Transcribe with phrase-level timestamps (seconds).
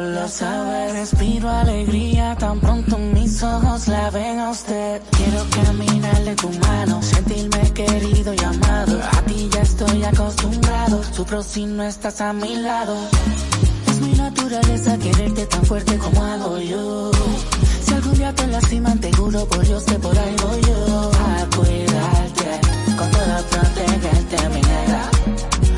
[0.00, 5.02] Lo sabe, respiro alegría tan pronto mis ojos la ven a usted.
[5.10, 8.98] Quiero caminarle tu mano, sentirme querido y amado.
[9.02, 12.96] A ti ya estoy acostumbrado, sufro si no estás a mi lado.
[13.86, 17.10] Es mi naturaleza quererte tan fuerte como hago yo.
[17.84, 21.10] Si algún día te lastiman, te juro por Dios que por ahí voy yo.
[21.12, 22.60] A cuidarte,
[22.96, 25.10] con todo protegerte, mi negra.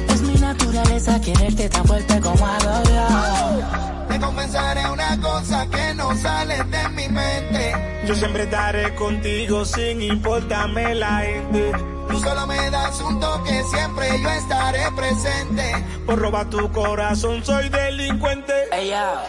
[0.08, 4.03] Es mi naturaleza quererte tan fuerte como hago yo.
[4.24, 8.02] Confesaré una cosa que no sale de mi mente.
[8.06, 11.72] Yo siempre estaré contigo sin importarme la gente.
[12.08, 15.84] Tú solo me das un toque, siempre yo estaré presente.
[16.06, 18.52] Por robar tu corazón soy delincuente.
[18.72, 19.24] Ella,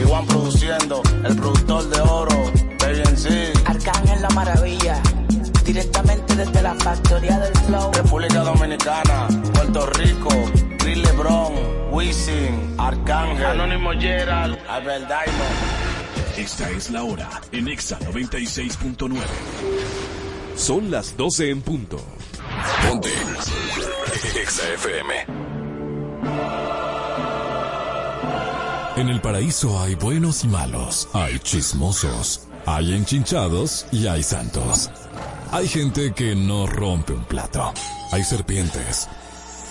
[0.00, 2.52] Iguan produciendo, el productor de oro,
[3.16, 3.52] sí.
[3.64, 5.00] Arcángel la maravilla.
[5.64, 7.92] Directamente desde la factoría del flow.
[7.92, 10.28] República Dominicana, Puerto Rico,
[10.78, 11.54] Chris Lebron,
[11.94, 14.58] Wisin, Arcángel, Anónimo Gerald.
[14.68, 16.36] Albert Diamond.
[16.36, 19.14] Esta es la hora en Exa 96.9.
[20.56, 22.04] Son las 12 en punto.
[22.84, 23.10] Ponte.
[24.42, 25.14] Exa FM.
[28.96, 34.90] En el paraíso hay buenos y malos, hay chismosos, hay enchinchados y hay santos.
[35.52, 37.72] Hay gente que no rompe un plato.
[38.10, 39.08] Hay serpientes.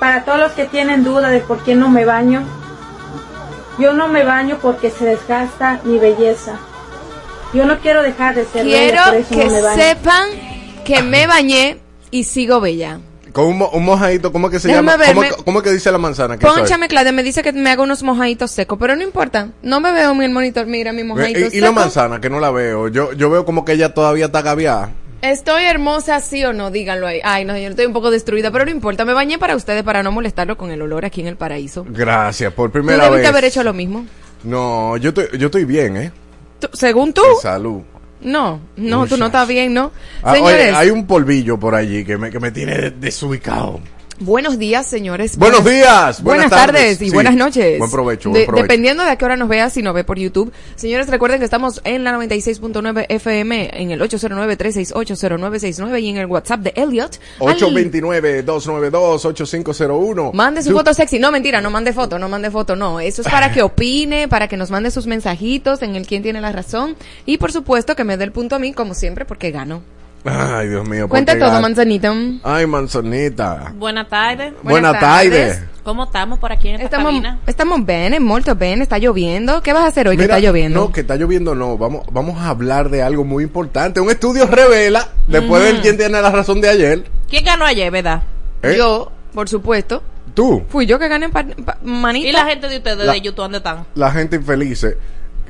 [0.00, 2.42] Para todos los que tienen duda de por qué no me baño,
[3.78, 6.58] yo no me baño porque se desgasta mi belleza.
[7.54, 9.82] Yo no quiero dejar de ser Quiero bella, eso que no me baño.
[9.82, 10.28] sepan
[10.84, 11.78] que me bañé
[12.10, 13.00] y sigo bella.
[13.32, 15.04] Con un, mo- un mojadito, ¿cómo que se Déjame llama?
[15.06, 16.38] ¿Cómo, cómo que dice la manzana?
[16.38, 19.48] Pónchame, Claudia, me dice que me hago unos mojaditos secos, pero no importa.
[19.62, 21.72] No me veo en el monitor, mira mi mojadito ¿Y, y la seco.
[21.80, 22.20] manzana?
[22.20, 22.88] Que no la veo.
[22.88, 24.90] Yo, yo veo como que ella todavía está gaviada.
[25.20, 26.70] ¿Estoy hermosa, sí o no?
[26.70, 27.20] Díganlo ahí.
[27.24, 29.04] Ay, no, yo estoy un poco destruida, pero no importa.
[29.04, 31.84] Me bañé para ustedes, para no molestarlo con el olor aquí en el paraíso.
[31.88, 33.28] Gracias, por Tú primera debiste vez.
[33.30, 34.06] haber hecho lo mismo.
[34.44, 36.12] No, yo estoy, yo estoy bien, ¿eh?
[36.60, 37.22] Tú- según tú.
[37.22, 37.82] De salud.
[38.20, 39.18] No, no, tú Muchas.
[39.18, 39.90] no estás bien, ¿no?
[40.22, 43.80] Ah, Señores, oye, hay un polvillo por allí que me, que me tiene desubicado.
[44.20, 45.36] Buenos días, señores.
[45.36, 47.14] Buenos días, Buenas, buenas tardes, tardes, y sí.
[47.14, 47.78] buenas noches.
[47.78, 48.62] Buen provecho, buen provecho.
[48.62, 50.52] Dependiendo de a qué hora nos veas, si nos ve por YouTube.
[50.76, 56.60] Señores, recuerden que estamos en la 96.9 FM, en el 809-368-0969 y en el WhatsApp
[56.60, 57.18] de Elliot.
[57.40, 60.32] al- 829-292-8501.
[60.32, 61.18] Mande su Tú- foto sexy.
[61.18, 63.00] No, mentira, no mande foto, no mande foto, no.
[63.00, 66.40] Eso es para que opine, para que nos mande sus mensajitos en el quién tiene
[66.40, 66.96] la razón.
[67.26, 69.82] Y por supuesto que me dé el punto a mí, como siempre, porque gano.
[70.30, 71.02] Ay, Dios mío.
[71.02, 71.62] ¿por Cuenta todo, gato?
[71.62, 72.14] manzanita.
[72.42, 73.72] Ay, manzanita.
[73.76, 74.52] Buenas tardes.
[74.62, 75.30] Buenas Buenas tardes.
[75.56, 75.64] tardes.
[75.84, 77.38] ¿Cómo estamos por aquí en esta Estamos, cabina?
[77.46, 79.62] estamos bien, molto bien, está lloviendo.
[79.62, 80.80] ¿Qué vas a hacer hoy Mira, que está lloviendo?
[80.80, 81.78] No, que está lloviendo no.
[81.78, 83.98] Vamos, vamos a hablar de algo muy importante.
[84.00, 87.04] Un estudio revela, después del quién tiene la razón de ayer.
[87.30, 88.22] ¿Quién ganó ayer, verdad?
[88.62, 88.74] ¿eh?
[88.76, 90.02] Yo, por supuesto,
[90.34, 92.28] Tú, fui yo que gané pa- pa- manita.
[92.28, 93.86] ¿Y la gente de ustedes La- de YouTube dónde están?
[93.94, 94.94] la gente infelices.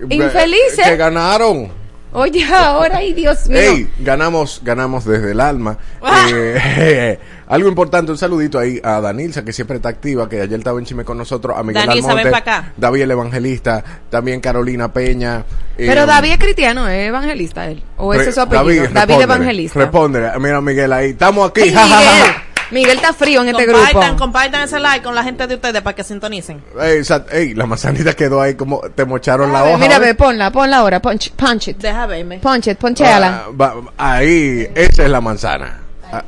[0.09, 0.87] ¿Infelices?
[0.87, 1.69] Que ganaron.
[2.18, 3.60] Oye, ahora, ay Dios mío.
[3.60, 5.78] Ey, ganamos, ganamos desde el alma.
[6.00, 6.26] Ah.
[6.32, 7.18] Eh,
[7.48, 10.86] algo importante, un saludito ahí a Danilza, que siempre está activa, que ayer estaba en
[10.86, 12.72] Chime con nosotros, a Miguel Danilza, Almonte, ven acá.
[12.76, 15.44] David el Evangelista, también Carolina Peña.
[15.76, 17.82] Pero eh, David es cristiano, es evangelista él.
[17.98, 18.64] O ese es su apellido.
[18.64, 19.78] David, respóndele, Evangelista.
[19.78, 20.30] Respóndele.
[20.41, 21.10] Mira, Miguel, ahí.
[21.10, 21.62] Estamos aquí.
[21.62, 22.47] Miguel.
[22.70, 24.16] Miguel está frío en este compartan, grupo.
[24.18, 26.62] compartan ese like con la gente de ustedes para que sintonicen.
[26.80, 29.84] Ey, sa- ey, la manzanita quedó ahí como te mocharon la ver, hoja.
[29.84, 31.00] Mira, ve, ponla, ponla ahora.
[31.00, 31.78] Punch, punch it.
[31.78, 32.38] Deja verme.
[32.41, 33.44] Punch it, poncheala.
[33.47, 35.80] Ah, va- ahí, esa es la manzana.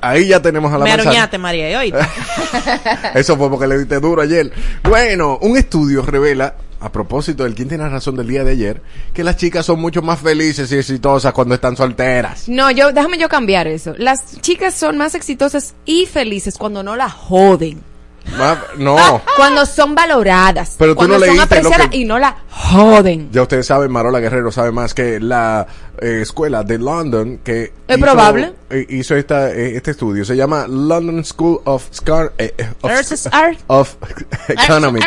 [0.02, 1.10] Ahí ya tenemos a la Me manzana.
[1.10, 1.98] aruñaste, María, ¿oíste?
[3.14, 4.50] Eso fue porque le diste duro ayer.
[4.82, 8.82] Bueno, un estudio revela, a propósito del quién tiene razón del día de ayer,
[9.12, 12.48] que las chicas son mucho más felices y exitosas cuando están solteras.
[12.48, 13.94] No, yo, déjame yo cambiar eso.
[13.98, 17.89] Las chicas son más exitosas y felices cuando no la joden.
[18.78, 19.20] No.
[19.36, 20.76] Cuando son valoradas.
[20.78, 23.28] Pero tú cuando no son apreciadas que- y no la joden.
[23.32, 25.66] Ya ustedes saben, Marola Guerrero sabe más que la
[26.00, 28.52] eh, escuela de London que Es probable.
[28.70, 30.24] eh, hizo esta, eh, este estudio.
[30.24, 32.92] Se llama London School of, Scar, eh, of,
[33.66, 33.96] of
[34.48, 35.06] Economics.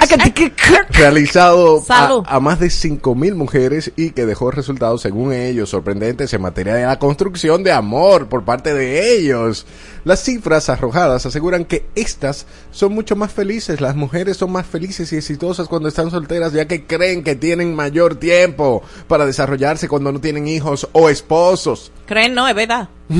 [0.91, 6.41] realizado a, a más de 5.000 mujeres y que dejó resultados, según ellos, sorprendentes en
[6.41, 9.65] materia de la construcción de amor por parte de ellos.
[10.05, 13.79] Las cifras arrojadas aseguran que estas son mucho más felices.
[13.79, 17.73] Las mujeres son más felices y exitosas cuando están solteras, ya que creen que tienen
[17.73, 21.91] mayor tiempo para desarrollarse cuando no tienen hijos o esposos.
[22.05, 22.89] Creen, no, es verdad.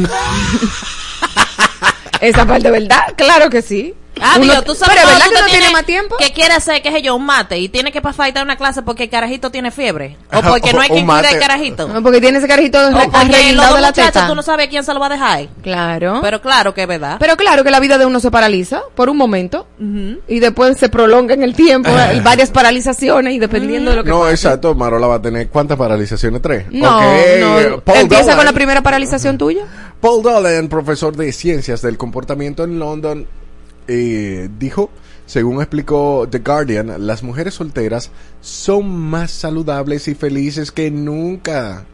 [2.22, 3.14] Esa parte, ¿verdad?
[3.16, 3.94] Claro que sí.
[4.22, 6.18] Ah, Uno- Dios, tú sabes pero ¿verdad tú que no tiene tienes- más tiempo?
[6.18, 8.82] Que quiere hacer, qué sé yo, un mate y tiene que pasar a una clase
[8.84, 10.18] porque el carajito tiene fiebre.
[10.32, 11.88] O porque no hay quien cuida el carajito.
[11.88, 14.28] No, porque tiene ese carajito O porque los arreguindado dos de la muchachos teta.
[14.28, 15.48] tú no sabes quién se lo va a dejar.
[15.64, 16.20] Claro.
[16.22, 17.18] Pero claro que es verdad.
[17.20, 19.68] Pero claro que la vida de uno se paraliza por un momento
[20.28, 24.10] y después se prolonga en el tiempo, hay varias paralizaciones y dependiendo de lo que
[24.10, 24.34] No, pase.
[24.34, 24.74] exacto.
[24.76, 26.42] Marola va a tener ¿cuántas paralizaciones?
[26.42, 26.66] Tres.
[26.72, 27.04] No, Ok,
[27.40, 27.80] no.
[27.82, 28.38] Paul Empieza Dolan.
[28.38, 29.64] con la primera paralización tuya.
[30.00, 33.26] Paul Dolan, profesor de ciencias del comportamiento en London,
[33.88, 34.90] eh, dijo,
[35.26, 41.86] según explicó The Guardian, las mujeres solteras son más saludables y felices que nunca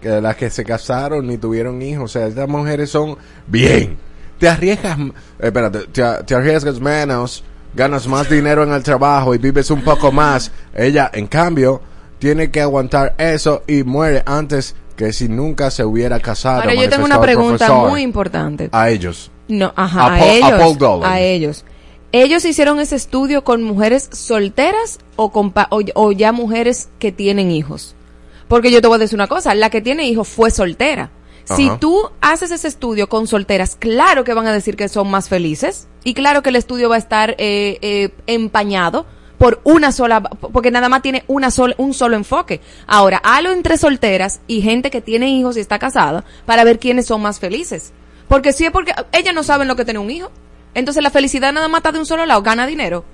[0.00, 2.04] que las que se casaron ni tuvieron hijos.
[2.04, 3.16] O sea, estas mujeres son
[3.46, 3.98] bien.
[4.38, 7.42] Te arriesgas, eh, espérate, te, te arriesgas menos,
[7.74, 10.52] ganas más dinero en el trabajo y vives un poco más.
[10.74, 11.80] Ella, en cambio,
[12.18, 16.60] tiene que aguantar eso y muere antes que si nunca se hubiera casado.
[16.60, 18.68] Ahora yo tengo una pregunta muy importante.
[18.72, 19.30] A ellos.
[19.48, 20.60] No, ajá, A a, Paul- a ellos.
[20.60, 21.10] Paul Dolan.
[21.12, 21.64] a ellos.
[22.12, 27.12] ¿Ellos hicieron ese estudio con mujeres solteras o, con pa- o, o ya mujeres que
[27.12, 27.94] tienen hijos?
[28.48, 31.10] Porque yo te voy a decir una cosa, la que tiene hijos fue soltera.
[31.44, 31.78] Si Ajá.
[31.78, 35.88] tú haces ese estudio con solteras, claro que van a decir que son más felices
[36.04, 39.06] y claro que el estudio va a estar eh, eh, empañado
[39.38, 42.60] por una sola, porque nada más tiene una sola, un solo enfoque.
[42.86, 47.06] Ahora, halo entre solteras y gente que tiene hijos y está casada para ver quiénes
[47.06, 47.92] son más felices.
[48.28, 50.30] Porque si es porque ellas no saben lo que tiene un hijo.
[50.74, 53.04] Entonces la felicidad nada más está de un solo lado, gana dinero.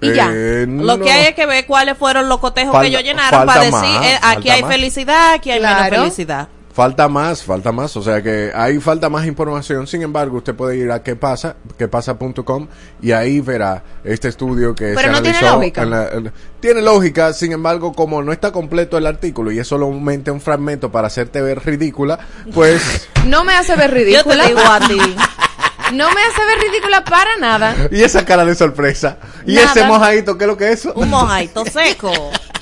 [0.00, 0.30] Y ya.
[0.32, 3.44] Eh, Lo que hay es que ver cuáles fueron los cotejos Falta- que ellos llenaron
[3.46, 4.70] para decir, más, eh, aquí hay más.
[4.70, 5.82] felicidad, aquí hay Claro.
[5.90, 6.48] menos felicidad.
[6.78, 10.76] Falta más, falta más, o sea que ahí falta más información, sin embargo usted puede
[10.76, 12.68] ir a qué pasa, quepasa.com
[13.02, 15.82] y ahí verá este estudio que Pero se no tiene analizó lógica.
[15.82, 19.66] en la- en- tiene lógica, sin embargo como no está completo el artículo y es
[19.66, 22.16] solamente un fragmento para hacerte ver ridícula,
[22.54, 23.08] pues...
[23.26, 24.46] No me hace ver Yo te ridícula.
[24.46, 24.98] digo a ti.
[25.94, 27.74] No me hace ver ridícula para nada.
[27.90, 29.70] y esa cara de sorpresa, y Nada.
[29.72, 30.92] ese mojadito, ¿qué es lo que es eso?
[30.94, 32.12] Un mojadito seco.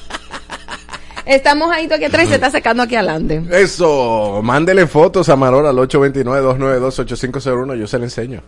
[1.26, 3.42] Estamos ahí aquí atrás y se está secando aquí adelante.
[3.50, 8.42] Eso, mándele fotos a Marola al 829-292-8501, yo se le enseño.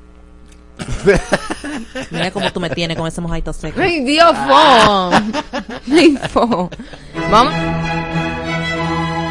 [2.12, 3.80] Mira cómo tú me tienes con ese mojadito seco.
[3.80, 5.10] Ay, Dios, fo.
[5.90, 6.70] Ay, fo.
[7.30, 7.52] Vamos.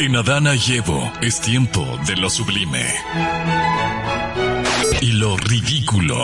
[0.01, 2.85] En Adana y Evo es tiempo de lo sublime.
[4.99, 6.17] Y lo ridículo.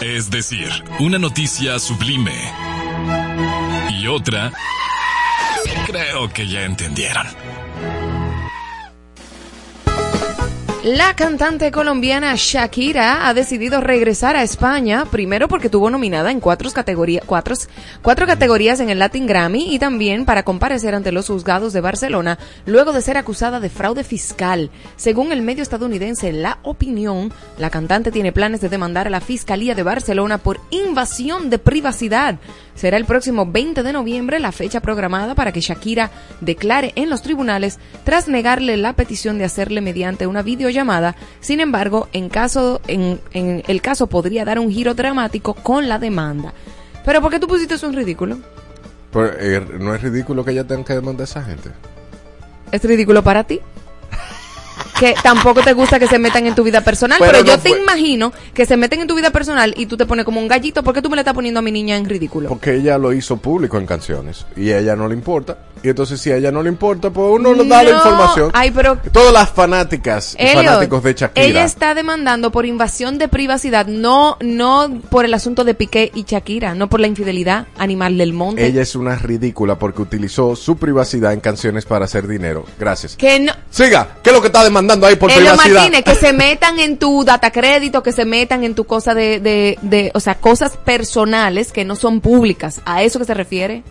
[0.00, 0.70] Es decir,
[1.00, 2.52] una noticia sublime.
[3.98, 4.52] Y otra...
[5.84, 7.26] Creo que ya entendieron.
[10.86, 16.70] La cantante colombiana Shakira ha decidido regresar a España, primero porque estuvo nominada en cuatro,
[17.26, 17.56] cuatro,
[18.02, 22.38] cuatro categorías en el Latin Grammy y también para comparecer ante los juzgados de Barcelona
[22.66, 24.70] luego de ser acusada de fraude fiscal.
[24.94, 29.74] Según el medio estadounidense La Opinión, la cantante tiene planes de demandar a la Fiscalía
[29.74, 32.38] de Barcelona por invasión de privacidad.
[32.76, 37.22] Será el próximo 20 de noviembre la fecha programada para que Shakira declare en los
[37.22, 40.75] tribunales tras negarle la petición de hacerle mediante una videollamada.
[41.40, 45.98] Sin embargo, en caso en, en el caso podría dar un giro dramático con la
[45.98, 46.52] demanda.
[47.04, 48.38] Pero ¿por qué tú pusiste eso en ridículo?
[49.12, 51.70] Pero, eh, ¿No es ridículo que ella tenga que demandar a esa gente?
[52.72, 53.60] ¿Es ridículo para ti?
[54.98, 57.62] Que tampoco te gusta que se metan en tu vida personal, Pero pero, yo no
[57.62, 60.48] te imagino que se meten en tu vida personal y tú te pones como un
[60.48, 60.82] gallito.
[60.82, 62.48] ¿Por qué tú me le estás poniendo a mi niña en ridículo?
[62.48, 65.58] Porque ella lo hizo público en canciones y a ella no le importa.
[65.82, 68.50] Y entonces si a ella no le importa, pues uno le da la información.
[68.54, 71.46] ay, pero- Todas las fanáticas y Elliot, fanáticos de Shakira.
[71.46, 76.24] Ella está demandando por invasión de privacidad, no, no por el asunto de Piqué y
[76.24, 78.66] Shakira, no por la infidelidad animal del monte.
[78.66, 82.64] Ella es una ridícula porque utilizó su privacidad en canciones para hacer dinero.
[82.78, 83.16] Gracias.
[83.16, 83.52] que no.
[83.70, 85.74] Siga, ¿qué es lo que está demandando ahí por privacidad?
[85.82, 89.38] Martínez, que se metan en tu data crédito, que se metan en tu cosa de,
[89.40, 92.80] de, de, o sea, cosas personales que no son públicas.
[92.84, 93.82] ¿A eso que se refiere?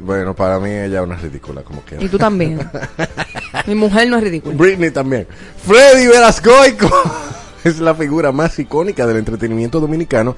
[0.00, 2.02] Bueno, para mí ella es una ridícula, como quiera.
[2.02, 2.58] Y tú también.
[3.66, 4.56] Mi mujer no es ridícula.
[4.56, 5.26] Britney también.
[5.66, 6.90] Freddy Velascoico
[7.64, 10.36] es la figura más icónica del entretenimiento dominicano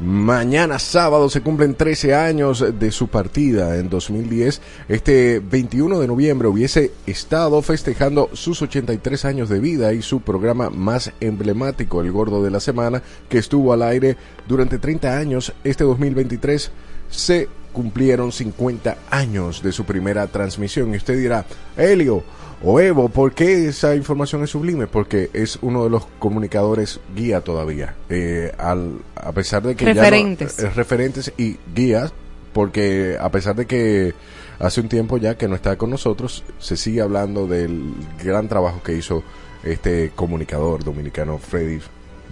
[0.00, 4.60] Mañana sábado se cumplen 13 años de su partida en 2010.
[4.88, 10.68] Este 21 de noviembre hubiese estado festejando sus 83 años de vida y su programa
[10.68, 14.16] más emblemático, El Gordo de la Semana, que estuvo al aire
[14.48, 15.52] durante 30 años.
[15.62, 16.72] Este 2023
[17.08, 20.94] se cumplieron 50 años de su primera transmisión.
[20.94, 21.44] Y usted dirá,
[21.76, 22.24] Helio
[22.62, 24.86] o Evo, ¿por qué esa información es sublime?
[24.86, 27.94] Porque es uno de los comunicadores guía todavía.
[28.08, 29.84] Eh, al, a pesar de que...
[29.84, 30.58] ya no- Referentes.
[30.60, 32.14] eh, referentes y guías,
[32.54, 34.14] porque a pesar de que
[34.60, 37.92] hace un tiempo ya que no está con nosotros, se sigue hablando del
[38.24, 39.22] gran trabajo que hizo
[39.64, 41.80] este comunicador dominicano Freddy,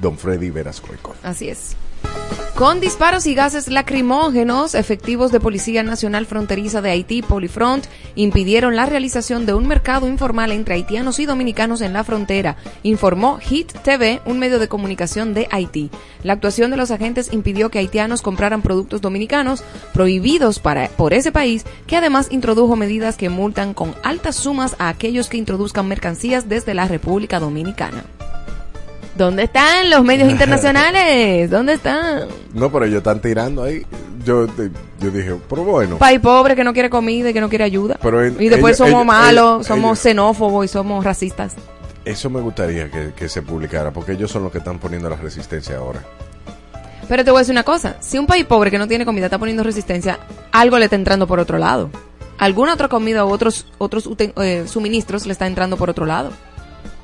[0.00, 1.14] don Freddy Verascoico.
[1.22, 1.76] Así es.
[2.54, 8.84] Con disparos y gases lacrimógenos, efectivos de Policía Nacional Fronteriza de Haití, Polifront, impidieron la
[8.84, 14.20] realización de un mercado informal entre haitianos y dominicanos en la frontera, informó HIT TV,
[14.26, 15.90] un medio de comunicación de Haití.
[16.22, 21.32] La actuación de los agentes impidió que haitianos compraran productos dominicanos prohibidos para, por ese
[21.32, 26.50] país, que además introdujo medidas que multan con altas sumas a aquellos que introduzcan mercancías
[26.50, 28.04] desde la República Dominicana.
[29.16, 31.50] ¿Dónde están los medios internacionales?
[31.50, 32.28] ¿Dónde están?
[32.54, 33.84] No, pero ellos están tirando ahí.
[34.24, 35.98] Yo, te- yo dije, pero bueno.
[35.98, 37.98] País pobre que no quiere comida y que no quiere ayuda.
[38.00, 41.54] Pero en- y después ellos- somos ellos- malos, ellos- somos xenófobos y somos racistas.
[42.04, 45.16] Eso me gustaría que, que se publicara, porque ellos son los que están poniendo la
[45.16, 46.00] resistencia ahora.
[47.08, 49.26] Pero te voy a decir una cosa, si un país pobre que no tiene comida
[49.26, 50.18] está poniendo resistencia,
[50.52, 51.90] algo le está entrando por otro lado.
[52.38, 56.30] Alguna otra comida u otros otros eh, suministros le está entrando por otro lado.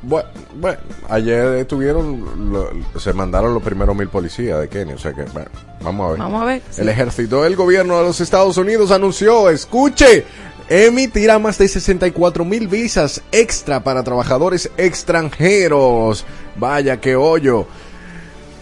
[0.02, 0.28] Bueno,
[0.61, 0.78] bueno,
[1.09, 5.49] ayer estuvieron, lo- se mandaron los primeros mil policías de Kenia, o sea que, bueno,
[5.83, 6.19] vamos a ver.
[6.21, 6.62] Vamos a ver.
[6.71, 6.81] sí.
[6.83, 10.25] El ejército del gobierno de los Estados Unidos anunció, escuche,
[10.69, 16.25] emitirá más de 64 mil visas extra para trabajadores extranjeros.
[16.57, 17.67] Vaya que hoyo.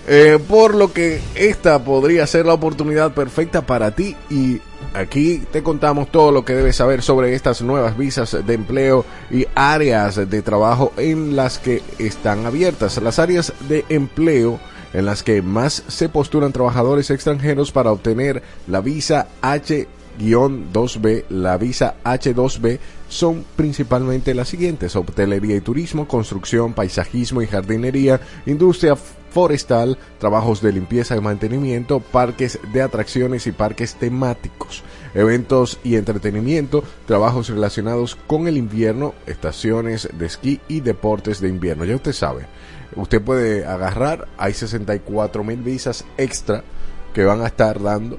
[0.08, 4.60] Eh, por lo que esta podría ser la oportunidad perfecta para ti y
[4.96, 9.46] aquí te contamos todo lo que debes saber sobre estas nuevas visas de empleo y
[9.54, 13.00] áreas de trabajo en las que están abiertas.
[13.02, 14.58] Las áreas de empleo
[14.92, 21.96] en las que más se postulan trabajadores extranjeros para obtener la visa H-2B, la visa
[22.02, 28.96] H2B son principalmente las siguientes, hotelería y turismo, construcción, paisajismo y jardinería, industria
[29.36, 36.82] forestal, trabajos de limpieza y mantenimiento, parques de atracciones y parques temáticos, eventos y entretenimiento,
[37.04, 41.84] trabajos relacionados con el invierno, estaciones de esquí y deportes de invierno.
[41.84, 42.46] Ya usted sabe,
[42.94, 46.64] usted puede agarrar, hay 64 mil visas extra
[47.12, 48.16] que van a estar dando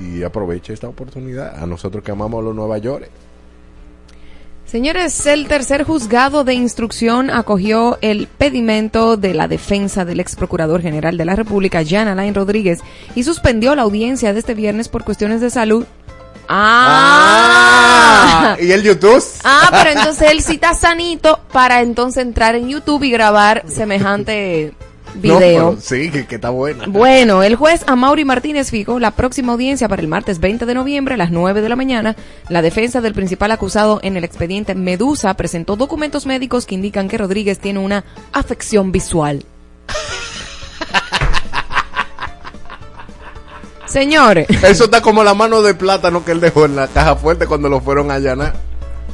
[0.00, 3.08] y aproveche esta oportunidad a nosotros que amamos los Nueva York.
[4.66, 10.82] Señores, el tercer juzgado de instrucción acogió el pedimento de la defensa del ex procurador
[10.82, 12.80] general de la República, Jan Alain Rodríguez,
[13.14, 15.86] y suspendió la audiencia de este viernes por cuestiones de salud.
[16.48, 19.22] Ah, ¿Y el YouTube?
[19.44, 24.74] ah, pero entonces él sí está sanito para entonces entrar en YouTube y grabar semejante
[25.20, 25.76] video.
[25.80, 26.84] sí, que, que está buena.
[26.86, 31.14] Bueno, el juez Amaury Martínez fijó la próxima audiencia para el martes 20 de noviembre
[31.14, 32.16] a las 9 de la mañana.
[32.48, 37.18] La defensa del principal acusado en el expediente Medusa presentó documentos médicos que indican que
[37.18, 39.44] Rodríguez tiene una afección visual.
[43.86, 47.46] Señores, Eso está como la mano de plátano que él dejó en la caja fuerte
[47.46, 48.54] cuando lo fueron a allanar.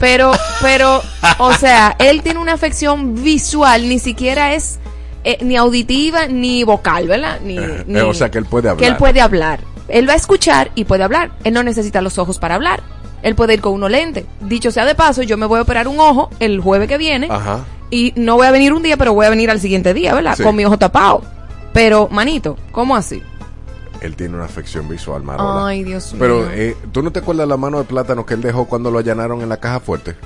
[0.00, 0.32] pero,
[0.62, 1.02] pero,
[1.38, 4.78] o sea, él tiene una afección visual, ni siquiera es
[5.24, 7.40] eh, ni auditiva ni vocal, ¿verdad?
[7.42, 8.80] Ni, Eh, ni- o sea, que él puede hablar.
[8.84, 9.60] que él puede hablar.
[9.88, 11.32] Él va a escuchar y puede hablar.
[11.44, 12.82] Él no necesita los ojos para hablar.
[13.22, 14.26] Él puede ir con uno lente.
[14.40, 17.28] Dicho sea de paso, yo me voy a operar un ojo el jueves que viene
[17.30, 17.60] Ajá.
[17.90, 20.34] y no voy a venir un día, pero voy a venir al siguiente día, ¿verdad?
[20.36, 20.42] Sí.
[20.42, 21.22] Con mi ojo tapado.
[21.72, 23.22] Pero, manito, ¿cómo así?
[24.00, 25.68] Él tiene una afección visual, Marola.
[25.68, 26.48] Ay, Dios Pero, mío.
[26.52, 29.42] eh, ¿tú no te acuerdas la mano de plátano que él dejó cuando lo allanaron
[29.42, 30.16] en la caja fuerte?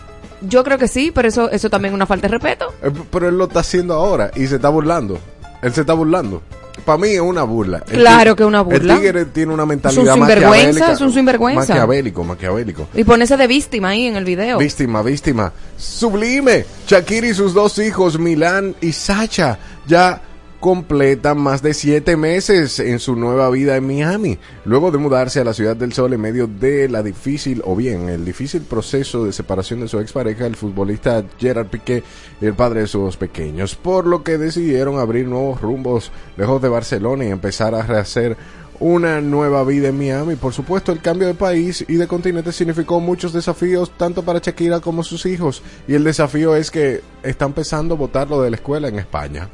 [0.43, 2.73] Yo creo que sí, pero eso, eso también es una falta de respeto.
[2.83, 5.19] Eh, pero él lo está haciendo ahora y se está burlando.
[5.63, 6.43] Él se está burlando.
[6.85, 7.83] Para mí es una burla.
[7.89, 8.95] El Claro que es una burla.
[8.95, 11.61] El tigre tiene una Es un mentalidad sinvergüenza, es un sinvergüenza.
[11.61, 12.89] Maquiavélico, maquiavélico.
[12.95, 14.59] Y ponerse de víctima ahí en el video.
[14.59, 15.53] Víctima, víctima.
[15.77, 16.65] Sublime.
[16.87, 20.21] Shakira y sus dos hijos, Milán y Sacha, ya
[20.61, 25.45] completan más de siete meses en su nueva vida en Miami, luego de mudarse a
[25.45, 29.33] la Ciudad del Sol en medio de la difícil, o bien el difícil proceso de
[29.33, 32.03] separación de su expareja, el futbolista Gerard Piqué,
[32.41, 37.25] el padre de sus pequeños, por lo que decidieron abrir nuevos rumbos lejos de Barcelona
[37.25, 38.37] y empezar a rehacer
[38.81, 40.37] una nueva vida en Miami.
[40.37, 44.81] Por supuesto, el cambio de país y de continente significó muchos desafíos, tanto para Shakira
[44.81, 45.63] como sus hijos.
[45.89, 49.49] Y el desafío es que está empezando a votarlo de la escuela en España.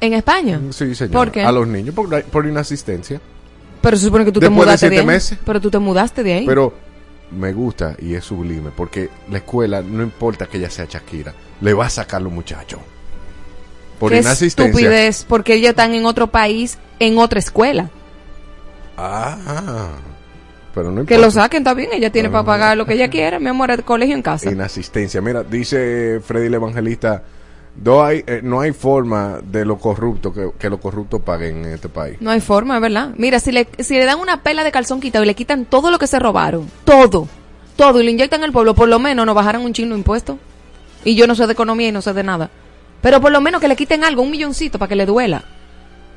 [0.00, 0.60] ¿En España?
[0.70, 1.12] Sí, señor.
[1.12, 1.42] ¿Por qué?
[1.42, 3.20] A los niños por, por inasistencia.
[3.80, 5.06] Pero se supone que tú te Después de mudaste de, siete ahí.
[5.06, 5.38] meses.
[5.44, 6.46] Pero tú te mudaste de ahí.
[6.46, 6.72] Pero
[7.30, 11.74] me gusta y es sublime porque la escuela, no importa que ella sea Shakira, le
[11.74, 12.80] va a sacar los muchachos.
[13.98, 14.70] Por Qué inasistencia.
[14.80, 17.90] estupidez, porque ellos están en otro país, en otra escuela.
[18.96, 19.90] Ah,
[20.74, 21.18] pero no Que importa.
[21.26, 22.32] lo saquen, está bien, ella tiene Ah.
[22.32, 24.50] para pagar lo que ella quiera, mi amor, el colegio en casa.
[24.50, 25.20] Inasistencia.
[25.20, 27.22] Mira, dice Freddy el Evangelista,
[27.82, 31.72] no hay, eh, no hay forma de lo corrupto que, que los corruptos paguen en
[31.74, 32.16] este país.
[32.20, 33.10] No hay forma, es verdad.
[33.16, 35.90] Mira, si le, si le dan una pela de calzón quitado y le quitan todo
[35.90, 37.28] lo que se robaron, todo,
[37.76, 40.36] todo, y lo inyectan al pueblo, por lo menos nos bajaran un chingo de impuestos.
[41.04, 42.50] Y yo no sé de economía y no sé de nada.
[43.00, 45.44] Pero por lo menos que le quiten algo, un milloncito, para que le duela.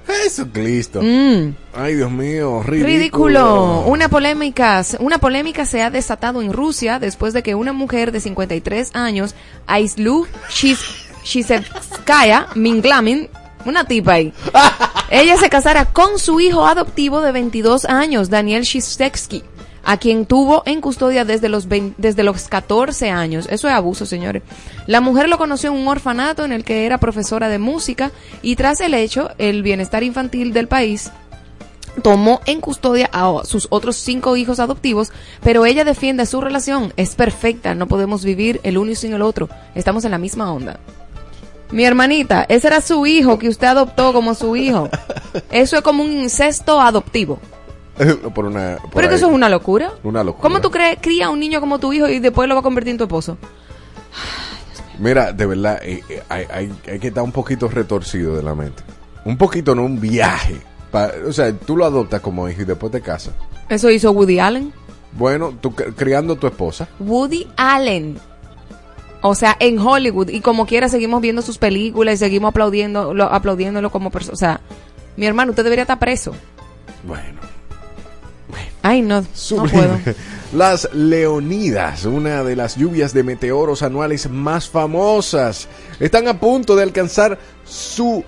[0.08, 1.02] Jesucristo.
[1.02, 1.54] Mm.
[1.76, 2.88] Ay, Dios mío, ridículo.
[2.88, 3.84] Ridículo.
[3.86, 8.20] Una polémica, una polémica se ha desatado en Rusia después de que una mujer de
[8.20, 9.36] 53 años,
[9.68, 13.30] Aislu Shis- Shisevskaya Minglamin,
[13.66, 14.34] una tipa ahí,
[15.10, 19.44] ella se casara con su hijo adoptivo de 22 años, Daniel Shisevsky,
[19.84, 23.48] a quien tuvo en custodia desde los, 20 desde los 14 años.
[23.50, 24.44] Eso es abuso, señores.
[24.88, 28.12] La mujer lo conoció en un orfanato en el que era profesora de música
[28.42, 31.12] y tras el hecho, el bienestar infantil del país
[32.04, 35.12] tomó en custodia a sus otros cinco hijos adoptivos,
[35.44, 36.94] pero ella defiende su relación.
[36.96, 39.50] Es perfecta, no podemos vivir el uno sin el otro.
[39.76, 40.80] Estamos en la misma onda.
[41.72, 44.90] Mi hermanita, ese era su hijo que usted adoptó como su hijo.
[45.52, 47.40] Eso es como un incesto adoptivo.
[48.36, 49.92] por una, por Pero que eso es una locura.
[50.04, 50.42] Una locura.
[50.42, 52.64] ¿Cómo tú crees, cría a un niño como tu hijo y después lo va a
[52.64, 53.38] convertir en tu esposo?
[55.00, 58.54] Mira, de verdad, eh, eh, hay, hay- hay que estar un poquito retorcido de la
[58.54, 58.84] mente.
[59.26, 60.60] Un poquito, no un viaje.
[60.92, 63.34] Pa- o sea, tú lo adoptas como hijo y después te casas.
[63.70, 64.74] Eso hizo Woody Allen.
[65.14, 66.88] Bueno, tú cri- criando a tu esposa.
[67.00, 68.20] Woody Allen.
[69.22, 70.30] O sea, en Hollywood.
[70.30, 74.34] Y como quiera seguimos viendo sus películas y seguimos aplaudiendo, lo- aplaudiéndolo como persona.
[74.34, 74.62] O sea,
[75.18, 76.34] mi hermano, usted debería estar preso.
[77.06, 77.40] Bueno.
[78.84, 79.70] Ay, no, no Sublime.
[79.72, 80.00] puedo.
[80.54, 85.68] Las Leonidas, una de las lluvias de meteoros anuales más famosas,
[86.00, 88.24] están a punto de alcanzar su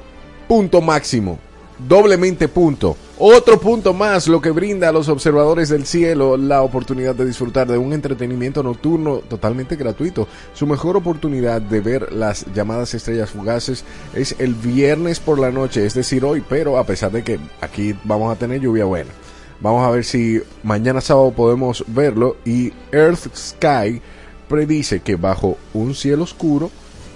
[0.47, 1.39] punto máximo.
[1.87, 2.95] Doblemente punto.
[3.17, 7.67] Otro punto más, lo que brinda a los observadores del cielo la oportunidad de disfrutar
[7.67, 10.27] de un entretenimiento nocturno totalmente gratuito.
[10.53, 15.85] Su mejor oportunidad de ver las llamadas estrellas fugaces es el viernes por la noche,
[15.85, 19.11] es decir, hoy, pero a pesar de que aquí vamos a tener lluvia buena.
[19.59, 22.37] Vamos a ver si mañana sábado podemos verlo.
[22.45, 24.01] Y Earth Sky
[24.47, 26.71] predice que bajo un cielo oscuro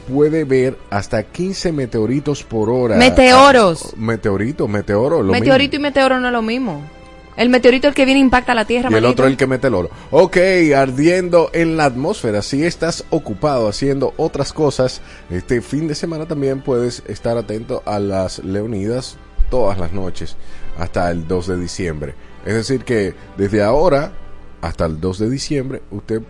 [0.08, 2.96] puede ver hasta 15 meteoritos por hora.
[2.98, 3.90] Meteoros.
[3.92, 5.22] Ah, meteorito, meteoro.
[5.22, 5.82] Lo meteorito mismo.
[5.82, 6.82] y meteoro no es lo mismo.
[7.36, 8.90] El meteorito es el que viene e impacta la Tierra.
[8.90, 9.12] Y el manito.
[9.12, 9.92] otro el que mete el oro.
[10.10, 10.38] Ok,
[10.76, 12.42] ardiendo en la atmósfera.
[12.42, 18.00] Si estás ocupado haciendo otras cosas, este fin de semana también puedes estar atento a
[18.00, 19.18] las Leonidas
[19.52, 20.36] todas las noches
[20.78, 22.16] hasta el 2 de diciembre.
[22.46, 24.14] Es decir que desde ahora
[24.62, 26.22] hasta el 2 de diciembre usted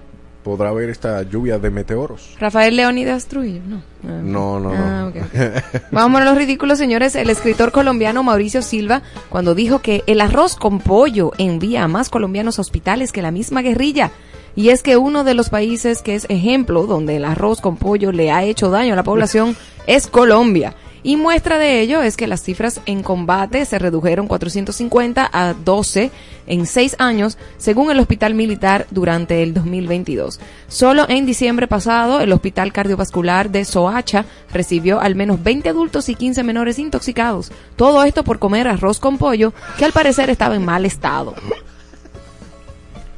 [0.48, 2.36] podrá ver esta lluvia de meteoros.
[2.40, 3.82] Rafael Leonidas Trujillo, no.
[4.04, 5.82] Ah, No, no, Ah, no.
[5.92, 7.16] Vamos a los ridículos, señores.
[7.16, 12.10] El escritor colombiano Mauricio Silva, cuando dijo que el arroz con pollo envía a más
[12.10, 14.12] colombianos a hospitales que la misma guerrilla.
[14.56, 18.12] Y es que uno de los países que es ejemplo donde el arroz con pollo
[18.12, 19.56] le ha hecho daño a la población
[19.86, 20.74] es Colombia.
[21.04, 26.12] Y muestra de ello es que las cifras en combate se redujeron 450 a 12
[26.48, 30.40] en seis años, según el Hospital Militar durante el 2022.
[30.68, 36.16] Solo en diciembre pasado, el Hospital Cardiovascular de Soacha recibió al menos 20 adultos y
[36.16, 37.52] 15 menores intoxicados.
[37.76, 41.36] Todo esto por comer arroz con pollo, que al parecer estaba en mal estado.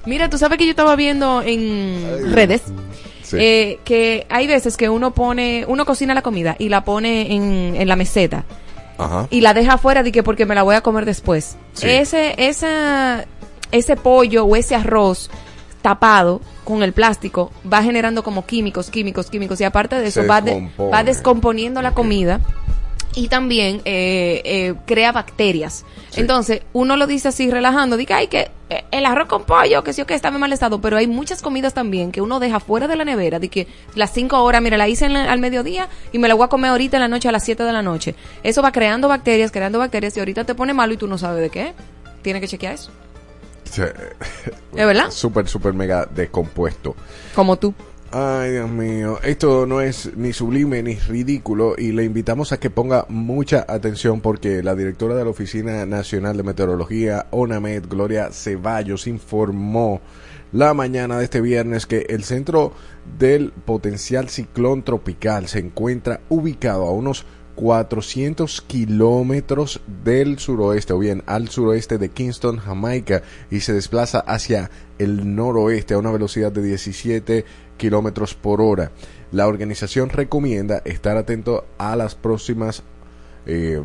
[0.05, 2.63] Mira, tú sabes que yo estaba viendo en redes
[3.29, 3.37] Sí.
[3.39, 7.75] eh, que hay veces que uno pone, uno cocina la comida y la pone en,
[7.75, 8.43] en la meseta
[8.97, 9.27] Ajá.
[9.29, 11.55] y la deja afuera de que porque me la voy a comer después.
[11.73, 11.87] Sí.
[11.87, 13.25] Ese, esa,
[13.71, 15.29] ese pollo o ese arroz
[15.81, 20.27] tapado con el plástico va generando como químicos, químicos, químicos y aparte de eso Se
[20.27, 22.39] va, de- va descomponiendo la comida
[23.15, 25.85] y también eh, eh, crea bacterias.
[26.11, 26.21] Sí.
[26.21, 29.93] Entonces, uno lo dice así relajando, dice, ay, que eh, el arroz con pollo, que
[29.93, 32.59] sí o que está en mal estado, pero hay muchas comidas también que uno deja
[32.59, 35.39] fuera de la nevera, de que las cinco horas, mira, la hice en la- al
[35.39, 37.73] mediodía y me la voy a comer ahorita en la noche a las 7 de
[37.73, 38.15] la noche.
[38.43, 41.41] Eso va creando bacterias, creando bacterias y ahorita te pone malo y tú no sabes
[41.41, 41.73] de qué.
[42.21, 42.91] Tienes que chequear eso.
[43.65, 45.11] ¿Es verdad?
[45.11, 46.95] Súper, súper mega descompuesto.
[47.35, 47.73] Como tú.
[48.11, 52.71] Ay, Dios mío, esto no es ni sublime ni ridículo y le invitamos a que
[52.71, 59.05] ponga mucha atención porque la directora de la Oficina Nacional de Meteorología, ONAMED, Gloria Ceballos,
[59.05, 60.01] informó
[60.51, 62.73] la mañana de este viernes que el centro
[63.19, 67.27] del potencial ciclón tropical se encuentra ubicado a unos
[67.59, 74.71] 400 kilómetros del suroeste o bien al suroeste de Kingston, Jamaica y se desplaza hacia
[74.97, 77.45] el noroeste a una velocidad de 17
[77.79, 78.91] kilómetros por hora.
[79.31, 82.83] La organización recomienda estar atento a las próximas
[83.47, 83.81] eh,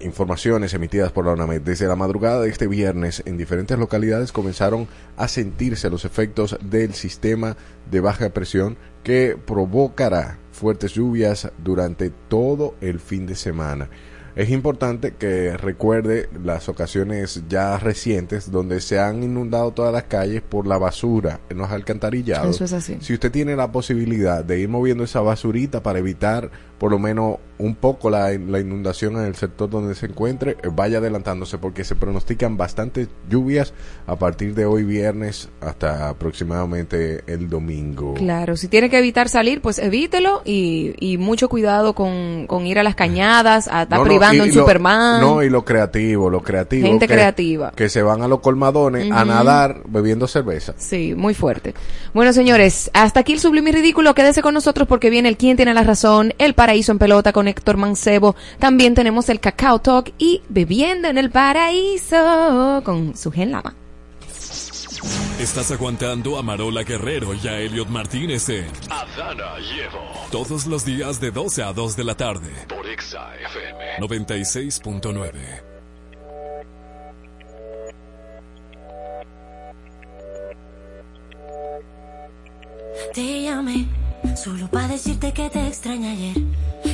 [0.00, 1.62] informaciones emitidas por la UNAMED.
[1.62, 6.94] Desde la madrugada de este viernes, en diferentes localidades comenzaron a sentirse los efectos del
[6.94, 7.56] sistema
[7.90, 13.88] de baja presión que provocará fuertes lluvias durante todo el fin de semana.
[14.38, 20.42] Es importante que recuerde las ocasiones ya recientes donde se han inundado todas las calles
[20.42, 22.54] por la basura en los alcantarillados.
[22.54, 22.98] Eso es así.
[23.00, 27.36] Si usted tiene la posibilidad de ir moviendo esa basurita para evitar por lo menos
[27.60, 31.82] un poco la, la inundación en el sector donde se encuentre, eh, vaya adelantándose porque
[31.82, 33.72] se pronostican bastantes lluvias
[34.06, 38.14] a partir de hoy viernes hasta aproximadamente el domingo.
[38.14, 42.78] Claro, si tiene que evitar salir, pues evítelo y, y mucho cuidado con, con ir
[42.78, 45.20] a las cañadas, a estar No, privando en lo- Superman.
[45.20, 46.86] No, y lo creativo, lo creativo.
[46.86, 47.72] Gente que- creativa.
[47.74, 50.74] Que se van a los colmadones a nadar bebiendo cerveza.
[50.76, 51.74] Sí, muy fuerte.
[52.14, 54.14] Bueno, señores, hasta aquí el sublime y ridículo.
[54.14, 57.48] Quédese con nosotros porque viene el Quién tiene la razón, el paraíso en pelota con
[57.48, 58.36] Héctor Mancebo.
[58.58, 63.74] También tenemos el Cacao Talk y Bebiendo en el Paraíso con su gen Lama.
[65.40, 69.98] Estás aguantando a Marola Guerrero y a Elliot Martínez en Adana Llevo.
[70.30, 72.50] todos los días de 12 a 2 de la tarde.
[72.68, 74.06] Por Exa FM.
[74.06, 75.32] 96.9.
[83.14, 83.86] Te llamé
[84.36, 86.36] solo para decirte que te extrañé ayer.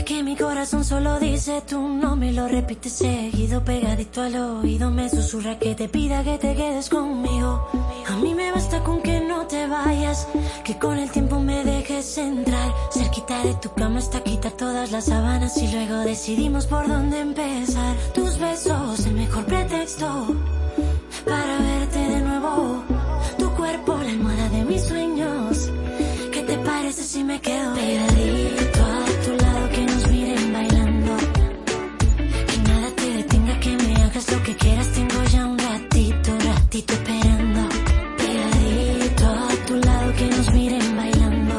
[0.04, 4.90] Que mi corazón solo dice tu nombre y lo repite seguido, pegadito al oído.
[4.90, 7.68] Me susurra que te pida que te quedes conmigo.
[8.08, 10.28] A mí me basta con que no te vayas,
[10.64, 12.72] que con el tiempo me dejes entrar.
[12.92, 17.96] Cerquita de tu cama hasta quitar todas las sábanas y luego decidimos por dónde empezar.
[18.14, 20.36] Tus besos, el mejor pretexto
[21.24, 22.93] para verte de nuevo.
[26.76, 31.12] Parece si me quedo pegadito a tu lado que nos miren bailando?
[32.48, 34.88] Que nada te detenga, que me hagas lo que quieras.
[34.92, 37.60] Tengo ya un ratito, ratito esperando.
[38.22, 41.54] Pegadito a tu lado que nos miren bailando.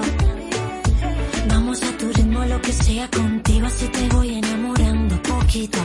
[1.47, 5.84] Vamos a tu ritmo, lo que sea contigo, así te voy enamorando poquito.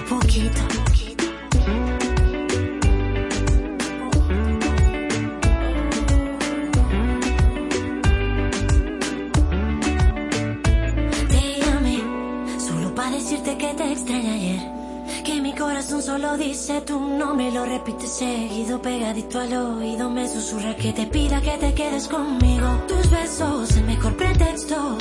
[16.01, 20.09] Solo dice tu nombre lo repite seguido, pegadito al oído.
[20.09, 22.67] Me susurra que te pida que te quedes conmigo.
[22.89, 24.97] Tus besos, el mejor pretexto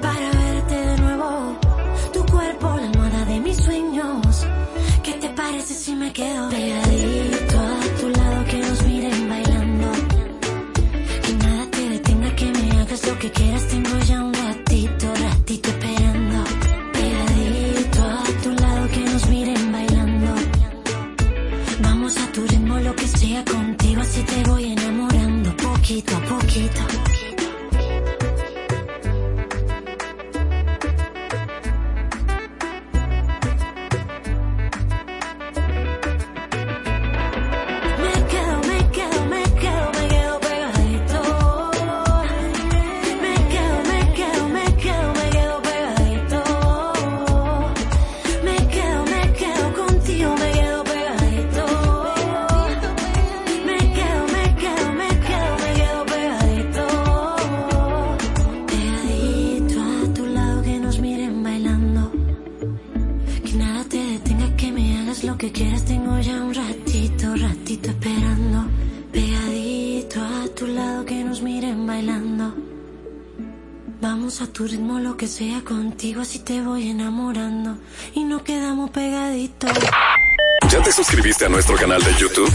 [0.00, 1.58] para verte de nuevo.
[2.12, 4.46] Tu cuerpo, la almohada de mis sueños.
[5.02, 9.88] ¿Qué te parece si me quedo pegadito a tu lado que nos miren bailando?
[11.24, 13.68] Que nada te detenga, que me hagas lo que quieras.
[13.68, 15.91] Tengo ya un ratito, ratito esperando.
[22.92, 24.02] Lo que sea contigo.
[24.02, 27.11] Así te voy enamorando poquito a poquito.
[76.02, 77.76] Contigo, así te voy enamorando.
[78.14, 79.70] Y nos quedamos pegaditos.
[80.68, 82.50] ¿Ya te suscribiste a nuestro canal de YouTube?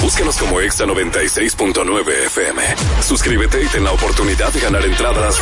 [0.00, 2.62] Búscanos como Exa 96.9 FM.
[3.06, 5.36] Suscríbete y ten la oportunidad de ganar entradas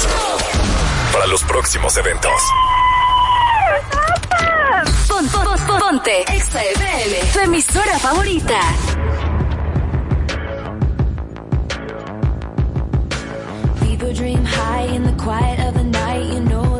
[1.13, 2.33] para los próximos eventos.
[5.07, 8.61] Pon- pon- pon- ponte Exa FM, tu emisora favorita.
[13.83, 16.33] People dream high in the quiet of the night.
[16.33, 16.74] You know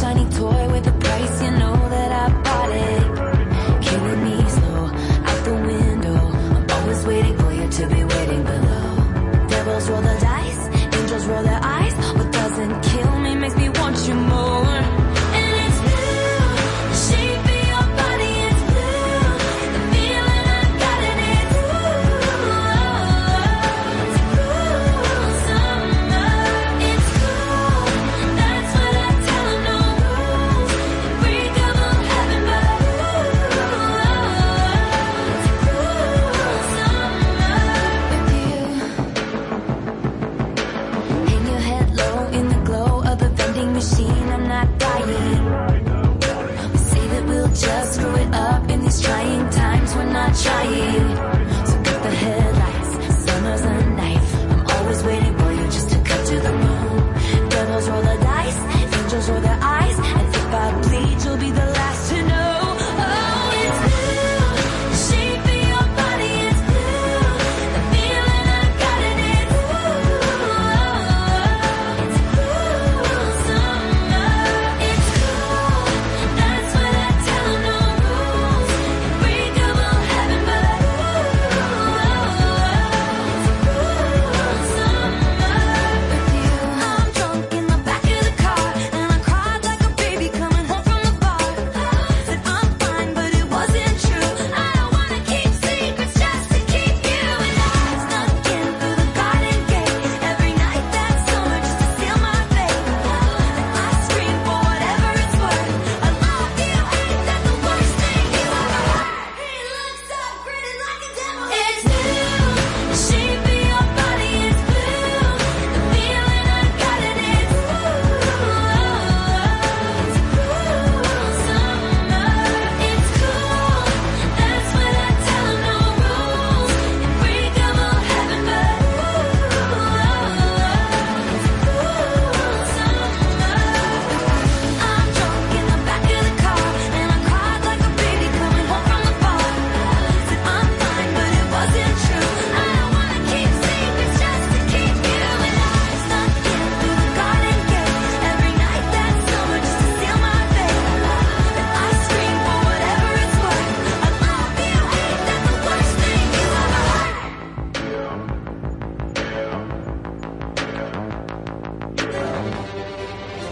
[0.00, 0.59] shiny toy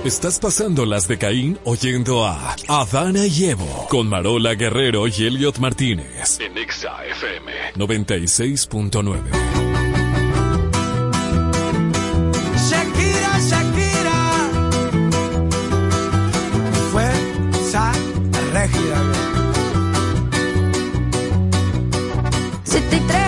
[0.08, 5.58] Estás pasando las de Caín oyendo a Adana y Evo con Marola Guerrero y Elliot
[5.58, 9.20] Martínez en Exa FM 96.9.
[12.70, 14.50] Shakira, Shakira,
[16.90, 17.04] fue
[17.52, 17.92] fuerza
[18.54, 19.02] régida.
[22.64, 23.27] 73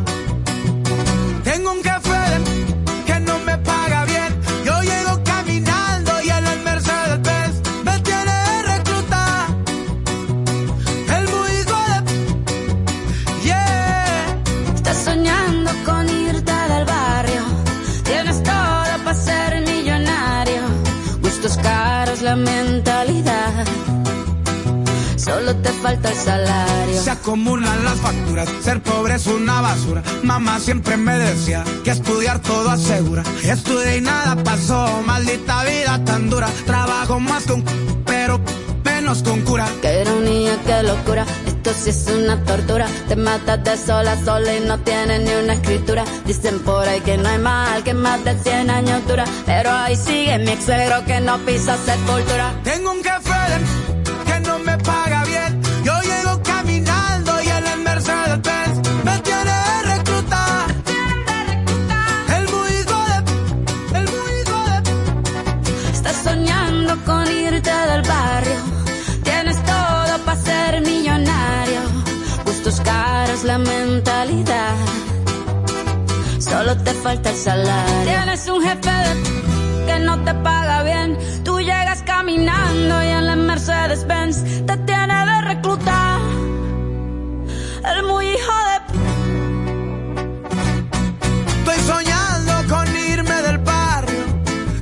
[25.91, 27.01] Falta el salario.
[27.01, 30.01] Se acumulan las facturas, ser pobre es una basura.
[30.23, 33.23] Mamá siempre me decía que estudiar todo asegura.
[33.43, 36.47] Estudié y nada pasó, maldita vida tan dura.
[36.65, 37.63] Trabajo más con
[38.05, 38.39] pero
[38.83, 39.67] menos con cura.
[39.81, 41.25] Qué ironía, qué locura.
[41.45, 42.87] Esto sí es una tortura.
[43.07, 46.03] Te matas de sola a sola y no tienes ni una escritura.
[46.25, 49.25] Dicen por ahí que no hay mal, que más de 100 años dura.
[49.45, 50.65] Pero ahí sigue mi ex
[51.05, 52.53] que no pisa sepultura.
[52.63, 53.80] Tengo un jefe de-
[76.61, 78.03] Solo te falta el salario.
[78.03, 81.17] Tienes un jefe de que no te paga bien.
[81.43, 86.19] Tú llegas caminando y en la Mercedes Benz te tiene de reclutar.
[87.83, 88.77] El muy hijo de
[91.57, 94.23] Estoy soñando con irme del barrio.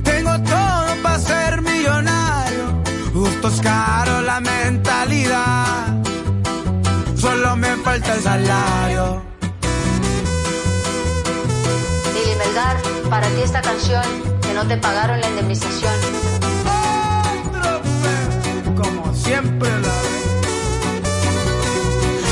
[0.04, 2.82] Tengo todo para ser millonario.
[3.14, 5.96] Gustos caros, la mentalidad.
[7.16, 9.29] Solo me falta el salario.
[13.10, 14.04] Para ti esta canción
[14.40, 15.92] que no te pagaron la indemnización.
[18.76, 19.92] Como siempre la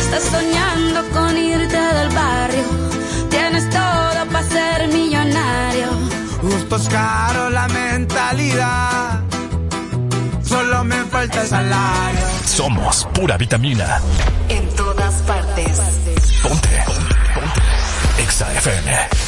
[0.01, 2.65] Estás soñando con irte del barrio.
[3.29, 5.89] Tienes todo para ser millonario.
[6.43, 9.21] Gustos caros, la mentalidad.
[10.45, 12.21] Solo me falta el salario.
[12.45, 14.01] Somos pura vitamina.
[14.49, 15.81] En todas partes.
[16.43, 16.85] Ponte.
[17.35, 18.23] Ponte.
[18.23, 19.28] Exa FM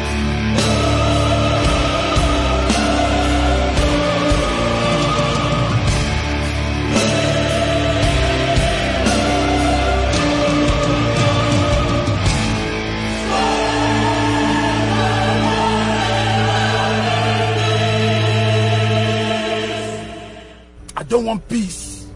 [21.21, 22.07] don't want peace.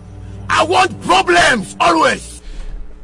[0.50, 2.42] I want problems always.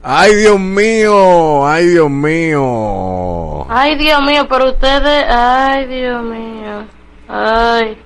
[0.03, 3.67] Ay, Dios mío, ay, Dios mío.
[3.69, 6.87] Ay, Dios mío, pero ustedes, ay, Dios mío,
[7.27, 7.97] ay.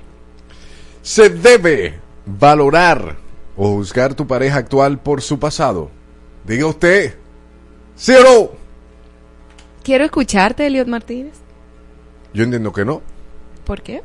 [1.02, 3.16] Se debe valorar
[3.56, 5.90] o juzgar tu pareja actual por su pasado.
[6.44, 7.18] Diga usted,
[7.96, 8.50] ¿sí o no?
[9.84, 11.36] Quiero escucharte, Eliot Martínez.
[12.34, 13.02] Yo entiendo que no,
[13.64, 14.04] ¿Por qué?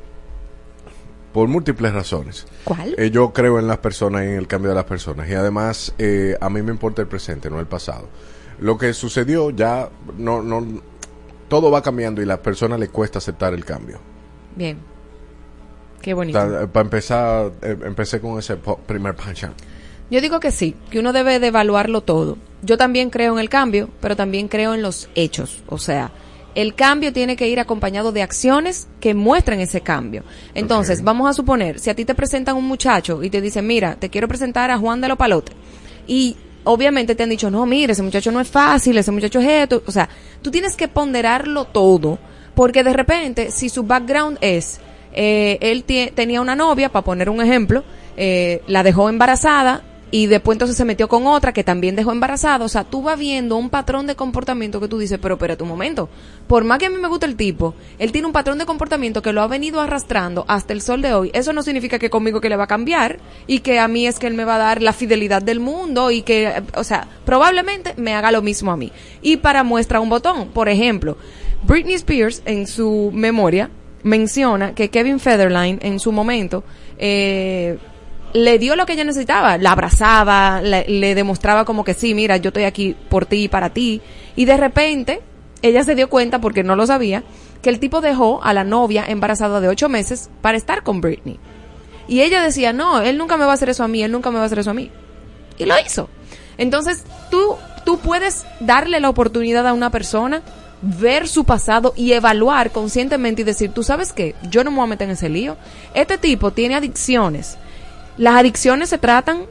[1.33, 2.47] Por múltiples razones.
[2.65, 2.95] ¿Cuál?
[2.99, 5.29] Eh, yo creo en las personas y en el cambio de las personas.
[5.29, 8.09] Y además, eh, a mí me importa el presente, no el pasado.
[8.61, 9.89] Lo que sucedió ya,
[10.19, 10.83] no, no,
[11.49, 13.99] todo va cambiando y a las personas le cuesta aceptar el cambio.
[14.57, 14.79] Bien.
[16.03, 16.69] Qué bonito.
[16.73, 19.55] Para empezar, eh, empecé con ese primer punch out.
[20.11, 22.37] Yo digo que sí, que uno debe de evaluarlo todo.
[22.63, 25.63] Yo también creo en el cambio, pero también creo en los hechos.
[25.69, 26.11] O sea,
[26.55, 30.25] El cambio tiene que ir acompañado de acciones que muestren ese cambio.
[30.55, 33.97] Entonces, vamos a suponer, si a ti te presentan un muchacho y te dicen, mira,
[33.97, 35.55] te quiero presentar a Juan de los Palotes.
[36.07, 39.47] Y obviamente te han dicho, no, mire, ese muchacho no es fácil, ese muchacho es
[39.47, 39.83] esto.
[39.87, 40.09] O sea,
[40.43, 42.19] tú tienes que ponderarlo todo,
[42.55, 44.81] porque de repente, si su background es,
[45.13, 47.85] eh, él tenía una novia, para poner un ejemplo,
[48.17, 52.65] eh, la dejó embarazada y después entonces se metió con otra que también dejó embarazada.
[52.65, 55.69] O sea, tú vas viendo un patrón de comportamiento que tú dices, pero espérate un
[55.69, 56.09] momento.
[56.47, 59.23] Por más que a mí me guste el tipo, él tiene un patrón de comportamiento
[59.23, 61.31] que lo ha venido arrastrando hasta el sol de hoy.
[61.33, 64.19] Eso no significa que conmigo que le va a cambiar y que a mí es
[64.19, 67.95] que él me va a dar la fidelidad del mundo y que, o sea, probablemente
[67.97, 68.93] me haga lo mismo a mí.
[69.23, 71.17] Y para muestra un botón, por ejemplo,
[71.63, 73.71] Britney Spears en su memoria
[74.03, 76.65] menciona que Kevin Federline en su momento
[76.99, 77.79] eh,
[78.33, 82.49] le dio lo que ella necesitaba, la abrazaba, le, demostraba como que sí, mira, yo
[82.49, 84.01] estoy aquí por ti y para ti.
[84.37, 85.21] Y de repente,
[85.63, 87.25] ella se dio cuenta, porque no lo sabía,
[87.63, 91.39] que el tipo dejó a la novia embarazada de ocho meses para estar con Britney.
[92.09, 94.31] Y ella decía, no, él nunca me va a hacer eso a mí, él nunca
[94.31, 94.91] me va a hacer eso a mí.
[95.59, 96.09] Y lo hizo.
[96.59, 100.43] Entonces, tú, tú puedes darle la oportunidad a una persona,
[100.83, 104.85] ver su pasado y evaluar conscientemente y decir, tú sabes qué, yo no me voy
[104.85, 105.57] a meter en ese lío.
[105.95, 107.59] Este tipo tiene adicciones.
[108.21, 109.47] Las adicciones se tratan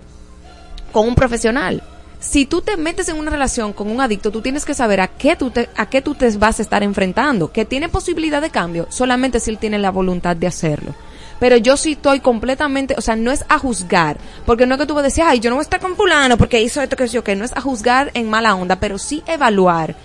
[0.91, 1.81] con un profesional.
[2.19, 5.07] Si tú te metes en una relación con un adicto, tú tienes que saber a
[5.07, 7.51] qué tú te, a qué tú te vas a estar enfrentando.
[7.51, 10.93] Que tiene posibilidad de cambio solamente si él tiene la voluntad de hacerlo.
[11.39, 14.85] Pero yo sí estoy completamente, o sea, no es a juzgar, porque no es que
[14.85, 17.23] tú decir, ay, yo no voy a estar con fulano porque hizo esto que yo
[17.23, 19.95] que no es a juzgar en mala onda, pero sí evaluar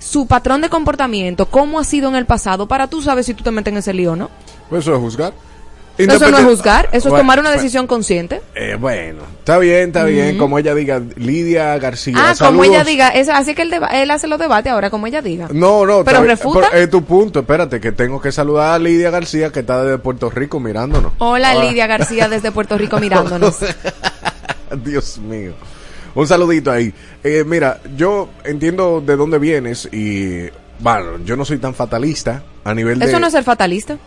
[0.00, 3.44] su patrón de comportamiento, cómo ha sido en el pasado, para tú sabes si tú
[3.44, 4.28] te metes en ese lío no.
[4.68, 5.32] Pues eso es juzgar.
[5.98, 8.40] Eso no es juzgar, eso es tomar una bueno, decisión consciente.
[8.54, 10.38] eh, bueno, está bien, está bien.
[10.38, 12.14] Como ella diga, Lidia García.
[12.16, 15.22] Ah, como ella diga, es, así que él, él hace los debates ahora, como ella
[15.22, 15.48] diga.
[15.52, 16.68] No, no, Pero refuta.
[16.68, 20.30] Es tu punto, espérate, que tengo que saludar a Lidia García, que está desde Puerto
[20.30, 21.12] Rico mirándonos.
[21.18, 21.64] Hola, Hola.
[21.64, 23.58] Lidia García desde Puerto Rico mirándonos.
[24.84, 25.52] Dios mío.
[26.14, 26.92] Un saludito ahí.
[27.22, 32.74] Eh, mira, yo entiendo de dónde vienes y, bueno, yo no soy tan fatalista a
[32.74, 33.06] nivel de...
[33.06, 33.98] Eso no es ser fatalista.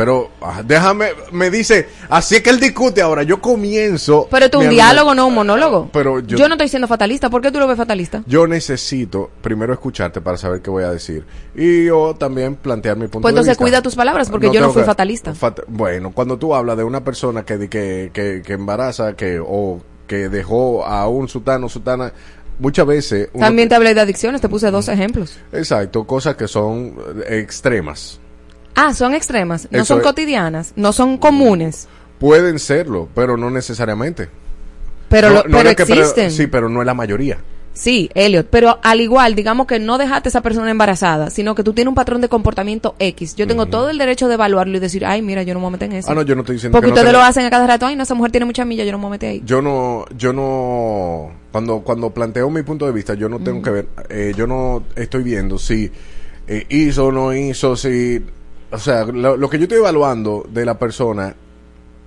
[0.00, 4.26] Pero ah, déjame, me dice, así es que él discute ahora, yo comienzo...
[4.30, 5.90] Pero mi un diálogo, no un monólogo.
[5.92, 7.28] Pero yo, Yo no estoy siendo fatalista.
[7.28, 8.22] ¿Por qué tú lo ves fatalista?
[8.26, 11.26] yo necesito primero escucharte para saber qué voy a decir.
[11.54, 13.62] Y yo también plantear mi punto Pues de entonces vista.
[13.64, 15.34] cuida tus palabras, porque yo no fui que- fatalista.
[15.34, 19.82] fat- bueno, cuando tú hablas de una persona que, que, que, que embaraza que, o
[20.06, 22.12] que dejó a un sutano, sutana,
[22.58, 23.28] muchas veces...
[23.38, 25.36] También te hablé de adicciones, te puse dos ejemplos.
[25.52, 26.94] Exacto, cosas que son
[27.26, 28.19] eh, extremas.
[28.82, 30.04] Ah, son extremas, no Eso son es.
[30.04, 31.86] cotidianas, no son comunes.
[32.18, 34.28] Pueden serlo, pero no necesariamente.
[35.08, 36.30] Pero, No- lo- no pero es que- existen.
[36.30, 37.38] sí, pero no es la mayoría.
[37.72, 41.62] Sí, Elliot, pero al igual, digamos que no dejaste a esa persona embarazada, sino que
[41.62, 43.36] tú tienes un patrón de comportamiento X.
[43.36, 45.68] Yo tengo todo el derecho de evaluarlo y decir, ay, mira, yo no me voy
[45.70, 46.10] a meter en eso.
[46.10, 47.96] Ah, no, yo no estoy diciendo Porque que ustedes lo hacen a cada rato, ay,
[47.96, 49.42] no, esa mujer tiene mucha milla, yo no me voy a meter ahí.
[49.46, 53.70] Yo no, yo no, cuando, cuando planteo mi punto de vista, yo no tengo que
[53.70, 55.90] ver, eh, yo no estoy viendo si
[56.48, 58.20] eh, hizo o no hizo, si,
[58.72, 61.34] o sea, lo, lo que yo estoy evaluando de la persona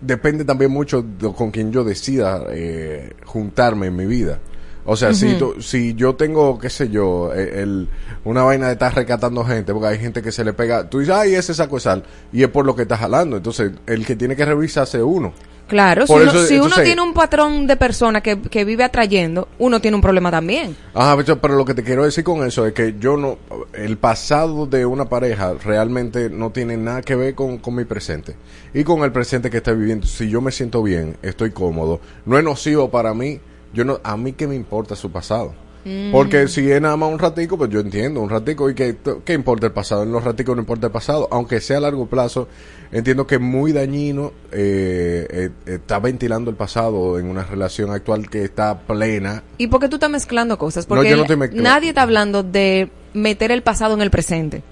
[0.01, 4.39] depende también mucho de con quien yo decida eh, juntarme en mi vida.
[4.85, 7.87] O sea, si, tú- si yo tengo, qué sé yo, eh, el,
[8.25, 11.15] una vaina de estar rescatando gente, porque hay gente que se le pega, tú dices,
[11.15, 12.03] ay, ese saco de sal,
[12.33, 13.37] y es por lo que estás jalando.
[13.37, 15.31] Entonces, el que tiene que revisarse uno.
[15.67, 19.79] Claro, si, uno, si uno tiene un patrón de persona que, que vive atrayendo, uno
[19.79, 20.75] tiene un problema también.
[20.93, 23.37] Ajá, pero- pero lo que te quiero decir con eso es que yo no,
[23.73, 28.35] el pasado de una pareja realmente no tiene nada que ver con, con mi presente
[28.73, 30.05] y con el presente que estoy viviendo.
[30.05, 33.39] Si yo me siento bien, estoy cómodo, no es nocivo para mí,
[33.73, 35.55] yo no, a mí qué me importa su pasado.
[35.85, 36.11] Mm.
[36.11, 39.33] Porque si es nada más un ratico, pues yo entiendo, un ratico y que, ¿qué
[39.33, 40.03] importa el pasado?
[40.03, 42.47] En los raticos no importa el pasado, aunque sea a largo plazo,
[42.91, 48.29] entiendo que es muy dañino, eh, eh, está ventilando el pasado en una relación actual
[48.29, 50.85] que está plena ¿Y por qué tú estás mezclando cosas?
[50.87, 51.69] No, Porque yo no estoy mezclando.
[51.69, 54.63] nadie está hablando de meter el pasado en el presente.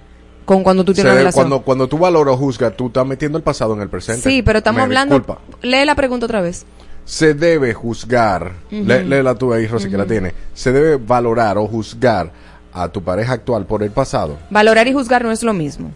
[0.44, 1.44] Con cuando tú tienes una relación.
[1.44, 4.28] cuando, cuando tú valoras o juzgas, tú estás metiendo el pasado en el presente.
[4.28, 5.14] Sí, pero estamos Me hablando.
[5.14, 5.40] disculpa.
[5.62, 6.66] Lee la pregunta otra vez.
[7.04, 10.32] Se debe juzgar, léela tú ahí, Rosy, que la tiene.
[10.54, 12.30] Se debe valorar o juzgar
[12.72, 14.38] a tu pareja actual por el pasado.
[14.50, 15.90] Valorar y juzgar no es lo mismo.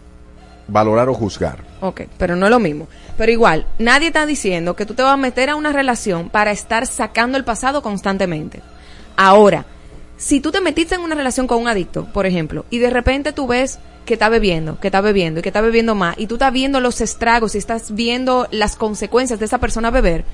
[0.69, 1.63] Valorar o juzgar.
[1.81, 2.89] Ok, pero no es lo mismo.
[3.17, 6.51] Pero igual, nadie está diciendo que tú te vas a meter a una relación para
[6.51, 8.63] estar sacando el pasado constantemente.
[9.17, 9.65] Ahora,
[10.17, 13.33] si tú te metiste en una relación con un adicto, por ejemplo, y de repente
[13.33, 16.35] tú ves que está bebiendo, que está bebiendo y que está bebiendo más, y tú
[16.37, 20.25] estás viendo los estragos y estás viendo las consecuencias de esa persona beber,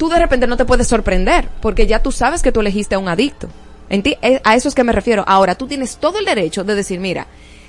[0.00, 2.98] tú de repente no te puedes sorprender, porque ya tú sabes que tú elegiste a
[2.98, 3.48] un adicto.
[3.90, 5.24] Enti- eh, A eso es que me refiero.
[5.26, 7.26] Ahora, tú tienes todo el derecho de decir, mira,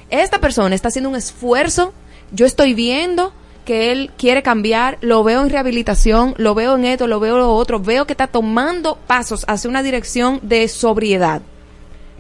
[0.09, 1.93] esta persona está haciendo un esfuerzo,
[2.31, 3.33] yo estoy viendo
[3.65, 7.41] que él quiere cambiar, lo veo en rehabilitación, lo veo en esto, lo veo en
[7.41, 11.41] lo otro, veo que está tomando pasos hacia una dirección de sobriedad.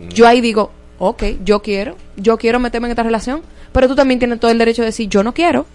[0.09, 4.19] Yo ahí digo, ok, yo quiero, yo quiero meterme en esta relación, pero tú también
[4.19, 5.65] tienes todo el derecho de decir, yo no quiero.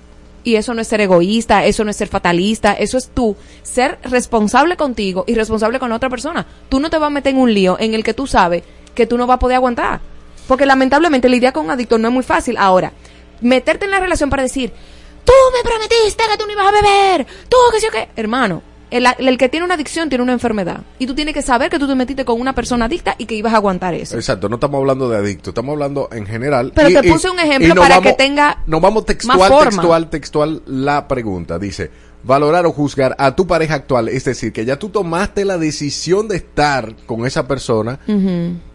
[0.46, 3.34] Y eso no es ser egoísta, eso no es ser fatalista, eso es tú
[3.64, 6.46] ser responsable contigo y responsable con otra persona.
[6.68, 8.62] Tú no te vas a meter en un lío en el que tú sabes
[8.94, 9.98] que tú no vas a poder aguantar.
[10.46, 12.58] Porque lamentablemente lidiar con un adicto no es muy fácil.
[12.58, 12.92] Ahora,
[13.40, 14.72] meterte en la relación para decir,
[15.24, 18.08] tú me prometiste que tú no ibas a beber, tú que sí o qué.
[18.14, 20.82] Hermano, el, el que tiene una adicción tiene una enfermedad.
[20.98, 23.34] Y tú tienes que saber que tú te metiste con una persona adicta y que
[23.34, 24.16] ibas a aguantar eso.
[24.16, 26.72] Exacto, no estamos hablando de adicto, estamos hablando en general.
[26.74, 29.70] Pero Y- te puse un ejemplo para vamos- que tenga Nos vamos más textual, forma.
[29.70, 31.58] textual, textual la pregunta.
[31.58, 31.90] Dice,
[32.22, 36.28] valorar o juzgar a tu pareja actual, es decir, que ya tú tomaste la decisión
[36.28, 37.98] de estar con esa persona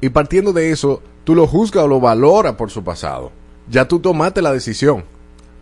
[0.01, 3.31] y partiendo de eso, tú lo juzgas o lo valoras por su pasado.
[3.69, 5.03] Ya tú tomaste la decisión.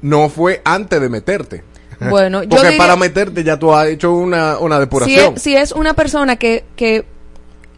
[0.01, 1.63] No fue antes de meterte.
[1.99, 5.33] Bueno, yo Porque diría- para meterte ya tú has hecho una, una si depuración.
[5.35, 7.05] es, si es una persona que, que,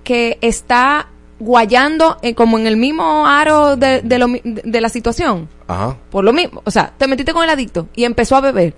[0.03, 1.07] que está
[1.39, 5.49] guayando eh, como en el mismo aro de, de, lo mi- de- de la situación,
[5.67, 5.97] Ajá.
[6.11, 8.75] por lo mismo, o sea, te metiste con el adicto y empezó a beber,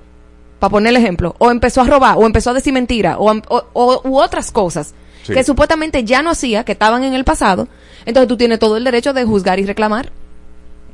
[0.60, 3.66] para poner el ejemplo, o empezó a robar, o empezó a decir mentira, o, o-
[3.74, 5.34] o- u otras cosas Sí.
[5.34, 7.68] que supuestamente ya no hacía, que estaban en el pasado,
[8.06, 10.12] entonces tú tienes todo el derecho de juzgar y reclamar.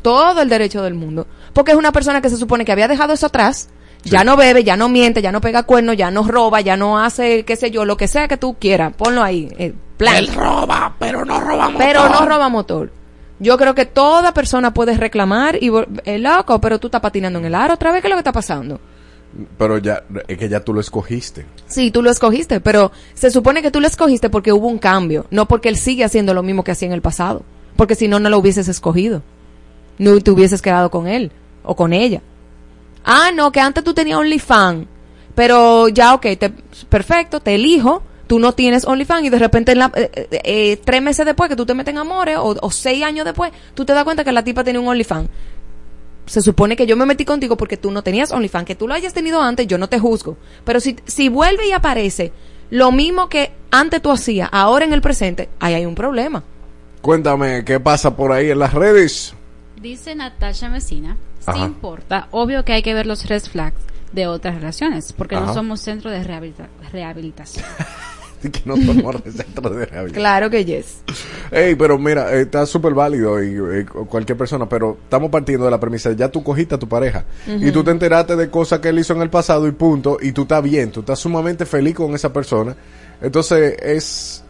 [0.01, 1.27] Todo el derecho del mundo.
[1.53, 3.69] Porque es una persona que se supone que había dejado eso atrás,
[4.03, 6.99] ya no bebe, ya no miente, ya no pega cuernos, ya no roba, ya no
[6.99, 8.93] hace, qué sé yo, lo que sea que tú quieras.
[8.95, 9.49] Ponlo ahí.
[9.57, 10.15] eh, plan.
[10.17, 11.85] Él roba, pero no roba motor.
[11.85, 12.91] Pero no roba motor.
[13.39, 15.71] Yo creo que toda persona puede reclamar y
[16.05, 18.21] eh, loco, pero tú estás patinando en el aro otra vez, ¿qué es lo que
[18.21, 18.79] está pasando?
[19.57, 21.45] Pero ya, es que ya tú lo escogiste.
[21.67, 25.25] Sí, tú lo escogiste, pero se supone que tú lo escogiste porque hubo un cambio,
[25.29, 27.43] no porque él sigue haciendo lo mismo que hacía en el pasado.
[27.75, 29.21] Porque si no, no lo hubieses escogido.
[29.99, 31.31] No te hubieses quedado con él
[31.63, 32.21] o con ella.
[33.03, 34.85] Ah, no, que antes tú tenías OnlyFans,
[35.35, 36.49] pero ya, ok, te,
[36.89, 40.81] perfecto, te elijo, tú no tienes OnlyFans y de repente en la- eh, eh, eh,
[40.83, 43.93] tres meses después que tú te metes en amores o, seis años después, tú te
[43.93, 45.29] das cuenta que la tipa tiene un OnlyFans.
[46.25, 48.93] Se supone que yo me metí contigo porque tú no tenías OnlyFans, que tú lo
[48.93, 50.37] hayas tenido antes, yo no te juzgo.
[50.63, 52.31] Pero si, si vuelve y aparece
[52.69, 56.43] lo mismo que antes tú hacías, ahora en el presente, ahí hay un problema.
[57.01, 59.33] Cuéntame, ¿qué pasa por ahí en las redes?
[59.81, 61.65] Dice Natasha Mesina, sí Ajá.
[61.65, 63.77] importa, obvio que hay que ver los red flags
[64.11, 65.45] de otras relaciones, porque Ajá.
[65.47, 67.65] no somos centro de rehabilita- rehabilitación.
[68.41, 70.13] que no somos de centro de rehabilitación.
[70.13, 71.01] Claro que yes.
[71.51, 75.71] Ey, pero mira, eh, está súper válido y eh, cualquier persona, pero estamos partiendo de
[75.71, 78.89] la premisa, ya tú cogiste a tu pareja y tú te enteraste de cosas que
[78.89, 81.95] él hizo en el pasado y punto, y tú estás bien, tú estás sumamente feliz
[81.95, 82.75] con esa persona,
[83.21, 84.43] entonces es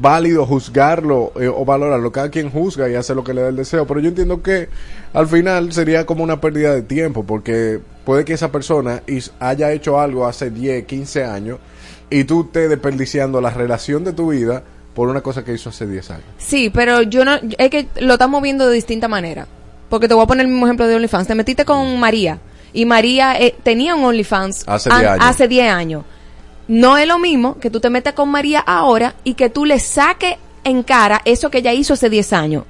[0.00, 3.56] válido juzgarlo eh, o valorarlo, cada quien juzga y hace lo que le da el
[3.56, 4.68] deseo, pero yo entiendo que
[5.12, 9.02] al final sería como una pérdida de tiempo, porque puede que esa persona
[9.40, 11.58] haya hecho algo hace 10, 15 años
[12.10, 14.62] y tú estés desperdiciando la relación de tu vida
[14.94, 16.24] por una cosa que hizo hace 10 años.
[16.38, 19.46] Sí, pero yo no, es que lo estamos viendo de distinta manera.
[19.90, 21.28] Porque te voy a poner el mismo ejemplo de OnlyFans.
[21.28, 22.38] Te metiste con María
[22.72, 25.24] y María eh, tenía un OnlyFans Hace an- 10 años.
[25.26, 26.04] hace 10 años.
[26.68, 29.78] No es lo mismo que tú te metas con María ahora y que tú le
[29.80, 32.64] saques en cara eso que ella hizo hace 10 años.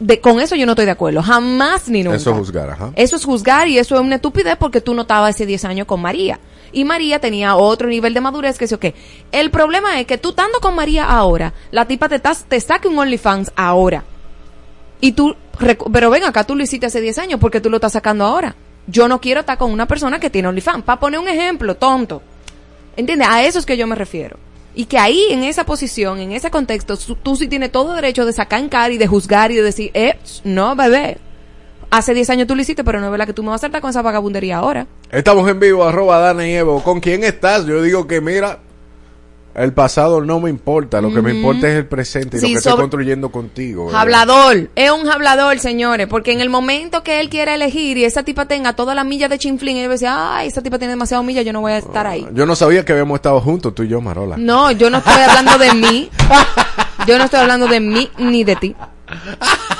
[0.00, 1.22] De, con eso yo no estoy de acuerdo.
[1.22, 2.16] Jamás ni nunca.
[2.16, 2.90] Eso es juzgar, ajá.
[2.96, 5.86] Eso es juzgar y eso es una estupidez porque tú no estabas hace 10 años
[5.86, 6.40] con María.
[6.72, 8.94] Y María tenía otro nivel de madurez que sí o qué.
[9.30, 12.88] El problema es que tú estando con María ahora, la tipa te, tas- te saque
[12.88, 14.04] un OnlyFans ahora.
[15.00, 15.34] Y tú,
[15.92, 18.54] pero ven acá, tú lo hiciste hace 10 años porque tú lo estás sacando ahora.
[18.86, 20.84] Yo no quiero estar con una persona que tiene OnlyFans.
[20.84, 22.22] Para poner un ejemplo, tonto.
[23.00, 23.28] ¿Entiendes?
[23.30, 24.36] A eso es que yo me refiero.
[24.74, 28.32] Y que ahí, en esa posición, en ese contexto, tú sí tienes todo derecho de
[28.34, 31.16] sacar en cara y de juzgar y de decir, eh, no, bebé.
[31.88, 33.62] Hace 10 años tú lo hiciste, pero no es verdad que tú me vas a
[33.62, 34.86] saltar con esa vagabundería ahora.
[35.10, 36.82] Estamos en vivo, arroba Dana y Evo.
[36.82, 37.64] ¿Con quién estás?
[37.64, 38.60] Yo digo que mira,
[39.54, 42.52] el pasado no me importa, lo que me importa es el presente y Sí, lo
[42.52, 43.86] que estoy construyendo contigo.
[43.86, 44.00] ¿verdad?
[44.00, 48.22] Hablador, es un hablador, señores, porque en el momento que él quiera elegir y esa
[48.22, 50.92] tipa tenga toda la milla de chinflín, él va a decir, ay, esa tipa tiene
[50.92, 52.26] demasiado milla, yo no voy a estar ahí.
[52.32, 54.36] Yo no sabía que habíamos estado juntos, tú y yo, Marola.
[54.36, 56.10] No, yo no estoy hablando de mí.
[57.06, 58.76] Yo no estoy hablando de mí ni de ti.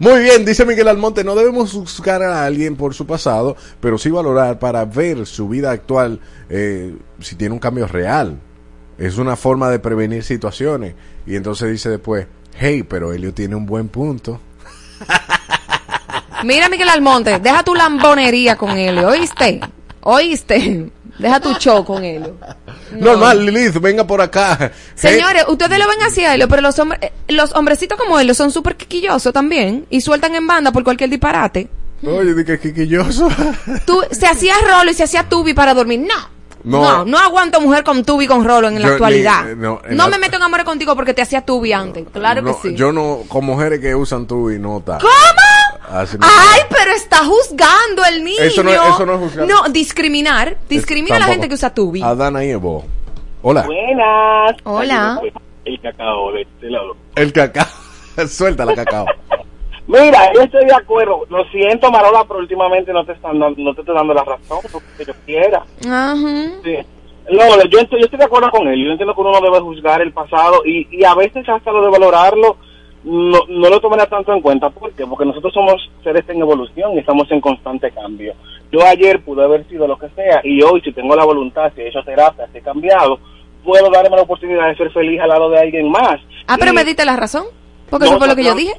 [0.00, 4.08] Muy bien, dice Miguel Almonte, no debemos juzgar a alguien por su pasado, pero sí
[4.08, 8.40] valorar para ver su vida actual eh, si tiene un cambio real.
[8.96, 10.94] Es una forma de prevenir situaciones.
[11.26, 12.26] Y entonces dice después,
[12.58, 14.40] hey, pero Helio tiene un buen punto.
[16.44, 19.60] Mira, Miguel Almonte, deja tu lambonería con él, ¿oíste?
[20.02, 22.32] Oíste, deja tu show con él.
[22.92, 23.12] No.
[23.12, 24.72] Normal, Lilith, venga por acá.
[24.96, 28.34] Señores, ustedes lo ven así a Helio, pero los hombres, eh, los hombrecitos como él
[28.34, 31.68] son súper quiquillosos también y sueltan en banda por cualquier disparate.
[32.04, 33.28] Oye, di que quiquilloso.
[33.86, 36.00] Tú, se hacía rolo y se hacía tubi para dormir.
[36.00, 36.40] No.
[36.64, 36.82] No.
[36.82, 39.44] No, no, aguanto mujer con tubi con rolo en la actualidad.
[39.44, 42.06] ni- eh, no no, la- me meto en amor contigo porque te hacía tubi antes.
[42.12, 42.74] Claro No, que sí.
[42.74, 44.98] Yo no, con mujeres que usan tu y nota.
[45.00, 45.10] ¿Cómo?
[45.90, 46.26] Así no.
[46.26, 48.40] Ay, pero está juzgando el niño.
[48.42, 49.46] Eso no es- eso no es juzgar.
[49.48, 50.56] No, discriminar.
[50.68, 52.02] Discrimina a la gente que usa tubi.
[52.02, 52.84] Adana y Evo.
[53.42, 53.62] Hola.
[53.66, 54.56] Buenas.
[54.64, 55.20] Hola.
[55.64, 56.96] El cacao de este lado.
[57.16, 57.66] El cacao.
[58.28, 59.06] Suelta la cacao.
[59.86, 61.26] Mira, yo estoy de acuerdo.
[61.30, 64.58] Lo siento, Marola, pero últimamente no te están dando, no te estoy dando la razón
[64.70, 65.64] porque yo quiera.
[65.84, 66.14] Ajá.
[66.62, 66.76] Sí.
[67.32, 68.84] No, yo estoy, yo estoy de acuerdo con él.
[68.84, 71.82] Yo entiendo que uno no debe juzgar el pasado y, y a veces hasta lo
[71.84, 72.56] de valorarlo
[73.04, 74.68] no, no lo tomará tanto en cuenta.
[74.70, 75.06] ¿Por qué?
[75.06, 75.74] Porque nosotros somos
[76.04, 78.34] seres en evolución y estamos en constante cambio.
[78.70, 81.80] Yo ayer pude haber sido lo que sea y hoy, si tengo la voluntad, si
[81.82, 83.18] he hecho terapia, si he cambiado,
[83.64, 86.20] puedo darme la oportunidad de ser feliz al lado de alguien más.
[86.46, 87.44] Ah, pero me diste la razón.
[87.88, 88.74] Porque No, eso fue lo que yo dije.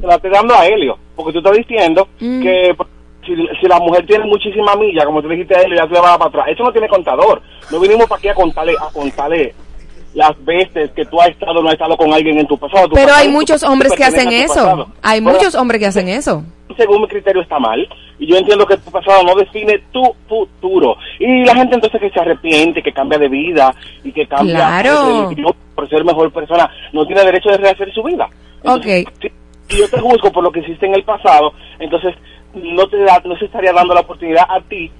[0.00, 2.42] te la estoy dando a Helio, porque tú estás diciendo Mm.
[2.42, 2.88] que pues,
[3.26, 6.00] si, si la mujer tiene muchísima milla, como tú dijiste a Helio, ya tú le
[6.00, 6.46] vas para atrás.
[6.48, 7.42] Eso no tiene contador.
[7.70, 9.54] No vinimos para aquí a contarle, a contarle
[10.14, 12.88] las veces que tú has estado no has estado con alguien en tu pasado.
[12.88, 14.54] Tu Pero pasado hay muchos tú hombres que hacen eso.
[14.54, 14.86] pasado.
[15.02, 16.44] Hay muchos hombres que hacen eso.
[16.76, 17.86] Según mi criterio está mal.
[18.18, 20.96] Y yo entiendo que tu pasado no define tu futuro.
[21.18, 25.28] Y la gente entonces que se arrepiente, que cambia de vida y que cambia Claro.
[25.30, 28.28] de por ser mejor persona, no tiene derecho de rehacer su vida.
[28.64, 28.84] Ok.
[29.68, 32.14] si yo te juzgo por lo que hiciste en el pasado, entonces
[32.54, 34.90] no te da, no se estaría dando la oportunidad a ti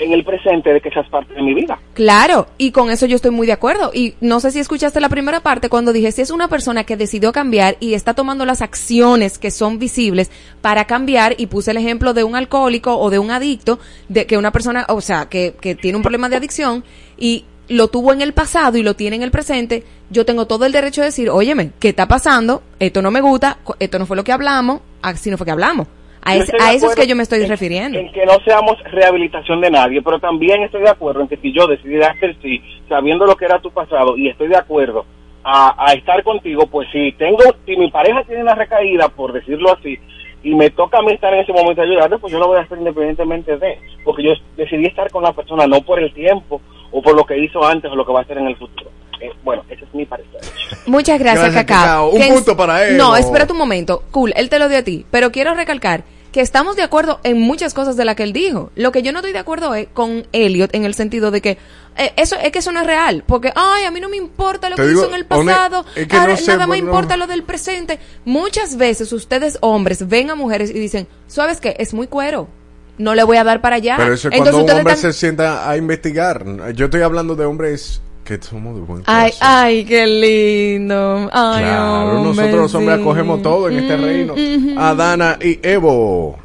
[0.00, 1.78] en el presente de que seas parte de mi vida.
[1.94, 3.90] Claro, y con eso yo estoy muy de acuerdo.
[3.94, 6.96] Y no sé si escuchaste la primera parte cuando dije, si es una persona que
[6.96, 10.30] decidió cambiar y está tomando las acciones que son visibles
[10.60, 13.78] para cambiar, y puse el ejemplo de un alcohólico o de un adicto,
[14.08, 16.84] de que una persona, o sea, que, que tiene un problema de adicción
[17.16, 20.66] y lo tuvo en el pasado y lo tiene en el presente, yo tengo todo
[20.66, 22.62] el derecho de decir, óyeme, ¿qué está pasando?
[22.80, 25.86] Esto no me gusta, esto no fue lo que hablamos, así no fue que hablamos.
[26.22, 27.98] A, a eso es que yo me estoy en- refiriendo.
[27.98, 31.52] En que no seamos rehabilitación de nadie, pero también estoy de acuerdo en que si
[31.52, 35.04] yo decidí hacer sí, sabiendo lo que era tu pasado, y estoy de acuerdo
[35.42, 39.72] a, a estar contigo, pues si tengo, si mi pareja tiene una recaída, por decirlo
[39.72, 39.98] así,
[40.42, 42.58] y me toca a mí estar en ese momento y ayudarle, pues yo lo voy
[42.58, 46.60] a hacer independientemente de, porque yo decidí estar con la persona no por el tiempo
[46.92, 48.90] o por lo que hizo antes o lo que va a hacer en el futuro.
[49.20, 50.40] Eh, bueno, ese es mi parecer.
[50.86, 52.10] Muchas gracias, Gracias, Cacao.
[52.10, 53.16] Un punto para él, No, ¿no?
[53.16, 54.02] espérate un momento.
[54.10, 55.04] Cool, él te lo dio a ti.
[55.10, 58.70] Pero quiero recalcar que estamos de acuerdo en muchas cosas de las que él dijo.
[58.76, 61.58] Lo que yo no estoy de acuerdo es con Elliot en el sentido de que
[61.96, 63.24] eh, eso es que eso no es real.
[63.26, 65.84] Porque, ay, a mí no me importa lo Te que digo, hizo en el pasado.
[65.96, 66.84] es que ahora no sé, nada más bueno.
[66.86, 67.98] importa lo del presente.
[68.24, 71.74] Muchas veces ustedes, hombres, ven a mujeres y dicen, ¿sabes qué?
[71.78, 72.48] Es muy cuero.
[72.96, 73.96] No le voy a dar para allá.
[73.98, 76.44] Pero eso es Entonces cuando un hombre están- se sienta a investigar.
[76.74, 78.02] Yo estoy hablando de hombres
[78.38, 81.28] que somos de buen Ay, ay, qué lindo.
[81.32, 83.02] Ay, Claro, hombre, nosotros los hombres sí.
[83.02, 84.32] acogemos todo en este Mm, reino.
[84.34, 84.78] ujú.
[84.80, 86.38] Adana y Evo.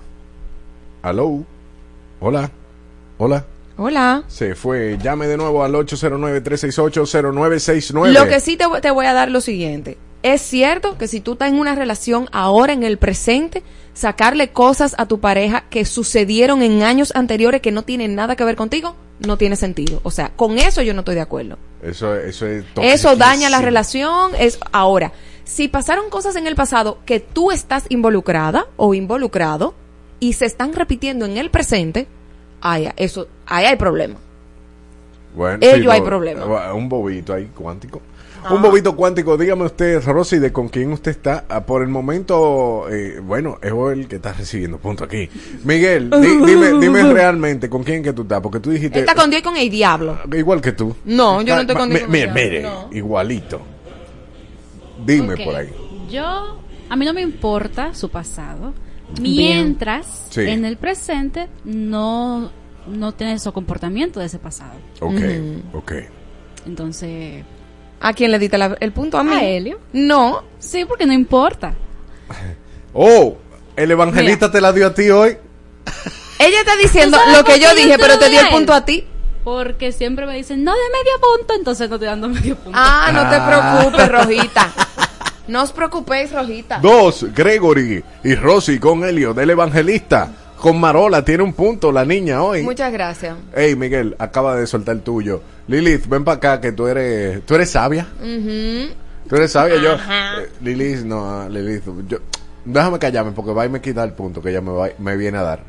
[1.03, 1.43] Aló.
[2.19, 2.49] Hola.
[3.19, 3.45] Hola.
[3.77, 4.23] Hola.
[4.27, 4.97] Se fue.
[5.03, 8.11] Llame de nuevo al 809-368-0969.
[8.13, 9.97] Lo que sí te, voy- te voy a dar lo siguiente.
[10.23, 13.61] Es cierto que si tú estás en una relación ahora en el presente,
[13.93, 18.43] sacarle cosas a tu pareja que sucedieron en años anteriores que no tienen nada que
[18.43, 19.99] ver contigo, no tiene sentido.
[20.03, 21.57] O sea, con eso yo no estoy de acuerdo.
[21.81, 24.31] Eso, eso es Eso daña la relación.
[24.37, 25.13] Es ahora,
[25.43, 29.75] si pasaron cosas en el pasado que tú estás involucrada o involucrado
[30.19, 32.07] y se están repitiendo en el presente,
[32.61, 34.15] ay, eso, ahí hay problema.
[35.35, 36.73] Bueno, Ello hay problema.
[36.73, 38.01] Un bobito ahí cuántico.
[38.51, 41.45] Un bobito cuántico, dígame usted, Rosy, de con quién usted está.
[41.49, 45.29] Ah, por el momento, eh, bueno, es el que está recibiendo punto aquí.
[45.63, 48.99] Miguel, di- dime, dime realmente con quién que tú estás, porque tú dijiste...
[48.99, 50.17] Él está con Dios y con el diablo.
[50.33, 50.95] Igual que tú.
[51.05, 52.95] No, yo no estoy Ah, con Dios y con Mire, el mire, diablo, no.
[52.97, 53.61] igualito.
[55.05, 55.43] Dime Ok.
[55.43, 55.69] por ahí.
[56.11, 58.73] Yo, a mí no me importa su pasado,
[59.21, 60.41] mientras Sí.
[60.41, 62.51] en el presente no,
[62.87, 64.73] no tiene su comportamiento de ese pasado.
[65.01, 65.19] Ok,
[65.73, 65.91] ok.
[66.65, 67.43] Entonces,
[67.99, 69.17] ¿A quién le diste la- el punto?
[69.17, 69.33] ¿A mí?
[69.33, 69.79] ¿A Helio?
[69.93, 70.43] No.
[70.59, 71.73] sí, porque no importa.
[72.97, 73.35] Oh,
[73.75, 75.37] el evangelista te la dio a ti hoy.
[76.39, 78.85] Ella está diciendo ¿Tú sabes lo que yo dije, pero te dio el punto a
[78.85, 79.05] ti.
[79.43, 82.71] Porque siempre me dicen, no de medio punto, entonces no estoy dando medio punto.
[82.81, 83.79] Ah, no te Ah.
[83.81, 84.69] preocupes, Rojita.
[85.47, 86.79] No os preocupéis, Rojita.
[86.79, 90.31] Dos, Gregory y Rosy con Helio del evangelista.
[90.57, 92.63] Con Marola tiene un punto la niña hoy.
[92.63, 93.35] Muchas gracias.
[93.55, 95.41] Hey Miguel, acaba de soltar el tuyo.
[95.67, 98.07] Lilith, ven para acá que tú eres, tú eres sabia.
[98.19, 98.93] Ujú.
[99.27, 99.75] Tú eres sabia.
[99.81, 102.19] Yo, eh, Lilith, no, Lilith, yo,
[102.63, 105.37] déjame callarme porque va y me quita el punto que ella me, va, me viene
[105.39, 105.59] a dar.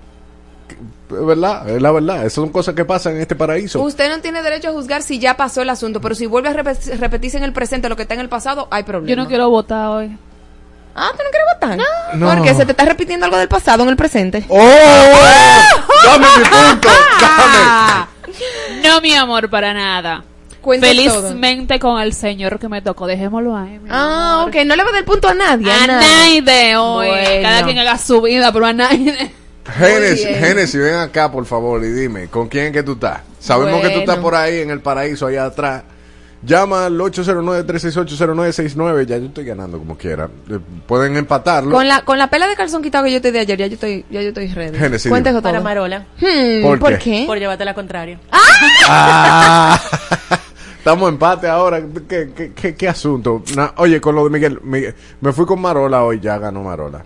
[1.09, 1.69] ¿Verdad?
[1.71, 2.19] Es la verdad.
[2.19, 3.81] Esas son cosas que pasan en este paraíso.
[3.81, 6.55] Usted no tiene derecho a juzgar si ya pasó el asunto, pero si vuelve a
[6.55, 9.09] repe- repetirse en el presente lo que está en el pasado, hay problema.
[9.09, 10.19] Yo no quiero votar hoy.
[10.97, 12.17] Ah, ¿tú no quieres votar?
[12.19, 12.35] No.
[12.35, 14.45] Porque se te está repitiendo algo del pasado en el presente.
[14.49, 14.59] ¡Oh!
[16.07, 16.89] ¡Dame mi punto!
[17.21, 18.07] ¡Dame!
[18.83, 20.23] No, mi amor, para nada.
[20.61, 23.07] Cuenta Felizmente con el señor que me tocó.
[23.07, 23.79] Dejémoslo ahí.
[23.79, 24.49] mi Ah, amor.
[24.49, 24.65] ok.
[24.67, 25.73] No le va a dar punto a nadie.
[25.73, 27.07] A nadie hoy.
[27.09, 27.43] Bueno.
[27.43, 29.33] Cada quien haga su vida, pero a nadie.
[29.79, 33.21] Génesis, ven acá, por favor, y dime, ¿con quién es que tú estás?
[33.41, 35.83] Sabemos que tú estás por ahí en el paraíso, allá atrás.
[36.43, 39.07] Llama al 809-368-0969.
[39.07, 40.29] Ya yo estoy ganando como quiera.
[40.49, 41.73] Eh, Pueden empatarlo.
[41.73, 43.75] Con la, con la pela de calzón quitado que yo te di ayer, ya yo
[43.75, 44.79] estoy, ya yo estoy ready.
[44.79, 45.41] Génesis, Cuente dime.
[45.41, 45.51] todo.
[45.51, 46.07] Para Marola.
[46.21, 47.01] Hmm, ¿Por ¿Por, qué?
[47.21, 47.25] qué?
[47.27, 48.21] Por llevarte la contraria.
[48.31, 49.81] Ah,
[50.79, 51.83] estamos en empate ahora.
[52.09, 53.43] ¿Qué, qué, qué- qué asunto?
[53.57, 57.03] Na- oye, con lo de Miguel, Miguel, me fui con Marola hoy, ya ganó Marola.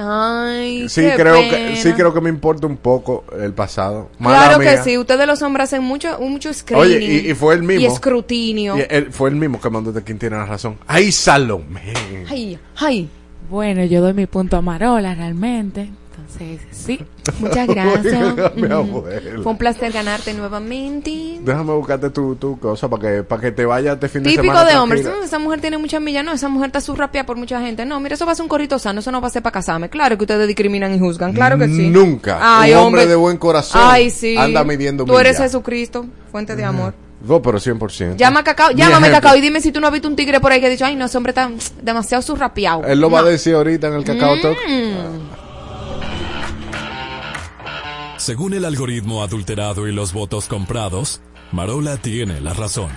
[0.00, 4.10] Ay, Sí, qué creo que sí creo que me importa un poco el pasado.
[4.20, 6.86] Mala Claro que sí, ustedes los hombres hacen mucho, mucho screening.
[6.98, 7.82] Oye, y, y fue el mismo.
[7.82, 8.78] Y escrutinio.
[8.78, 10.78] Y él- fue el mismo que mandó de quien tiene la razón.
[10.86, 11.92] Ahí Salomé.
[12.30, 13.08] Ay, ay.
[13.50, 15.88] Bueno, yo doy mi punto a Marola realmente.
[16.18, 17.00] Entonces, sí.
[17.38, 18.34] Muchas gracias.
[19.42, 21.38] Fue un placer ganarte nuevamente.
[21.42, 24.52] Déjame buscarte tu, tu cosa para que, para que te vayas este fin de Típico
[24.52, 24.68] semana.
[24.70, 25.04] de hombres.
[25.06, 26.24] "Mm, esa mujer tiene muchas millas.
[26.24, 27.84] No, esa mujer está surrapeada por mucha gente.
[27.84, 29.00] No, mira, eso va a ser un corrito sano.
[29.00, 29.88] Eso no va a ser para casarme.
[29.88, 31.32] Claro que ustedes discriminan y juzgan.
[31.32, 31.88] Claro que sí.
[31.88, 32.38] Nunca.
[32.40, 34.36] Ay, un hombre, de buen corazón Ay, sí.
[34.36, 35.52] anda midiendo Tú eres millas.
[35.52, 36.94] Jesucristo, fuente de amor.
[37.26, 38.14] No, pero 100%.
[38.16, 39.10] Llama a Cacao, llámame.
[39.10, 40.84] Cacao y dime si tú no has visto un tigre por ahí que ha dicho,
[40.84, 41.50] ay, no, ese hombre está
[41.82, 42.84] demasiado surrapeado.
[42.84, 44.56] Él lo va a decir ahorita en el Cacao Talk.
[44.68, 45.37] Mm.
[48.28, 52.90] Según el algoritmo adulterado y los votos comprados, Marola tiene la razón.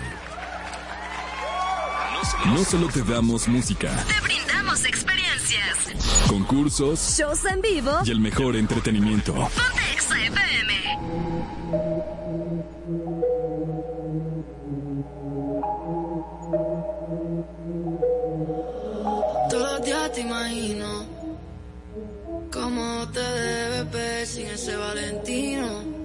[2.48, 5.78] No solo te damos música, Te brindamos experiencias.
[6.28, 7.92] concursos Shows en vivo.
[8.04, 9.34] y el mejor entretenimiento.
[9.34, 10.74] Ponte Exa FM.
[19.50, 20.91] Todos los días te imagino
[22.52, 26.02] cómo te debes ver sin ese Valentino.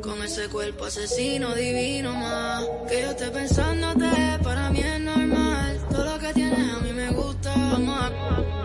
[0.00, 2.64] Con ese cuerpo asesino divino más.
[2.88, 4.08] Que yo esté pensándote,
[4.42, 5.80] para mí es normal.
[5.90, 7.54] Todo lo que tienes a mí me gusta.
[7.54, 8.10] Vamos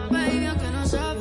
[0.10, 1.14] baby, aunque no sea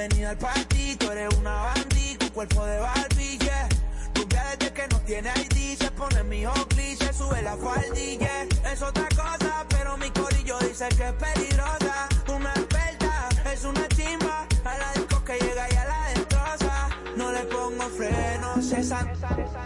[0.00, 0.96] baby, bienvenida al party.
[0.96, 3.68] Tú eres una bandí con cuerpo de Barbie, yeah.
[4.14, 8.44] Rubia desde que no tiene ID, se pone mi Oakley, se sube la faldilla.
[8.72, 12.08] Es otra cosa, pero mi corillo dice que es peligrosa.
[12.28, 14.46] Una experta, es una chimba.
[14.64, 16.88] A la disco que llega y a la destroza.
[17.16, 19.06] No le pongo frenos, esa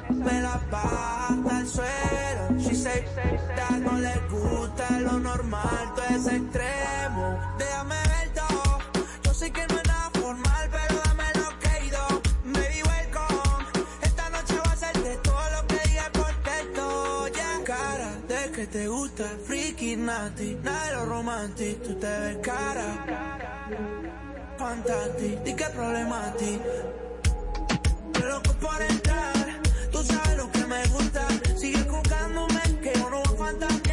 [0.08, 2.58] me la baja el suelo.
[2.58, 3.04] She say
[3.56, 7.53] that no le gusta lo normal, todo es extremo.
[20.34, 20.58] Nasty.
[20.62, 23.06] Nada de lo romantic, tú te ves cara.
[24.58, 26.60] Fantastic, ¿y qué problema a ti?
[28.06, 29.60] Estoy loco por entrar,
[29.90, 31.26] tú sabes lo que me gusta.
[31.56, 33.83] Sigue buscándome que yo no voy a fantasear.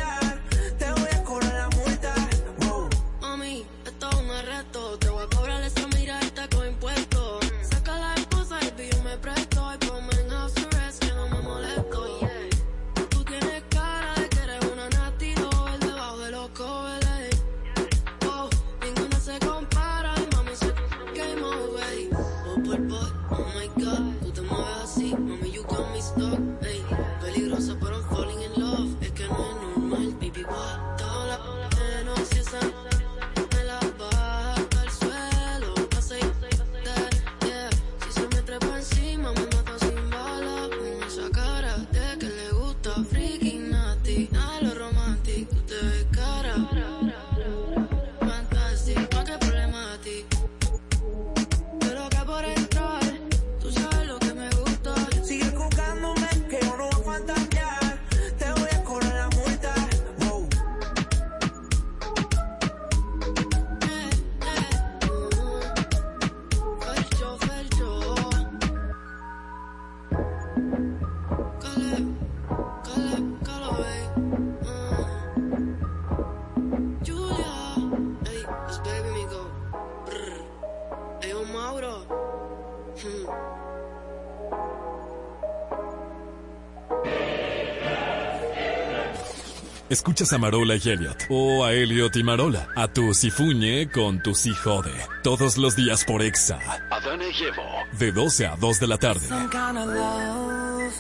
[90.02, 94.34] Escuchas a Marola y Elliot, o a Elliot y Marola, a tu Sifuñe con tu
[94.34, 94.96] Si Jode.
[95.22, 96.58] Todos los días por Exa.
[96.90, 97.62] Adana y Evo.
[98.00, 99.28] De 12 a 2 de la tarde.
[99.28, 100.92] Some kind of love,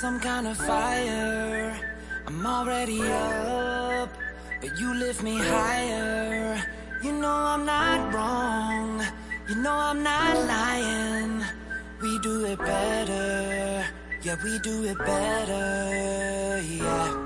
[0.00, 1.74] some kind of fire.
[2.26, 4.08] I'm already up,
[4.62, 6.56] but you lift me higher.
[7.02, 9.02] You know I'm not wrong,
[9.46, 11.44] you know I'm not lying.
[12.00, 13.84] We do it better,
[14.22, 17.21] yeah, we do it better, yeah.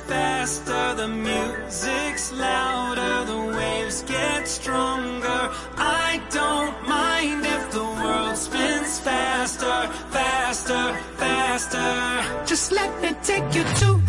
[0.00, 5.50] Faster, the music's louder, the waves get stronger.
[5.76, 12.46] I don't mind if the world spins faster, faster, faster.
[12.46, 14.05] Just let me take you to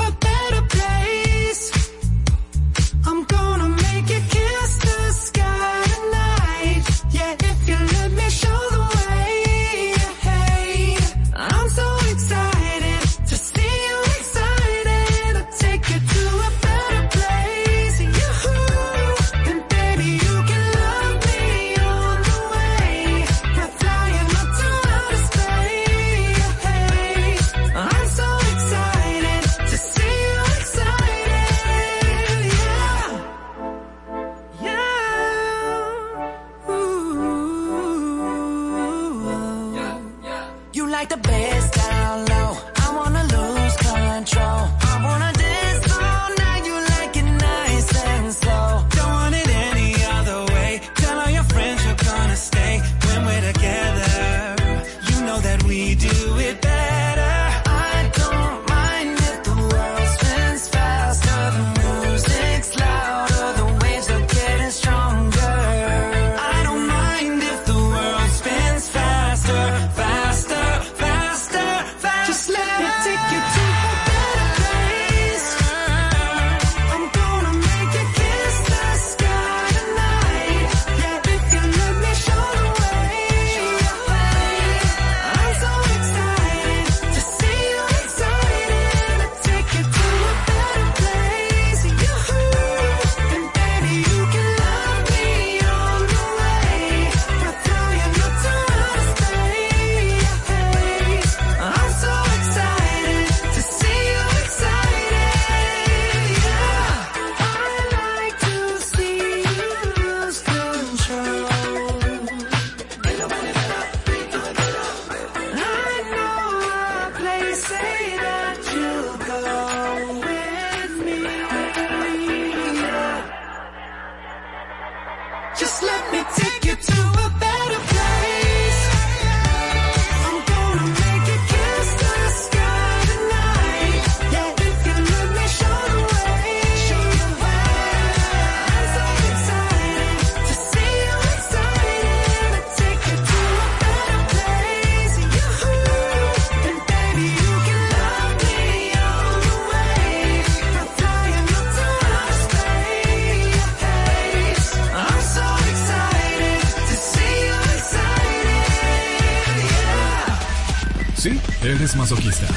[161.98, 162.48] masoquista.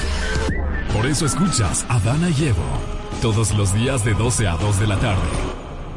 [0.95, 4.87] Por eso escuchas a Dana y Evo todos los días de 12 a 2 de
[4.87, 5.29] la tarde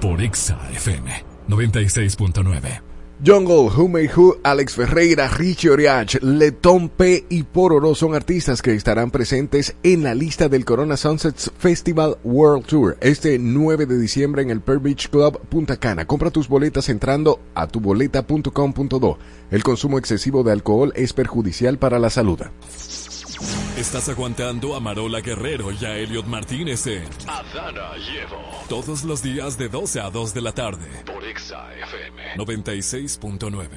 [0.01, 2.81] por Exa FM 96.9.
[3.25, 8.73] Jungle, Who May Who, Alex Ferreira, Richie Oriach, Letón P y Pororo son artistas que
[8.73, 14.41] estarán presentes en la lista del Corona Sunsets Festival World Tour este 9 de diciembre
[14.41, 16.05] en el Pearl Beach Club Punta Cana.
[16.05, 19.17] Compra tus boletas entrando a tuboleta.com.do.
[19.51, 22.39] El consumo excesivo de alcohol es perjudicial para la salud.
[23.77, 28.37] Estás aguantando a Marola Guerrero y a Elliot Martínez en Adana y Evo.
[28.69, 32.35] todos los días de 12 a 2 de la tarde Por Exa FM.
[32.37, 33.67] 96.9.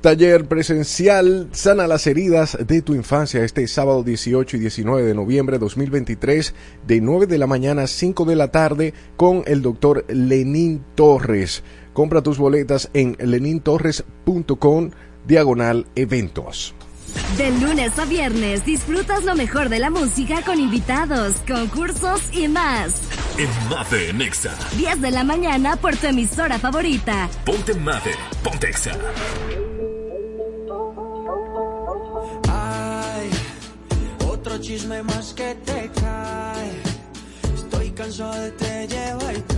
[0.00, 5.56] Taller presencial Sana las heridas de tu infancia este sábado 18 y 19 de noviembre
[5.56, 6.54] de 2023
[6.86, 11.64] de 9 de la mañana a 5 de la tarde con el doctor Lenín Torres.
[11.92, 14.90] Compra tus boletas en lenintorres.com
[15.26, 16.74] diagonal eventos.
[17.36, 22.94] De lunes a viernes disfrutas lo mejor de la música con invitados, concursos y más.
[23.38, 24.54] En Mave Nexa.
[24.76, 27.28] 10 de la mañana por tu emisora favorita.
[27.44, 28.16] Ponte Mave.
[28.42, 28.92] Ponte Exa.
[32.48, 33.30] Ay,
[34.26, 36.72] otro chisme más que te cae.
[37.54, 39.57] Estoy cansado de te lleva y trae.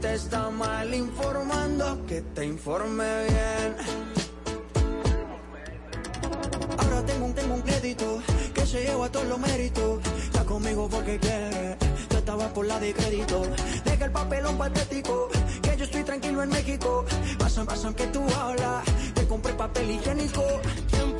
[0.00, 3.76] Te está mal informando, que te informe bien.
[6.78, 8.22] Ahora tengo un, tengo un crédito
[8.54, 10.00] que se lleva todos los méritos.
[10.24, 11.76] Está conmigo porque quiere.
[12.10, 13.42] Yo estaba por la de crédito.
[13.84, 15.28] Deja el papelón patético.
[15.62, 17.04] Que yo estoy tranquilo en México.
[17.38, 18.84] Pasan, pasan que tú hablas.
[19.14, 20.44] Te compré papel higiénico.
[20.90, 21.16] ¿Quién,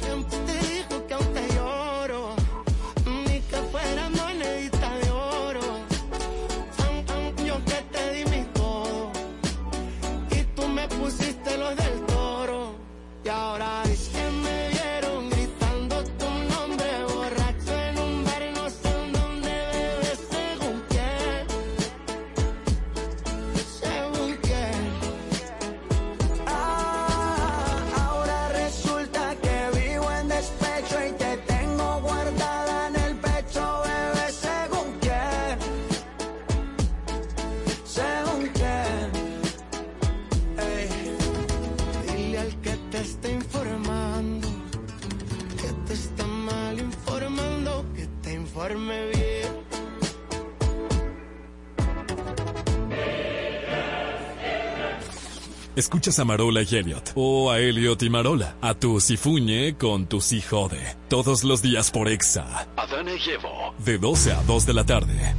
[55.80, 60.20] Escuchas a Marola y Elliot, o a Elliot y Marola, a tu Sifuñe con tu
[60.20, 63.74] Si Jode, todos los días por Exa, Adana y Evo.
[63.78, 65.34] de 12 a 2 de la tarde.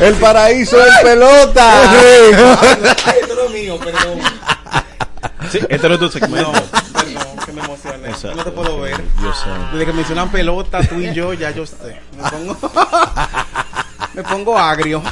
[0.00, 2.96] El paraíso en pelota.
[3.66, 4.20] Mío, perdón.
[5.50, 6.52] Sí, este no es tu segmento.
[6.52, 6.60] No,
[6.92, 8.08] perdón, que me emocioné.
[8.08, 8.36] Exacto.
[8.36, 8.96] No te puedo ver.
[9.22, 9.48] Yo sé.
[9.72, 12.00] Desde que mencionan pelota, tú y yo, ya yo sé.
[12.16, 12.56] Me pongo,
[14.14, 15.02] me pongo agrio.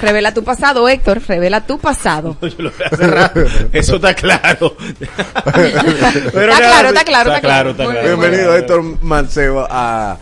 [0.00, 1.20] Revela tu pasado, Héctor.
[1.26, 2.36] Revela tu pasado.
[2.42, 3.32] Yo lo voy a cerrar.
[3.72, 4.76] Eso está claro.
[4.98, 7.70] Pero Está nada, claro, está claro, está claro.
[7.70, 8.02] está claro.
[8.02, 10.18] Bienvenido Héctor Mancebo a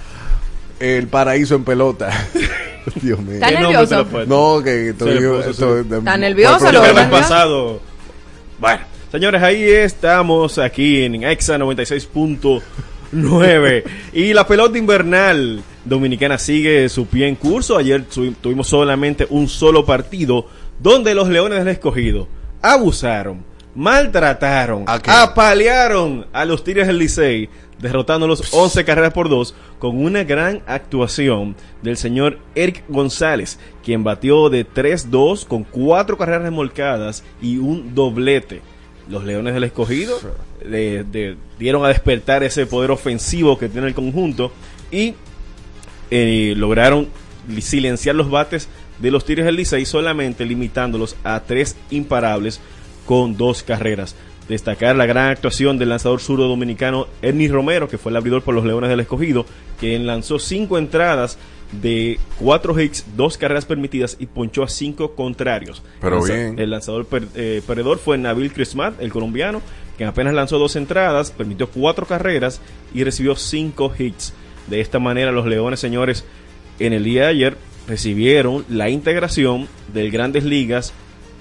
[0.81, 2.11] El paraíso en pelota.
[3.03, 3.35] Dios mío.
[3.35, 3.87] ¿Está ¿Qué nombre nervioso?
[3.89, 4.27] se lo puede?
[4.27, 6.73] No, que estoy, puso, ¿Está nervioso?
[6.73, 7.11] ¿Lo ven?
[7.11, 7.81] pasado.
[8.59, 8.81] Bueno,
[9.13, 11.59] señores, ahí estamos aquí en Exa
[13.13, 17.77] 96.9 y la pelota invernal dominicana sigue su pie en curso.
[17.77, 20.47] Ayer tu- tuvimos solamente un solo partido
[20.81, 22.29] donde los Leones del Escogido
[22.63, 27.49] abusaron, maltrataron, apalearon a los Tigres del Licey,
[27.81, 34.49] derrotándolos 11 carreras por 2 con una gran actuación del señor Eric González, quien batió
[34.49, 38.63] de 3-2 con 4 carreras remolcadas y un doblete.
[39.09, 40.19] Los Leones del Escogido
[40.65, 44.51] de- dieron a despertar ese poder ofensivo que tiene el conjunto
[44.91, 45.15] y
[46.11, 47.09] eh, lograron
[47.61, 48.69] silenciar los bates
[48.99, 52.61] de los Tigres del Licey solamente limitándolos a tres imparables
[53.05, 54.17] con dos carreras.
[54.49, 58.55] Destacar la gran actuación del lanzador zurdo dominicano Ernie Romero, que fue el abridor por
[58.55, 59.45] los Leones del Escogido,
[59.81, 61.37] quien lanzó cinco entradas
[61.83, 65.83] de cuatro hits, dos carreras permitidas y ponchó a cinco contrarios.
[66.01, 66.59] Pero Lanza- bien.
[66.61, 69.63] El lanzador per- eh, perdedor fue Nabil Crismat, el colombiano,
[69.99, 72.61] que apenas lanzó dos entradas, permitió cuatro carreras
[72.95, 74.33] y recibió cinco hits.
[74.69, 76.25] De esta manera, los Leones, señores,
[76.79, 77.57] en el día de ayer
[77.89, 80.93] recibieron la integración del Grandes Ligas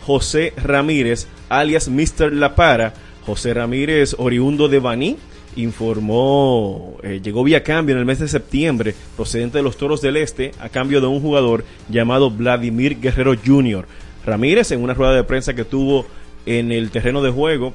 [0.05, 2.31] José Ramírez, alias Mr.
[2.31, 2.93] La Para.
[3.25, 5.17] José Ramírez, oriundo de Baní,
[5.55, 10.17] informó, eh, llegó vía cambio en el mes de septiembre, procedente de los Toros del
[10.17, 13.87] Este, a cambio de un jugador llamado Vladimir Guerrero Jr.
[14.23, 16.05] Ramírez, en una rueda de prensa que tuvo
[16.45, 17.73] en el terreno de juego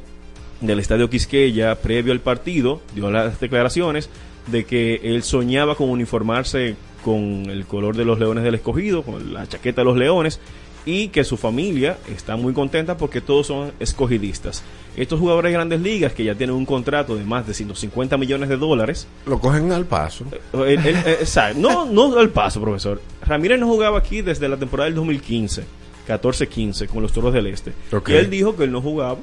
[0.60, 4.08] del Estadio Quisqueya previo al partido, dio las declaraciones
[4.46, 9.32] de que él soñaba con uniformarse con el color de los Leones del Escogido, con
[9.32, 10.38] la chaqueta de los Leones,
[10.86, 14.62] y que su familia está muy contenta porque todos son escogidistas.
[14.96, 18.48] Estos jugadores de grandes ligas que ya tienen un contrato de más de 150 millones
[18.48, 19.06] de dólares.
[19.26, 20.24] Lo cogen al paso.
[20.32, 20.40] Eh,
[20.74, 21.58] él- él- eh, exacto.
[21.60, 23.00] no, no al paso, profesor.
[23.26, 25.64] Ramírez no jugaba aquí desde la temporada del 2015,
[26.08, 27.72] 14-15, con los Toros del Este.
[28.14, 29.18] Y él dijo que él no jugaba.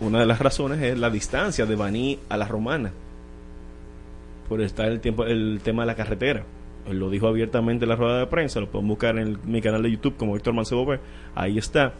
[0.00, 2.90] Una de las razones es la distancia de Baní a la Romana.
[4.48, 6.44] Por estar el, tiempo, el tema de la carretera.
[6.88, 8.60] Lo dijo abiertamente en la rueda de prensa.
[8.60, 10.86] Lo pueden buscar en el- mi canal de YouTube como Héctor Mancebo.
[11.34, 11.92] Ahí está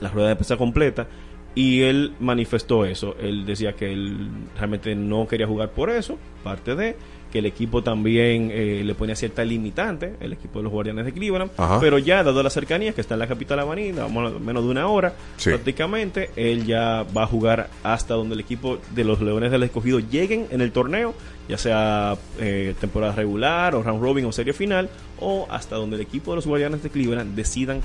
[0.00, 1.06] la rueda de prensa completa.
[1.54, 3.16] Y él manifestó eso.
[3.20, 6.94] Él decía que él realmente no quería jugar por eso, parte de,
[7.32, 11.12] que el equipo también eh, le ponía cierta limitante, el equipo de los Guardianes de
[11.12, 11.78] Cleveland, Ajá.
[11.80, 14.70] pero ya dado la cercanía que está en la capital amanida, vamos a menos de
[14.70, 15.50] una hora, Sí.
[15.50, 19.98] prácticamente él ya va a jugar hasta donde el equipo de los Leones del Escogido
[19.98, 21.12] lleguen en el torneo,
[21.48, 24.88] ya sea eh, temporada regular o round robin o serie final,
[25.20, 27.80] o hasta donde el equipo de los Guardianes de Cleveland decidan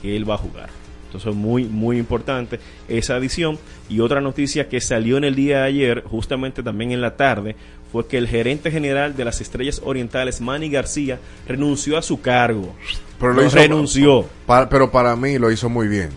[0.00, 0.70] que él va a jugar.
[1.08, 3.58] Entonces, muy, muy importante esa adición.
[3.88, 7.56] Y otra noticia que salió en el día de ayer, justamente también en la tarde,
[7.90, 12.74] fue que el gerente general de las Estrellas Orientales, Manny García, renunció a su cargo.
[13.18, 14.26] Pero lo hizo, renunció.
[14.70, 16.10] pero para mí lo hizo muy bien.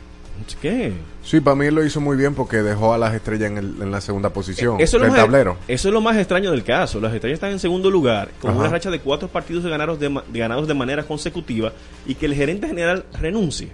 [0.62, 0.92] ¿Qué?
[1.24, 3.92] Sí, para mí lo hizo muy bien porque dejó a las estrellas en, el- en
[3.92, 5.56] la segunda posición Eso es, del más, tablero.
[5.68, 7.00] eso es lo más extraño del caso.
[7.00, 8.60] Las estrellas están en segundo lugar con Ajá.
[8.60, 11.72] una racha de cuatro partidos de ganados de ganados de manera consecutiva
[12.08, 13.72] y que el gerente general renuncie.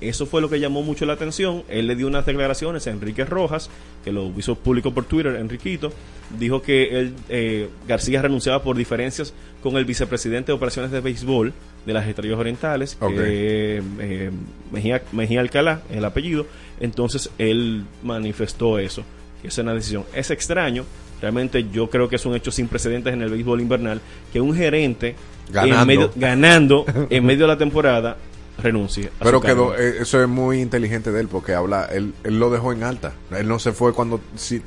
[0.00, 1.62] Eso fue lo que llamó mucho la atención.
[1.68, 3.70] Él le dio unas declaraciones a Enrique Rojas,
[4.04, 5.90] que lo hizo público por Twitter, Enriquito.
[6.38, 9.32] Dijo que él, eh, García renunciaba por diferencias
[9.62, 11.52] con el vicepresidente de operaciones de béisbol
[11.86, 13.14] de las Estrellas Orientales, Ok.
[13.14, 14.30] que, eh,
[14.70, 16.46] Mejía, Mejía Alcalá, el apellido.
[16.78, 19.02] Entonces él manifestó eso,
[19.40, 20.04] que esa es una decisión.
[20.14, 20.84] Es extraño,
[21.22, 24.00] realmente yo creo que es un hecho sin precedentes en el béisbol invernal,
[24.32, 25.14] que un gerente
[25.48, 25.80] Ganando.
[25.80, 28.16] En medio, ganando en medio de la temporada
[28.58, 29.10] renuncie.
[29.20, 32.38] a Pero su quedó, eh, eso es muy inteligente de él porque habla, él, él
[32.38, 33.12] lo dejó en alta.
[33.30, 34.62] Él no se fue cuando, si,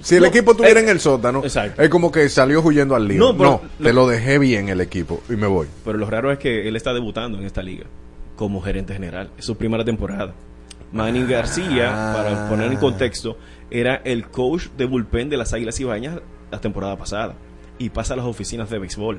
[0.00, 1.80] si el No, equipo estuviera eh, en el sótano, exacto.
[1.82, 3.18] es como que salió huyendo al lío.
[3.18, 5.66] No, No, pero te lo- lo dejé bien el equipo y me voy.
[5.84, 7.84] Pero lo raro es que él está debutando en esta liga
[8.36, 9.30] como gerente general.
[9.38, 10.34] Es su primera temporada.
[10.92, 13.38] Manny García, para poner en contexto,
[13.70, 16.20] era el coach de bullpen de las Águilas Ibañas
[16.50, 17.34] la temporada pasada.
[17.78, 19.18] Y pasa a las oficinas de béisbol.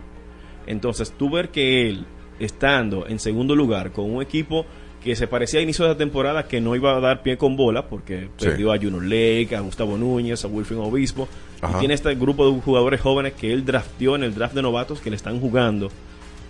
[0.67, 2.05] Entonces, tú ver que él,
[2.39, 4.65] estando en segundo lugar con un equipo
[5.03, 7.57] que se parecía a inicio de la temporada que no iba a dar pie con
[7.57, 8.45] bola porque Sí.
[8.45, 11.27] perdió a Junior Lake, a Gustavo Núñez, a Wilfred Obispo.
[11.61, 11.75] Ajá.
[11.77, 15.01] Y tiene este grupo de jugadores jóvenes que él drafteó en el draft de novatos
[15.01, 15.89] que le están jugando.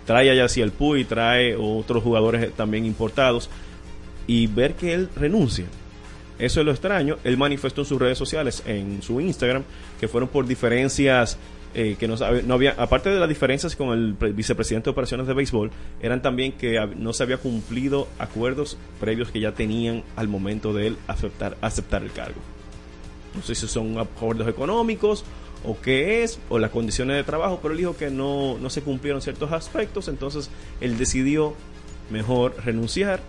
[0.06, 3.50] Trae a Yaciel Puy, trae otros jugadores también importados.
[4.26, 5.64] Y ver que él renuncia.
[6.38, 7.16] Eso es lo extraño.
[7.24, 9.62] Él manifestó en sus redes sociales, en su Instagram,
[10.00, 11.38] que fueron por diferencias
[11.74, 12.16] eh, que no,
[12.46, 15.70] no había, aparte de las diferencias con el pre- vicepresidente de operaciones de béisbol,
[16.00, 20.86] eran también que no se había cumplido acuerdos previos que ya tenían al momento de
[20.88, 22.40] él aceptar, aceptar el cargo.
[23.34, 25.24] No sé si son acuerdos económicos
[25.64, 28.82] o qué es, o las condiciones de trabajo, pero él dijo que no, no se
[28.82, 30.50] cumplieron ciertos aspectos, entonces
[30.80, 31.54] él decidió
[32.10, 33.20] mejor renunciar,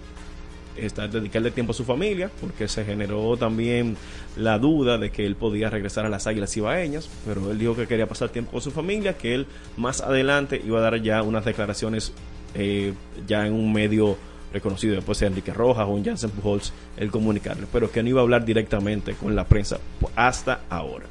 [0.77, 3.97] estar, dedicarle tiempo a su familia, porque se generó también
[4.37, 7.87] la duda de que él podía regresar a las Águilas Ibaeñas, pero él dijo que
[7.87, 9.47] quería pasar tiempo con su familia, que él
[9.77, 12.13] más adelante iba a dar ya unas declaraciones
[12.53, 12.93] eh,
[13.27, 14.17] ya en un medio
[14.53, 18.21] reconocido, después de Enrique Rojas o un Jansen Pujols, el comunicarle, pero que no iba
[18.21, 19.79] a hablar directamente con la prensa
[20.15, 21.05] hasta ahora.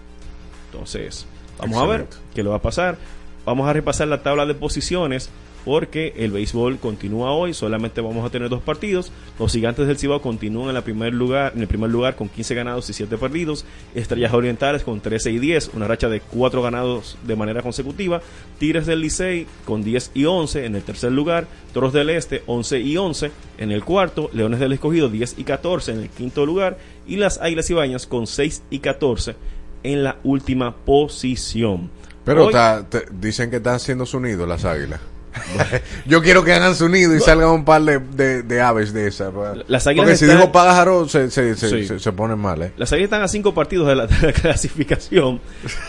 [0.72, 1.26] Entonces,
[1.58, 2.96] vamos a ver qué le va a pasar.
[3.44, 5.28] Vamos a repasar la tabla de posiciones
[5.64, 9.10] porque el béisbol continúa hoy, solamente vamos a tener dos partidos.
[9.38, 12.54] Los gigantes del Cibao continúan en, la primer lugar, en el primer lugar con 15
[12.54, 13.64] ganados y 7 perdidos.
[13.94, 18.20] Estrellas Orientales con 13 y 10, una racha de 4 ganados de manera consecutiva.
[18.58, 21.46] Tigres del Licey con 10 y 11 en el tercer lugar.
[21.72, 24.30] Toros del Este 11 y 11 en el cuarto.
[24.32, 26.78] Leones del Escogido 10 y 14 en el quinto lugar.
[27.06, 29.34] Y las Águilas Ibañas con 6 y 14
[29.82, 31.90] en la última posición.
[32.24, 35.00] Pero Hoy- ta- te- dicen que están haciendo su nido las águilas.
[36.06, 39.06] Yo quiero que hagan su nido y salgan un par de, de- de aves de
[39.08, 39.32] esas.
[39.68, 41.86] Las Porque si dijo pájaro, se, se, se, Sí.
[41.86, 42.72] se- se ponen mal, ¿eh?
[42.76, 44.32] Las Águilas están a cinco partidos de la, de la
[44.74, 45.40] clasificación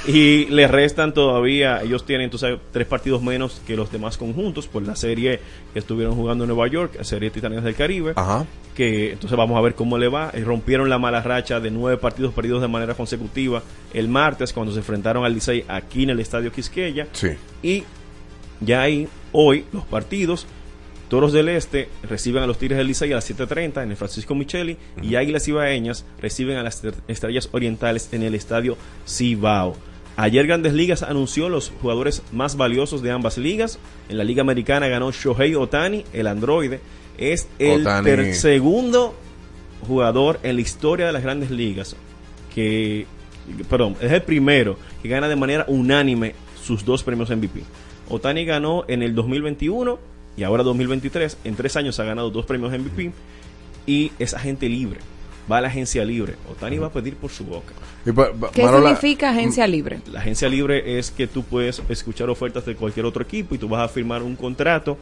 [0.07, 4.67] y les restan todavía, ellos tienen tú sabes, tres partidos menos que los demás conjuntos
[4.67, 5.39] por la serie
[5.73, 8.13] que estuvieron jugando en Nueva York, la serie Titanes del Caribe.
[8.15, 8.45] Ajá.
[8.75, 10.31] Que entonces vamos a ver cómo le va.
[10.33, 14.73] Eh, Rompieron la mala racha de nueve partidos perdidos de manera consecutiva el martes cuando
[14.73, 17.07] se enfrentaron al Licey aquí en el Estadio Quisqueya.
[17.13, 17.29] Sí.
[17.63, 17.83] Y
[18.59, 20.47] ya ahí, hoy, los partidos.
[21.09, 24.33] Toros del Este reciben a los Tigres del Licey a las 7.30 en el Francisco
[24.33, 28.75] Micheli y Águilas Ibaeñas reciben a las Estre- Estrellas Orientales en el Estadio
[29.07, 29.75] Cibao.
[30.17, 33.77] Ayer Grandes Ligas anunció los jugadores más valiosos de ambas ligas.
[34.09, 36.79] En la Liga Americana ganó Shohei Otani, el androide.
[37.19, 37.83] Es el
[38.33, 39.15] segundo
[39.87, 41.95] jugador en la historia de las Grandes Ligas
[42.53, 43.05] que,
[43.69, 46.33] perdón, es el primero que gana de manera unánime
[46.63, 47.61] sus dos premios MVP.
[48.09, 49.97] Otani ganó en el 2021
[50.37, 51.37] y ahora 2023.
[51.43, 53.11] En tres años ha ganado dos premios MVP
[53.87, 54.99] y es agente libre.
[55.51, 56.35] Va a la agencia libre.
[56.51, 57.73] Otani va a pedir por su boca.
[58.05, 59.99] Y pa- pa- ¿Qué Marola, significa agencia libre?
[60.11, 63.67] La agencia libre es que tú puedes escuchar ofertas de cualquier otro equipo y tú
[63.69, 64.97] vas a firmar un contrato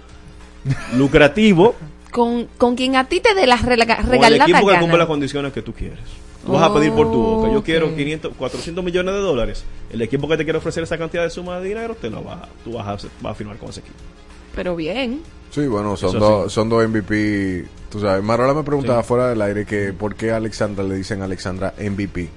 [0.96, 1.76] lucrativo
[2.12, 4.80] Con, con quien a ti te dé la rega- con el equipo que gana.
[4.80, 6.00] cumple las condiciones que tú quieres.
[6.46, 7.52] Tú vas a pedir por tu boca.
[7.52, 7.66] Yo Ok.
[7.66, 9.64] quiero 500, 400 millones de dólares.
[9.92, 12.48] El equipo que te quiere ofrecer esa cantidad de suma de dinero, te lo va,
[12.64, 13.96] tú vas a, vas a firmar con ese equipo.
[14.56, 15.22] Pero bien.
[15.52, 16.56] Sí, bueno, son, Eso dos, sí.
[16.56, 17.66] son dos MVP.
[17.90, 19.08] Tú sabes, Marola me preguntaba Sí.
[19.08, 22.30] fuera del aire que por qué a Alexandra le dicen a Alexandra MVP.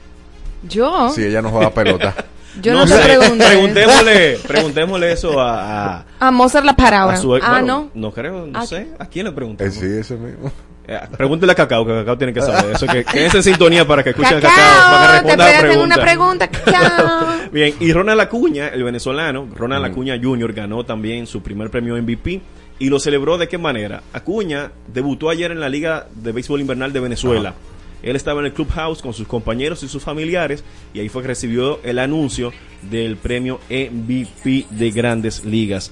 [0.69, 1.11] Yo.
[1.11, 2.15] Si ella no juega pelota.
[2.63, 3.45] Yo no, te sé, pregunté.
[3.45, 7.15] Preguntémosle, preguntémosle eso a, a, A Mozart la palabra.
[7.17, 8.13] a su ex- ah, bueno, no.
[8.13, 8.89] creo, no Ah, sé.
[8.99, 9.75] ¿A quién le Eh, preguntamos?
[9.75, 10.51] sí, ese mismo.
[10.89, 12.87] Eh, Pregúntele a Cacao, que Cacao tiene que saber eso.
[12.87, 14.91] Que, que es en sintonía para que escuchen a Cacao, Cacao.
[14.91, 16.49] Para que te responda la hacen una pregunta.
[16.49, 17.27] Cacao.
[17.53, 19.91] Bien, y Ronald Acuña, el venezolano, Ronald Mm.
[19.91, 20.53] Acuña Jr.
[20.53, 22.41] ganó también su primer premio MVP
[22.79, 24.03] y lo celebró de qué manera.
[24.13, 27.55] Acuña debutó ayer en la Liga de Béisbol Invernal de Venezuela.
[28.03, 30.63] Él estaba en el clubhouse con sus compañeros y sus familiares
[30.95, 32.53] y ahí fue que recibió el anuncio
[32.91, 35.91] del premio MVP de Grandes Ligas.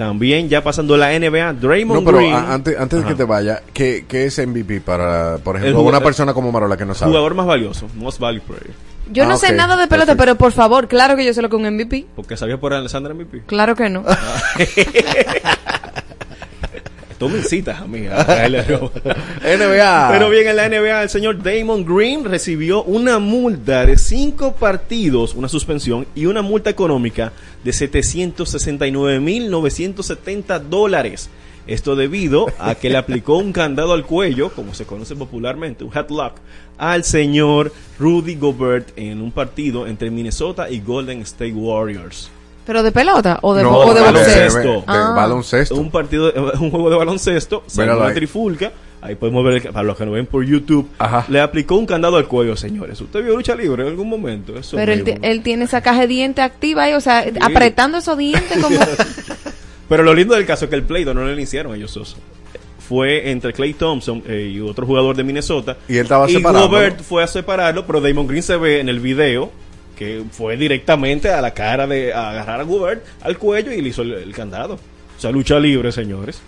[0.00, 3.24] También ya pasando la NBA, Draymond No, pero Green, a- antes, antes de que te
[3.24, 6.94] vaya, ¿qué, qué es MVP para, por ejemplo, jugador- una persona como Marola que no
[6.94, 7.10] sabe?
[7.10, 8.74] jugador más valioso, most valuable player.
[9.12, 11.50] Yo no Ah, sé nada de pelota, pero por favor, claro que yo sé lo
[11.50, 12.06] que es un MVP.
[12.16, 13.42] Porque sabía por Alessandra MVP.
[13.44, 14.04] Claro que no.
[17.20, 18.90] Tú me incitas a mí a traerle algo.
[19.44, 20.08] NBA.
[20.10, 25.34] Pero bien, en la NBA, el señor Damon Green recibió una multa de cinco partidos,
[25.34, 31.28] una suspensión y una multa económica de 769.970 dólares.
[31.66, 35.94] Esto debido a que le aplicó un candado al cuello, como se conoce popularmente, un
[35.94, 36.36] headlock,
[36.78, 42.30] al señor Rudy Gobert en un partido entre Minnesota y Golden State Warriors.
[42.66, 44.60] ¿Pero de pelota o de, No, o de de- boxeo?
[44.60, 45.12] de- de Ah.
[45.16, 45.74] baloncesto.
[45.76, 48.14] Un partido, un juego de baloncesto, Míralo una ahí.
[48.14, 48.72] trifulca.
[49.02, 51.24] Ahí podemos ver, el- para los que nos ven por YouTube, Ajá.
[51.28, 53.00] le aplicó un candado al cuello, señores.
[53.00, 54.56] ¿Usted vio lucha libre en algún momento?
[54.58, 58.58] Eso Pero él, tiene esa caja de dientes activa ahí, o sea, apretando esos dientes
[58.62, 58.78] como...
[59.88, 62.16] Pero lo lindo del caso es que el pleito no le hicieron ellos dos.
[62.88, 65.76] Fue entre Clay Thompson eh, y otro jugador de Minnesota.
[65.88, 66.68] Y él estaba y separándolo.
[66.68, 69.50] Gobert fue a separarlo, pero Damon Green se ve en el video
[70.00, 73.90] que fue directamente a la cara de a agarrar a Gobert al cuello y le
[73.90, 74.76] hizo el, el candado.
[74.76, 76.40] O sea, lucha libre, señores.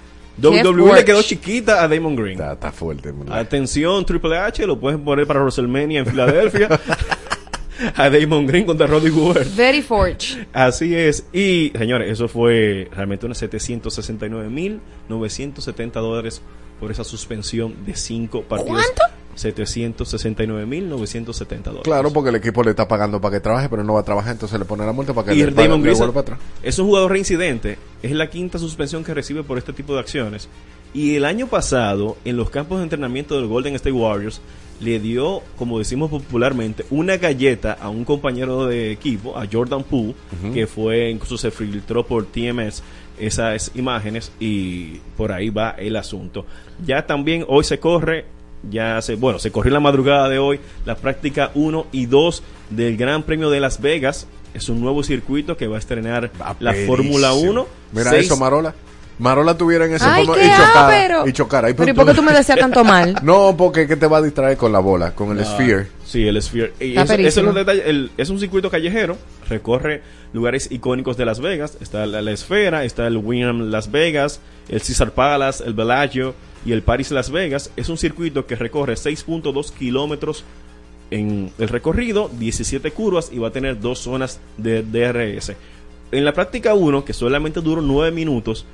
[0.42, 2.32] WWE le quedó chiquita a Damon Green.
[2.32, 3.12] Está, está fuerte.
[3.12, 3.30] man.
[3.30, 6.80] Atención, Triple H, lo pueden poner para WrestleMania en Filadelfia.
[7.94, 9.54] a Damon Green contra Roddy Gobert.
[9.54, 10.46] Very forge.
[10.54, 11.26] Así es.
[11.34, 16.40] Y, señores, eso fue realmente unos 769.970 dólares
[16.80, 18.82] por esa suspensión de cinco partidos.
[18.96, 19.21] ¿Cuánto?
[19.36, 21.82] 769.970 dólares.
[21.84, 24.32] Claro, porque el equipo le está pagando para que trabaje, pero no va a trabajar,
[24.32, 26.36] entonces le pone la multa para que Y le, pague- Damon le Green vuelva para
[26.36, 26.48] atrás.
[26.62, 27.78] es un jugador reincidente.
[28.02, 30.48] Es la quinta suspensión que recibe por este tipo de acciones.
[30.94, 34.40] Y el año pasado, en los campos de entrenamiento del Golden State Warriors,
[34.80, 40.14] le dio, como decimos popularmente, una galleta a un compañero de equipo, a Jordan Poole,
[40.52, 42.82] que fue, incluso se filtró por TMS
[43.18, 46.44] esas imágenes y por ahí va el asunto.
[46.84, 48.26] Ya también hoy se corre,
[48.70, 52.42] ya se, bueno, se corrió en la madrugada de hoy la práctica 1 y 2
[52.70, 54.26] del Gran Premio de Las Vegas.
[54.54, 56.30] Es un nuevo circuito que va a estrenar
[56.60, 56.96] la Perísimo.
[56.96, 57.66] Fórmula 1.
[57.92, 58.74] Mira Seis- eso, Marola.
[59.18, 61.70] Marola tuviera en ese Ay, fondo y chocara.
[61.70, 63.14] Y Pero ¿y por qué tú me decías tanto mal?
[63.22, 65.86] No, porque es que te va a distraer con la bola, con el Ah, Sphere.
[66.04, 66.72] Sí, el Sphere.
[66.80, 67.46] Y Está eso- eso es, perísimo.
[67.46, 67.84] los detalles.
[67.86, 69.16] El- es un circuito callejero,
[69.48, 70.02] recorre
[70.32, 71.76] lugares icónicos de Las Vegas.
[71.80, 76.34] Está la, la Esfera, está el Wyndham Las Vegas, el Caesar Palace, el Bellagio
[76.64, 77.70] y el Paris Las Vegas.
[77.76, 80.44] Es un circuito que recorre 6.2 kilómetros
[81.10, 85.52] en el recorrido, 17 curvas y va a tener dos zonas de DRS.
[86.10, 88.64] En la práctica 1, que solamente duró 9 minutos,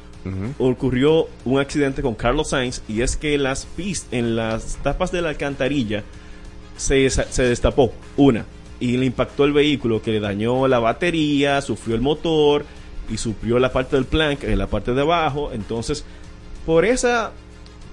[0.59, 5.23] ocurrió un accidente con Carlos Sainz y es que las pis en las tapas de
[5.23, 6.03] la alcantarilla
[6.77, 8.45] se, se destapó una
[8.79, 12.65] y le impactó el vehículo que le dañó la batería, sufrió el motor
[13.09, 15.51] y sufrió la parte del plank en la parte de abajo.
[15.53, 16.05] Entonces,
[16.67, 17.33] por esa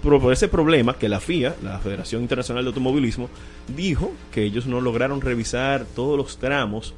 [0.05, 3.29] por ese problema que la FIA, la Federación Internacional de Automovilismo,
[3.75, 6.93] dijo que ellos no lograron revisar todos los tramos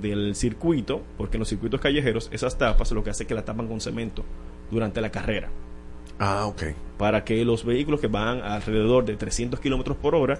[0.00, 3.44] del circuito, porque en los circuitos callejeros esas tapas lo que hace es que la
[3.44, 4.24] tapan con cemento
[4.70, 5.50] durante la carrera
[6.18, 6.62] Ah, ok.
[6.98, 10.38] para que los vehículos que van alrededor de 300 kilómetros por hora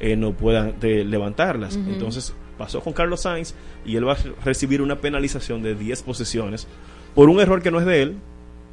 [0.00, 1.76] eh, no puedan de- levantarlas.
[1.76, 6.02] Entonces pasó con Carlos Sainz y él va a re- recibir una penalización de 10
[6.02, 6.66] posiciones
[7.14, 8.16] por un error que no es de él,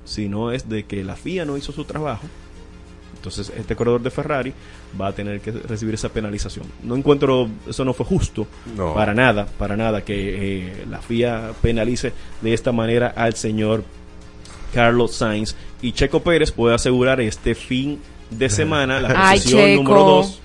[0.04, 2.24] sino es de que la FIA no hizo su trabajo.
[3.22, 4.52] Entonces este corredor de Ferrari
[5.00, 6.66] va a tener que recibir esa penalización.
[6.82, 8.96] No encuentro, eso no fue justo, No.
[8.96, 10.16] para nada, para nada que
[10.70, 13.84] eh, la FIA penalice de esta manera al señor
[14.74, 18.00] Carlos Sainz y Checo Pérez puede asegurar este fin
[18.32, 19.84] de semana la Ay, posición Checo.
[19.84, 20.42] número 2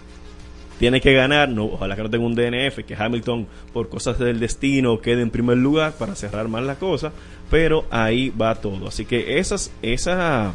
[0.78, 4.38] tiene que ganar, no, ojalá que no tenga un DNF, que Hamilton por cosas del
[4.38, 7.12] destino quede en primer lugar para cerrar más la cosa,
[7.50, 8.86] pero ahí va todo.
[8.88, 10.52] Así que esas, esa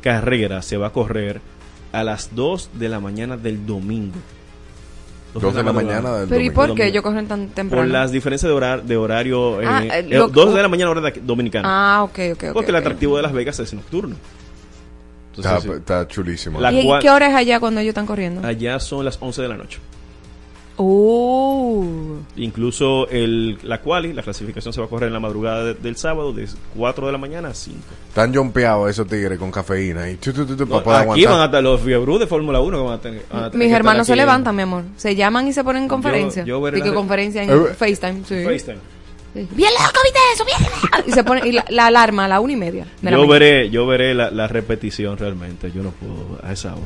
[0.00, 1.40] carrera se va a correr
[1.92, 4.16] a las 2 de la mañana del domingo.
[5.34, 6.00] Dos Dos de la madrugada.
[6.02, 6.66] mañana del Pero ¿y domingo.
[6.66, 7.82] por qué ellos corren tan temprano?
[7.84, 9.60] Por las diferencias de, horar- de horario.
[9.62, 11.68] eh, Ah, eh, eh, lo- dos de la mañana, hora de aquí- dominicana.
[11.70, 12.44] Ah, ok, ok.
[12.52, 12.80] Porque el ok.
[12.80, 14.16] atractivo de Las Vegas es nocturno.
[15.36, 15.76] Está, Entonces, sí.
[15.78, 16.60] está chulísimo.
[16.60, 18.44] La ¿Y cual- qué hora es allá cuando ellos están corriendo?
[18.46, 19.78] Allá son las 11 de la noche.
[20.82, 21.84] Oh.
[22.36, 25.96] Incluso el, la quali, la clasificación se va a correr en la madrugada de- del
[25.96, 27.78] sábado de 4 de la mañana a 5.
[28.08, 31.24] Están jompeados esos tigres con cafeína y tu, tu, tu, tu, No, para poder aquí
[31.26, 33.22] van hasta los fiebrú de Fórmula 1 que van a tener.
[33.30, 34.84] van a tener Mis hermanos se levantan, mi amor.
[34.96, 36.44] Se llaman y se ponen en conferencia.
[36.44, 38.22] yo veré y que la- conferencia en Eh, FaceTime.
[38.26, 38.44] Sí.
[38.44, 38.78] FaceTime.
[39.32, 39.46] Sí.
[39.52, 40.44] Bien loco, ¿viste eso?
[40.44, 41.08] Bien loco.
[41.08, 42.86] Y se pone y la, la alarma a la una y media.
[43.02, 45.70] la Yo veré, yo veré la, la repetición realmente.
[45.72, 46.82] Yo no puedo a esa hora.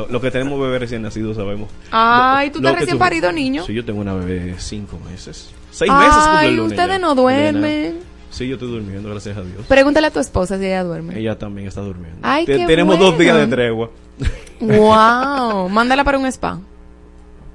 [0.00, 1.68] Lo, lo que tenemos bebé recién nacido sabemos.
[1.90, 3.64] Ay, Lo- tú estás recién parido, niño.
[3.64, 5.50] Sí, yo tengo una bebé de 5 meses.
[5.72, 6.98] 6 meses cumple Ay, el lunes ustedes ya.
[6.98, 7.98] no duermen.
[8.30, 9.64] Sí, yo estoy durmiendo, gracias a Dios.
[9.66, 11.18] Pregúntale a tu esposa si ella duerme.
[11.18, 12.18] Ella también está durmiendo.
[12.22, 13.10] Ay, Te- qué tenemos bueno.
[13.10, 13.90] dos días de tregua.
[14.60, 15.68] Wow.
[15.70, 16.58] Mándala para un spa.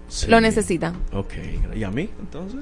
[0.07, 0.27] Sí.
[0.30, 0.93] Lo necesita.
[1.13, 1.34] Ok.
[1.76, 2.59] ¿Y a mí, entonces?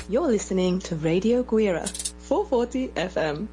[0.09, 1.85] You're listening to Radio Guira
[2.27, 3.47] 440 FM.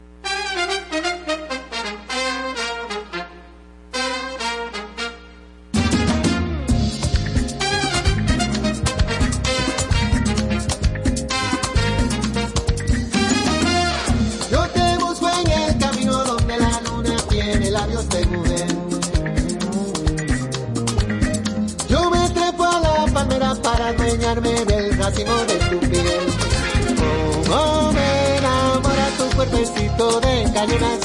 [29.96, 31.00] De cañonas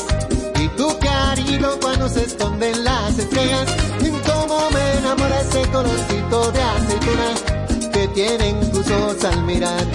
[0.59, 3.67] y tu cariño cuando se esconden las estrellas.
[4.01, 9.85] Y cómo me enamora ese colorcito de aceituna que tienen tus ojos al mirar.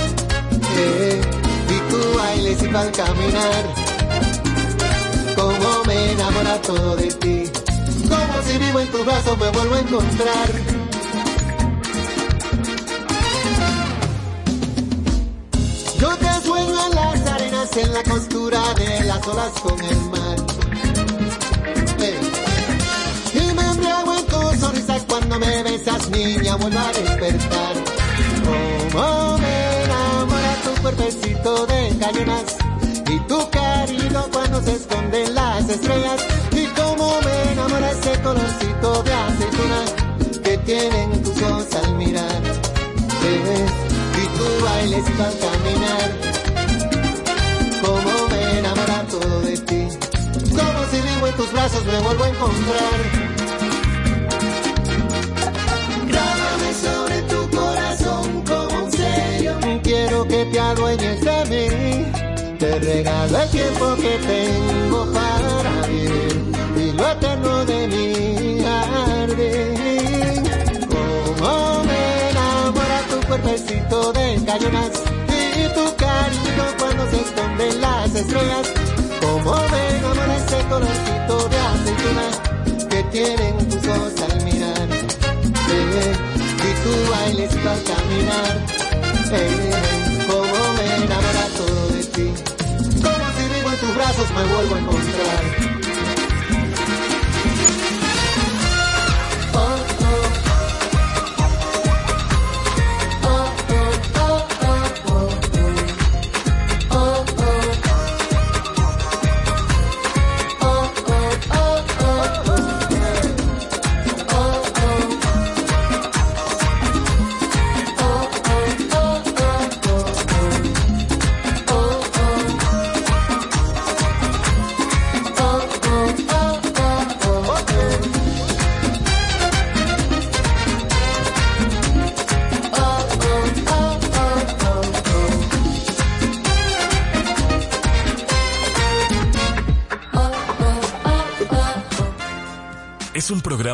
[0.79, 1.21] Eh,
[1.69, 3.65] y tu bailecito al caminar.
[5.37, 7.43] Cómo me enamora todo de ti.
[8.09, 10.49] Como si vivo en tus brazos me vuelvo a encontrar.
[16.01, 20.37] Yo te sueño en las arenas, en la costura de las olas con el mar.
[23.33, 27.75] Y me embriago en tu sonrisa cuando me besas, niña, vuelvo a despertar.
[28.93, 32.57] Cómo me enamora tu cuerpecito de cañonas
[33.11, 36.27] y tu cariño cuando se esconden las estrellas.
[36.53, 42.43] Y cómo me enamora ese colorcito de aceituna que tienen tus ojos al mirar.
[43.25, 43.67] Eh,
[44.23, 46.36] y tu bailecito al caminar.
[51.29, 52.99] En tus brazos me vuelvo a encontrar.
[56.07, 59.55] Grábame sobre tu corazón como un sello.
[59.83, 62.59] Quiero que te adueñes de mí.
[62.59, 70.45] Te regalo el tiempo que tengo para vivir y lo eterno de mi jardín.
[70.89, 74.93] Como me enamora tu cuerpecito de cañonas
[75.29, 78.76] y tu cariño cuando se esconden las estrellas.
[79.47, 82.27] Ese colorcito de aceituna
[82.91, 84.89] que tienen tus ojos al mirar.
[85.71, 86.15] Eh,
[86.59, 88.67] y tu bailecito al caminar.
[89.33, 89.71] Eh,
[90.27, 92.33] como me enamora todo de ti.
[93.03, 95.76] Como si vivo en tus brazos me vuelvo a encontrar.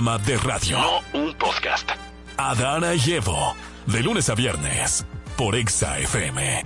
[0.03, 0.79] Programa de radio.
[0.79, 1.89] No un podcast.
[2.37, 3.55] Adana y Evo,
[3.87, 5.05] de lunes a viernes,
[5.37, 6.65] por Exa FM.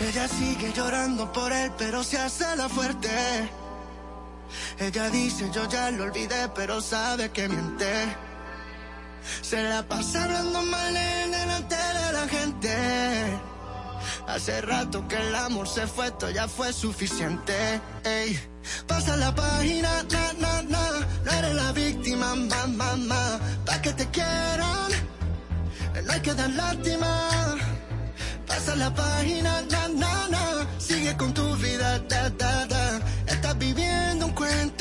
[0.00, 3.10] Ella sigue llorando por él, pero se hace la fuerte.
[4.78, 8.16] Ella dice, yo ya lo olvidé, pero sabe que miente.
[9.42, 13.40] Se la pasa hablando mal él delante de la gente.
[14.26, 17.80] Hace rato que el amor se fue, esto ya fue suficiente.
[18.04, 18.38] Ey,
[18.86, 20.59] pasa la página, na, na,
[21.40, 23.22] eres la víctima, ma, ma, ma.
[23.66, 24.90] Pa' que te quieran,
[26.04, 27.12] no hay que dar lástima.
[28.46, 30.44] Pasa la página, na, na, na.
[30.78, 32.84] Sigue con tu vida, da, da, da.
[33.26, 34.79] Estás viviendo un cuento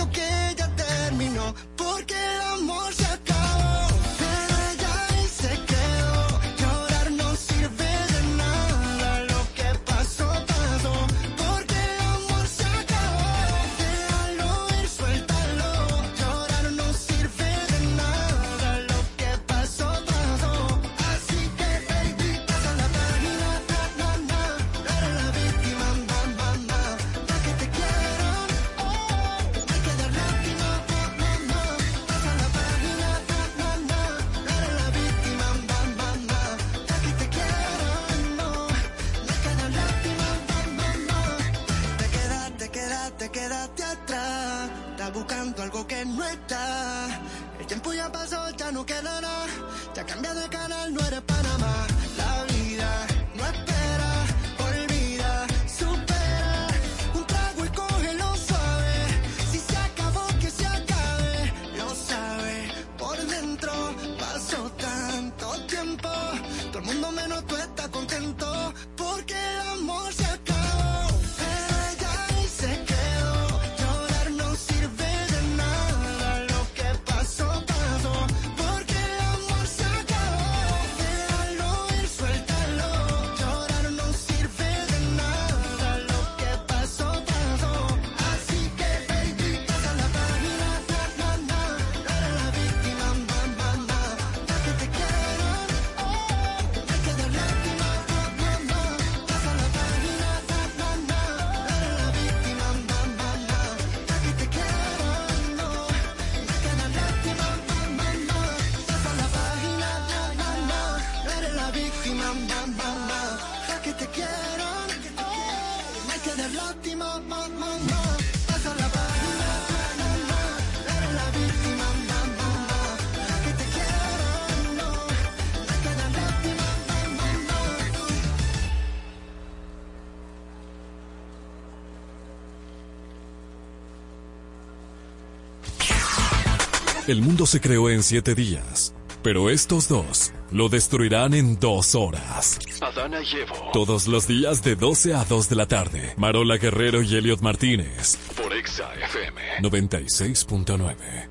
[137.09, 142.59] El mundo se creó en siete días, pero estos dos lo destruirán en dos horas.
[142.81, 143.71] Adana y Evo.
[143.73, 146.13] Todos los días de 12 a 2 de la tarde.
[146.17, 148.15] Marola Guerrero y Elliot Martínez.
[148.39, 149.41] Por Exa FM.
[149.63, 151.29] 96.9.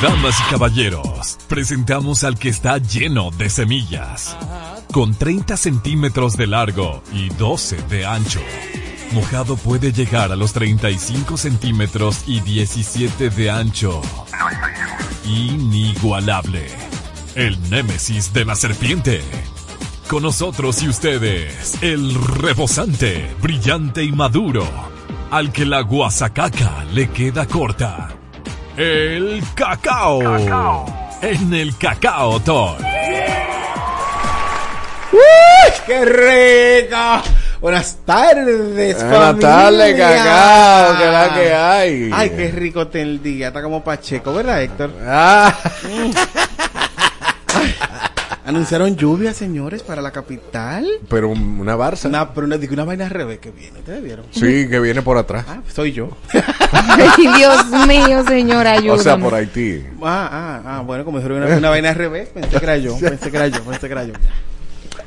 [0.00, 4.34] Damas y caballeros, presentamos al que está lleno de semillas.
[4.96, 8.40] Con 30 centímetros de largo y 12 de ancho.
[9.12, 14.00] Mojado puede llegar a los 35 centímetros y 17 de ancho.
[15.26, 16.68] Inigualable.
[17.34, 19.20] El némesis de la serpiente.
[20.08, 24.66] Con nosotros y ustedes, el rebosante, brillante y maduro,
[25.30, 28.16] al que la guasacaca le queda corta.
[28.78, 30.86] El cacao.
[31.20, 32.95] En el cacao Talk.
[35.16, 36.96] ¡Uy, ¡Qué rico!
[37.60, 39.40] Buenas tardes, Buenas familia.
[39.40, 42.10] tardes, cacao, que la que hay.
[42.12, 43.48] Ay, qué rico está el día.
[43.48, 44.90] Está como Pacheco, ¿verdad, Héctor?
[45.04, 45.54] Ah.
[47.54, 47.74] Ay,
[48.44, 50.86] Anunciaron lluvia, señores, para la capital.
[51.08, 52.04] Pero un- una Barça.
[52.06, 53.78] Una, pero una, digo, una vaina al revés que viene.
[53.80, 54.26] ¿Ustedes vieron?
[54.30, 55.44] Sí, que viene por atrás.
[55.48, 56.10] Ah, soy yo.
[56.72, 59.00] Ay, Dios mío, señor, ayúdame.
[59.00, 59.84] O sea, por Haití.
[60.02, 62.96] Ah, ah, ah, bueno, como dijeron una, una vaina al revés, pensé que era yo,
[63.00, 64.12] pensé que era yo, pensé que era yo.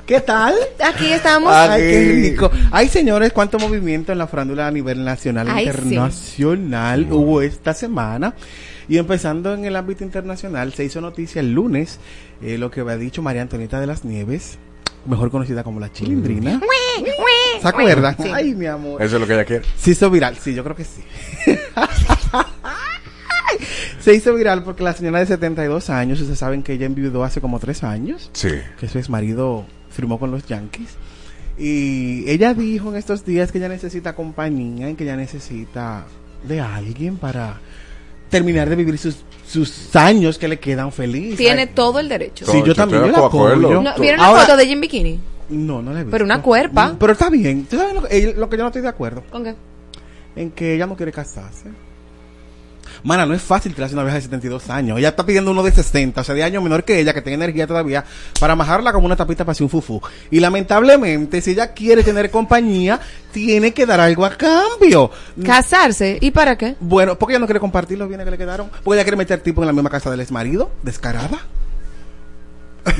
[0.09, 0.55] ¿Qué tal?
[0.83, 1.53] Aquí estamos.
[1.53, 2.49] Ay, qué rico.
[2.71, 5.69] Ay, señores, cuánto movimiento en la farándula a nivel nacional e Ay, sí.
[5.83, 8.33] internacional hubo esta semana.
[8.87, 11.99] Y empezando en el ámbito internacional, se hizo noticia el lunes
[12.41, 14.57] eh, lo que había dicho María Antonieta de las Nieves,
[15.05, 16.59] mejor conocida como la Chilindrina.
[17.61, 18.15] ¿Se acuerdan?
[18.19, 18.31] Sí.
[18.33, 18.99] Ay, mi amor.
[19.03, 19.63] Eso es lo que ella quiere.
[19.77, 21.03] Se hizo viral, sí, yo creo que sí.
[23.99, 27.41] Se hizo viral porque la señora de 72 años, ustedes saben que ella enviudó hace
[27.41, 28.49] como tres años, Sí.
[28.79, 30.89] que su ex marido firmó con los Yankees.
[31.57, 36.05] Y ella dijo en estos días que ella necesita compañía y que ella necesita
[36.47, 37.59] de alguien para
[38.29, 41.37] terminar de vivir sus, sus años que le quedan felices.
[41.37, 42.45] Tiene todo el derecho.
[42.45, 43.81] Sí, yo también yo la apoyo.
[43.81, 45.19] No, ¿Vieron la foto de ella en bikini?
[45.49, 46.11] No, no la he visto.
[46.11, 46.95] Pero una cuerpa.
[46.97, 47.65] Pero está bien.
[47.65, 49.23] ¿Tú sabes lo ella- lo que yo no estoy de acuerdo?
[49.31, 49.55] ¿Con qué?
[50.35, 51.69] En que ella no quiere casarse.
[53.03, 54.97] Mana, no es fácil tirarse una vieja de 72 años.
[54.99, 57.35] Ella está pidiendo uno de 60, o sea, de años menor que ella, que tenga
[57.35, 58.03] energía todavía,
[58.39, 60.01] para majarla como una tapita para hacer un fufú.
[60.31, 62.99] Y lamentablemente, si ella quiere tener compañía,
[63.31, 65.11] tiene que dar algo a cambio.
[65.45, 66.17] ¿Casarse?
[66.21, 66.75] ¿Y para qué?
[66.79, 68.69] Bueno, porque ella no quiere compartir los bienes que le quedaron.
[68.83, 71.37] Porque ella quiere meter tipo en la misma casa del ex marido, descarada.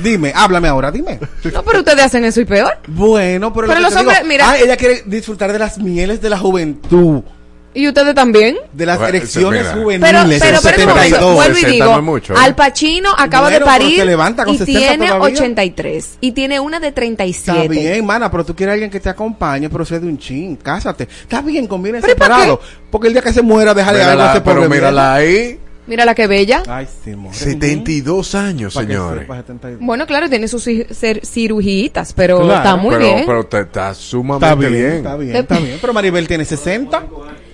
[0.04, 1.20] Dime, háblame ahora, dime.
[1.54, 2.78] No, pero ustedes hacen eso y peor.
[2.88, 5.78] Bueno, pero, lo Pero que los digo, hombres, mira- ah, ella quiere disfrutar de las
[5.80, 7.22] mieles de la juventud,
[7.74, 8.58] ¿Y ustedes también?
[8.74, 9.74] de las Bueno, elecciones mira.
[9.76, 10.41] juveniles.
[10.41, 11.36] Pero, pero, pero, un momento, 72.
[11.36, 12.38] vuelvo y 60 digo, no es mucho, ¿eh?
[12.40, 15.34] Al Pacino acaba Bueno, de pero parir levanta con y 60 tiene todavía.
[15.34, 17.68] 83 y tiene una de Está 37.
[17.68, 21.04] bien, mana, pero tú quieres alguien que te acompañe, procede un chin, cásate.
[21.22, 22.60] Está bien, conviene ¿Pero separado.
[22.90, 25.60] Porque el día que se muera, déjale algo a ese pero pobre mírala ahí.
[25.90, 26.64] Mira la que bella.
[26.68, 27.36] Ay, sí, more.
[27.36, 29.22] 72 años, señores.
[29.22, 29.80] sepa, 72.
[29.86, 30.64] Bueno, claro, tiene sus
[31.24, 33.24] cirujitas, pero Claro, está muy pero, bien.
[33.26, 34.94] pero te- está Está sumamente bien, bien.
[34.98, 35.78] está bien, está bien.
[35.82, 37.03] Pero Maribel tiene 60.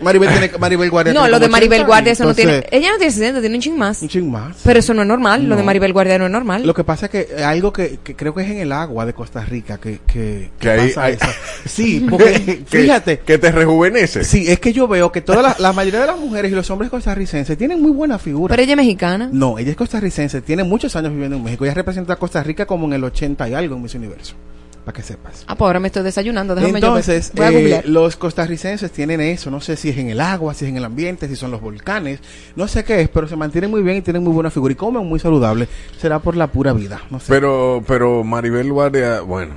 [0.02, 2.66] Maribel tiene, Maribel Guardia no, lo de Maribel 80, Guardia, eso no tiene.
[2.70, 4.02] Ella no tiene 60, tiene un ching más.
[4.02, 4.58] Un ching más.
[4.64, 5.44] Pero eso no es normal.
[5.48, 5.66] Lo de No.
[5.66, 6.66] Maribel Guardia no es normal.
[6.68, 9.06] Lo que pasa es que eh, algo que, que creo que es en el agua
[9.06, 11.26] de Costa Rica que, que, Que ahí- pasa eso.
[11.66, 13.20] Sí, porque que, fíjate.
[13.20, 14.24] que te rejuvenece.
[14.26, 16.70] Sí, es que yo veo que toda la, la mayoría de las mujeres y los
[16.70, 18.52] hombres costarricenses tienen muy buena figura.
[18.52, 19.30] Pero ella es mexicana.
[19.32, 21.64] No, ella es costarricense, tiene muchos años viviendo en México.
[21.64, 24.36] Ella representa a Costa Rica como en el 80 y algo en Miss Universo.
[24.84, 25.46] Para que sepas.
[25.48, 26.54] Ah, pues ahora me estoy desayunando.
[26.54, 27.04] Déjame yo ver.
[27.04, 29.50] Entonces, Voy a eh, los costarricenses tienen eso.
[29.50, 31.60] No sé si es en el agua, si es en el ambiente, si son los
[31.60, 32.20] volcanes.
[32.56, 34.74] No sé qué es, pero se mantienen muy bien y tienen muy buena figura.
[34.74, 35.68] Y comen muy saludable.
[35.98, 37.02] Será por la pura vida.
[37.10, 37.26] No sé.
[37.30, 39.56] Pero, pero Maribel Guardia, bueno.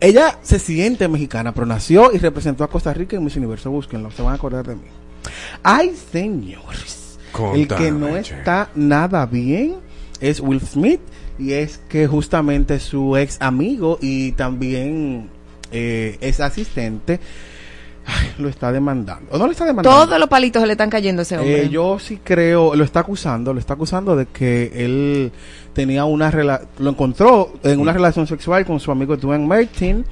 [0.00, 3.72] Ella se siente mexicana, pero nació y representó a Costa Rica en Miss Universo.
[3.72, 4.82] Búsquenlo, se van a acordar de mí.
[5.64, 6.97] Ay, señores.
[7.54, 9.76] El que no está nada bien
[10.20, 11.00] es Will Smith.
[11.38, 15.30] Y es que justamente su ex amigo y también
[15.70, 17.20] eh, es asistente
[18.08, 19.30] ay, lo está demandando.
[19.30, 20.06] ¿O no lo está demandando?
[20.06, 21.62] Todos los palitos se le están cayendo a ese hombre.
[21.62, 25.30] Eh, yo sí creo, lo está acusando, lo está acusando de que él
[25.74, 30.04] tenía una relación, lo encontró en una relación sexual con su amigo Dwayne Martin,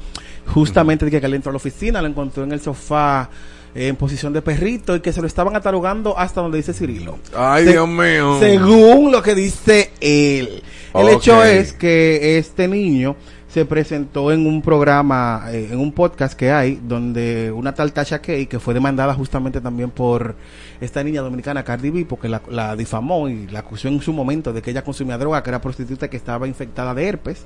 [0.46, 3.28] justamente de que él entró a la oficina, lo encontró en el sofá eh,
[3.76, 7.18] en posición de perrito y que se lo estaban atarugando hasta donde dice Cirilo.
[7.36, 8.38] Ay, Se- Dios mío.
[8.40, 10.62] Según lo que dice él.
[10.94, 13.16] El hecho es que este niño
[13.56, 18.18] se presentó en un programa, eh, en un podcast que hay, donde una tal Tasha
[18.18, 20.34] Kay, que fue demandada justamente también por
[20.78, 24.60] esta niña dominicana Cardi B, porque la, difamó y la acusó en su momento de
[24.60, 27.44] que ella consumía droga, que era prostituta que estaba infectada de herpes,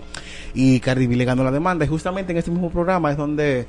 [0.52, 1.84] y Cardi B le ganó la demanda.
[1.84, 3.66] Y justamente en este mismo programa es donde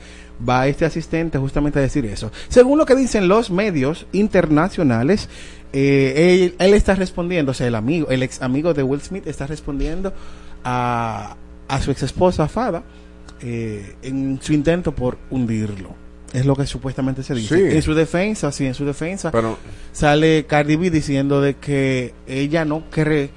[0.50, 2.32] va este asistente justamente a decir eso.
[2.48, 5.30] Según lo que dicen los medios internacionales,
[5.74, 9.46] eh, él está respondiendo, o sea, el amigo, el ex amigo de Will Smith está
[9.46, 10.12] respondiendo
[10.64, 11.36] a,
[11.72, 12.84] a su ex esposa Fada
[13.42, 15.96] eh, en su intento por hundirlo.
[16.34, 17.56] Es lo que supuestamente se dice.
[17.56, 17.76] Sí.
[17.76, 19.58] En su defensa, sí, en su defensa, Pero,
[19.92, 23.32] sale Cardi B diciendo de que ella no cree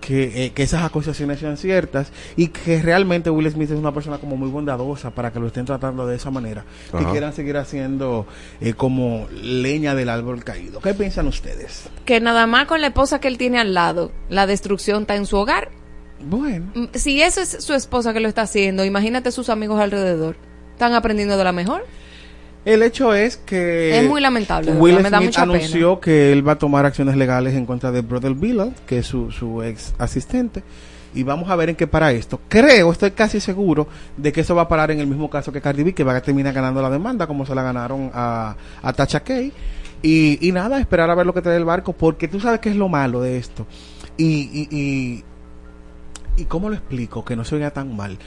[0.00, 4.18] que, eh, que esas acusaciones sean ciertas y que realmente Will Smith es una persona
[4.18, 6.64] como muy bondadosa para que lo estén tratando de esa manera
[6.96, 8.26] que quieran seguir haciendo
[8.60, 10.80] eh, como leña del árbol caído.
[10.80, 11.88] ¿Qué piensan ustedes?
[12.04, 15.26] Que nada más con la esposa que él tiene al lado, la destrucción está en
[15.26, 15.70] su hogar.
[16.20, 16.66] Bueno.
[16.74, 20.36] Mm, Si eso es su esposa que lo está haciendo, imagínate sus amigos alrededor.
[20.72, 21.84] Están aprendiendo de la mejor.
[22.64, 26.32] El hecho es que Es muy lamentable, Will verdad, me da Smith mucha anunció que
[26.32, 29.62] él va a tomar acciones legales en contra de Brother Bilal, que es su, su
[29.62, 30.62] ex asistente.
[31.14, 32.38] Y vamos a ver en qué para esto.
[32.48, 35.60] Creo, estoy casi seguro de que eso va a parar en el mismo caso que
[35.62, 38.92] Cardi B, que va a terminar ganando la demanda, como se la ganaron a, a
[38.92, 39.50] Tasha Kay.
[40.02, 42.68] Y, y nada, esperar a ver lo que trae el barco, porque tú sabes qué
[42.68, 43.66] es lo malo de esto.
[44.18, 45.24] Y, y, y,
[46.38, 48.18] y cómo lo explico, que no se vea tan mal.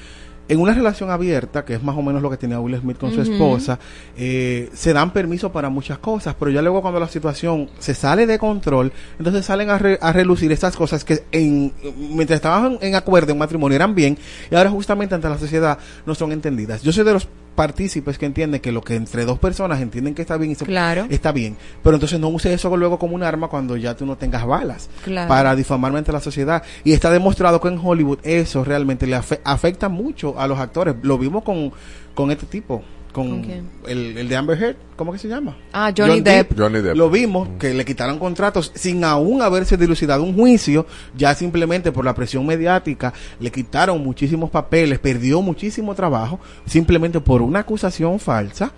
[0.47, 3.13] En una relación abierta, que es más o menos lo que tenía Will Smith con
[3.13, 3.79] su esposa,
[4.17, 8.27] eh, se dan permiso para muchas cosas, pero ya luego cuando la situación se sale
[8.27, 12.95] de control, entonces salen a, re- a relucir estas cosas que en, mientras estaban en
[12.95, 14.17] acuerdo en matrimonio eran bien
[14.49, 16.81] y ahora justamente ante la sociedad no son entendidas.
[16.81, 20.21] Yo soy de los partícipes que entienden que lo que entre dos personas entienden que
[20.21, 21.05] está bien y se- Claro.
[21.09, 24.15] está bien, pero entonces no use eso luego como un arma cuando ya tú no
[24.17, 25.27] tengas balas Claro.
[25.27, 26.63] para difamarme ante la sociedad.
[26.83, 30.95] Y está demostrado que en Hollywood eso realmente le afe- afecta mucho a los actores.
[31.03, 31.71] Lo vimos con,
[32.15, 33.69] con este tipo, con ¿Con quién?
[33.87, 35.57] el, el de Amber Heard, ¿cómo que se llama?
[35.73, 36.57] Ah, Johnny John Depp.
[36.57, 36.95] Johnny Depp.
[36.95, 40.85] Lo vimos, que le quitaron contratos sin aún haberse dilucidado un juicio,
[41.15, 47.41] ya simplemente por la presión mediática, le quitaron muchísimos papeles, perdió muchísimo trabajo, simplemente por
[47.41, 48.71] una acusación falsa.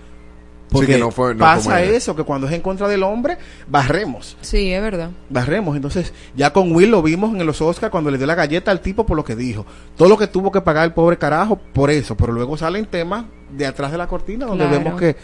[0.74, 3.38] Porque no fue- no pasa eso, que cuando es en contra del hombre,
[3.68, 4.36] barremos.
[4.41, 5.10] Sí, es verdad.
[5.30, 5.76] Barremos.
[5.76, 8.82] Entonces, ya con Will lo vimos en los Oscars cuando le dio la galleta al
[8.82, 9.66] tipo por lo que dijo.
[9.95, 12.16] Todo lo que tuvo que pagar el pobre carajo por eso.
[12.18, 14.84] Pero luego salen temas de atrás de la cortina donde Claro.
[14.84, 15.16] vemos que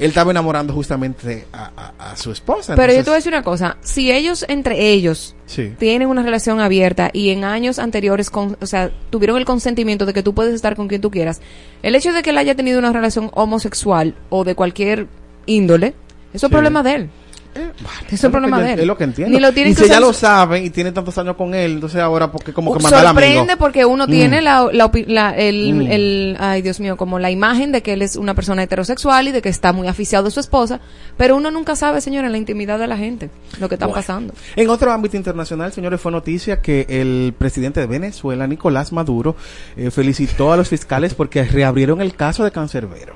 [0.00, 2.74] él estaba enamorando justamente a, a- a su esposa.
[2.74, 5.74] Pero yo te voy a decir una cosa, si ellos entre ellos Sí.
[5.78, 10.12] tienen una relación abierta y en años anteriores, con, o sea, tuvieron el consentimiento de
[10.12, 11.40] que tú puedes estar con quien tú quieras,
[11.82, 15.06] el hecho de que él haya tenido una relación homosexual o de cualquier
[15.46, 15.94] índole,
[16.32, 17.10] eso es problema de él.
[17.52, 18.80] Eso es lo problema de él.
[18.80, 19.34] Es lo que entiendo.
[19.34, 21.72] Ni lo tienen y si ella usar- lo sabe y tiene tantos años con él,
[21.72, 24.10] entonces ahora porque como que manda sorprende porque uno Mm.
[24.10, 25.80] tiene la, la, opi- la- el, Mm.
[25.90, 29.32] el- ay Dios mío, como la imagen de que él es una persona heterosexual y
[29.32, 30.80] de que está muy aficiado de su esposa,
[31.16, 33.96] pero uno nunca sabe, señora, en la intimidad de la gente, lo que está Bueno.
[34.00, 34.32] pasando.
[34.54, 39.34] En otro ámbito internacional, señores, fue noticia que el presidente de Venezuela, Nicolás Maduro,
[39.76, 43.14] eh, felicitó a los fiscales porque reabrieron el caso de Cancerbero.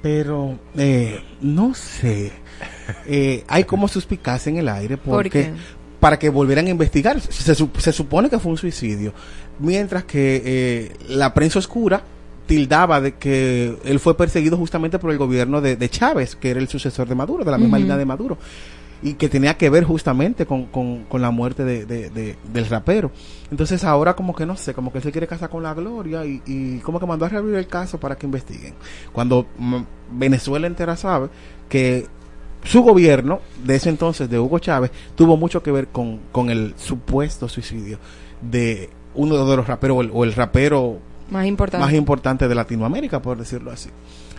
[0.00, 2.32] Pero, eh, no sé,
[3.06, 5.52] eh, hay como suspicacia en el aire ¿Por porque
[6.00, 7.20] para que volvieran a investigar.
[7.20, 9.12] Se, se supone que fue un suicidio,
[9.58, 12.02] mientras que eh, la prensa oscura
[12.46, 16.60] tildaba de que él fue perseguido justamente por el gobierno de, de Chávez, que era
[16.60, 17.82] el sucesor de Maduro, de la misma Ujú.
[17.82, 18.38] línea de Maduro,
[19.02, 22.66] y que tenía que ver justamente con, con, con la muerte de, de- de- del
[22.66, 23.10] rapero.
[23.50, 26.24] Entonces ahora como que no sé, como que él se quiere casar con la gloria
[26.24, 28.74] y, y como que mandó a reabrir el caso para que investiguen.
[29.12, 29.76] Cuando mm,
[30.12, 31.28] Venezuela entera sabe
[31.68, 32.06] que
[32.68, 36.74] su gobierno, de ese entonces, de Hugo Chávez, tuvo mucho que ver con, con el
[36.76, 37.98] supuesto suicidio
[38.42, 40.98] de uno de los raperos, o el, o el rapero
[41.30, 41.84] Más importante.
[41.84, 43.88] más importante de Latinoamérica, por decirlo así.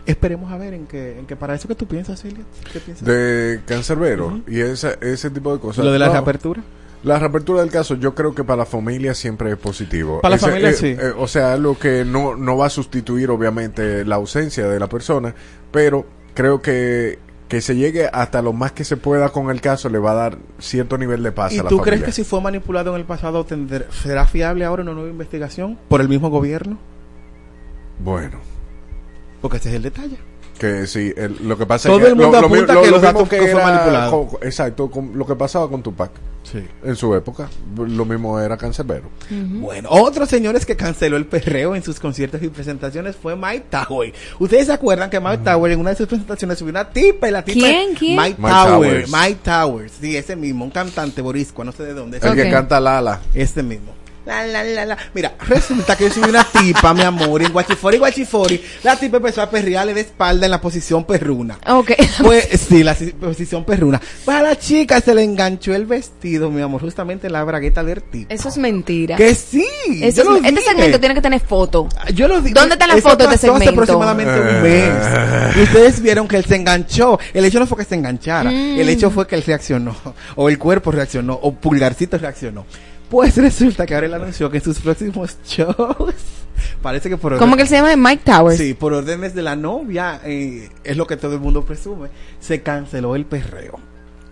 [0.06, 2.44] Esperemos a ver en qué, en qué para eso que tú piensas, Celia.
[2.72, 3.06] ¿Qué piensas?
[3.06, 5.84] de cancerbero y esa, ese tipo de cosas.
[5.86, 6.62] Lo de la No, reapertura.
[7.04, 10.20] La reapertura del caso, yo creo que para la familia siempre es positivo.
[10.22, 10.88] Para la Ese, familia, eh, sí.
[10.88, 14.88] eh, o sea, lo que no, no va a sustituir, obviamente, la ausencia de la
[14.88, 15.34] persona,
[15.72, 17.20] pero creo que
[17.50, 20.16] que se llegue hasta lo más que se pueda con el caso le va a
[20.16, 21.94] dar cierto nivel de paz ¿Y a la tú familia.
[21.98, 25.78] crees que si fue manipulado en el pasado tendrá- será fiable ahora una nueva investigación
[25.90, 26.78] por el mismo gobierno?
[28.04, 28.38] Bueno,
[29.42, 30.18] Porque ese es el detalle.
[30.60, 32.76] que sí, el- lo que pasa Todo es que el mundo lo, lo apunta mi-
[32.76, 34.30] lo- que lo los datos fue manipulado.
[34.42, 36.12] exacto, con lo que pasaba con Tupac.
[36.44, 36.66] Sí.
[36.84, 39.10] En su época, lo mismo era cancerbero.
[39.30, 44.14] Bueno, otros señores que canceló el perreo en sus conciertos y presentaciones fue Mike Tower.
[44.40, 47.32] Ustedes se acuerdan que Mike Tower en una de sus presentaciones subió una tipa y
[47.32, 47.96] la tipa ¿Quién?
[47.96, 48.16] ¿Quién?
[48.16, 49.12] Mike, Mike Tower, Towers.
[49.12, 52.18] Mike Towers, sí, ese mismo, un cantante borisco, no sé de dónde.
[52.18, 53.20] El que canta Lala.
[53.34, 53.99] Este mismo.
[54.30, 54.98] La, la, la, la.
[55.16, 58.62] Mira, resulta que yo subí una tipa, mi amor, en Guachifori, Guachifori.
[58.84, 61.58] La tipa empezó a perrearle de espalda en la posición perruna.
[61.68, 61.92] Ok.
[62.22, 64.00] Pues sí, la si- posición perruna.
[64.24, 67.84] Pues a la chica se le enganchó el vestido, mi amor, justamente en la bragueta
[67.84, 68.32] del tipo.
[68.32, 69.16] Eso es mentira.
[69.16, 69.66] Que sí.
[70.04, 70.64] Eso yo es- lo este dije.
[70.64, 71.90] segmento tiene que tener foto.
[72.14, 73.94] Yo lo di- ¿Dónde está la foto de este pasó hace segmento?
[73.94, 75.58] aproximadamente un mes.
[75.58, 77.20] Y ustedes vieron que él se enganchó.
[77.34, 78.52] El hecho no fue que se enganchara.
[78.52, 78.80] Mm.
[78.80, 79.96] El hecho fue que él reaccionó.
[80.36, 81.34] O el cuerpo reaccionó.
[81.42, 82.66] O Pulgarcito reaccionó.
[83.10, 86.16] Pues resulta que ahora él anunció que en sus próximos shows.
[86.82, 87.96] Parece que por ¿Cómo que él se llama?
[87.96, 88.58] Mike Towers.
[88.58, 92.10] Sí, por órdenes de la novia, eh, es lo que todo el mundo presume,
[92.40, 93.80] se canceló el perreo.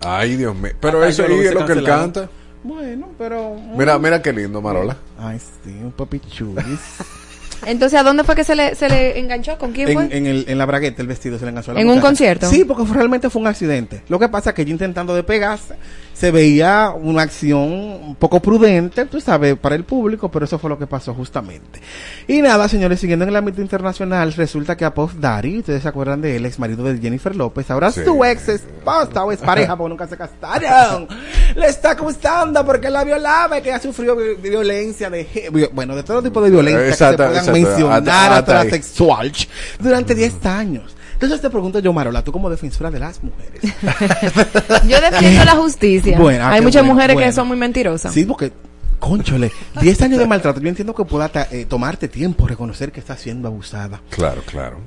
[0.01, 0.73] Ay, Dios mío.
[0.79, 2.29] Pero Hasta eso yo ahí es lo que él canta.
[2.63, 3.55] Bueno, pero...
[3.75, 4.97] Mira, mira qué lindo, Marola.
[5.17, 6.65] Ay, sí, un papi chulis.
[7.65, 9.57] Entonces, ¿a dónde fue que se le, se le enganchó?
[9.57, 10.03] ¿Con quién fue?
[10.05, 11.99] en, en, el, en la bragueta el vestido se le enganchó a la ¿En un
[11.99, 12.47] concierto?
[12.49, 14.03] Sí, porque fue- realmente fue un accidente.
[14.09, 15.75] Lo que pasa es que ella intentando despegarse,
[16.18, 20.69] se veía una acción un poco prudente, tú sabes, para el público, pero eso fue
[20.69, 21.80] lo que pasó justamente.
[22.27, 25.88] Y nada, señores, siguiendo en el ámbito internacional, resulta que a Puff Daddy, ustedes se
[25.88, 28.02] acuerdan de él, ex marido de Jennifer López, ahora Sí.
[28.03, 31.07] su ex esposa o expareja, porque nunca se casaron,
[31.56, 36.02] le está acusando porque la violaba y que ella sufrió vi- violencia de, bueno, de
[36.02, 37.52] todo tipo de violencia que se puedan exacto.
[37.52, 38.68] mencionar Hasta- hasta ahí.
[38.68, 39.31] hasta sexual
[39.80, 40.95] durante 10 años.
[41.19, 43.61] Entonces te pregunto yo, Marola, tú como defensora de las mujeres.
[44.88, 46.18] Yo defiendo la justicia.
[46.19, 47.27] Bueno, ah, Hay muchas bueno, mujeres bueno.
[47.30, 48.14] que son muy mentirosas.
[48.14, 48.52] Sí, porque,
[48.99, 50.60] conchole, 10 años de maltrato.
[50.60, 54.02] Yo entiendo que pueda ta- eh, tomarte tiempo reconocer que estás siendo abusada.
[54.11, 54.77] Claro, claro.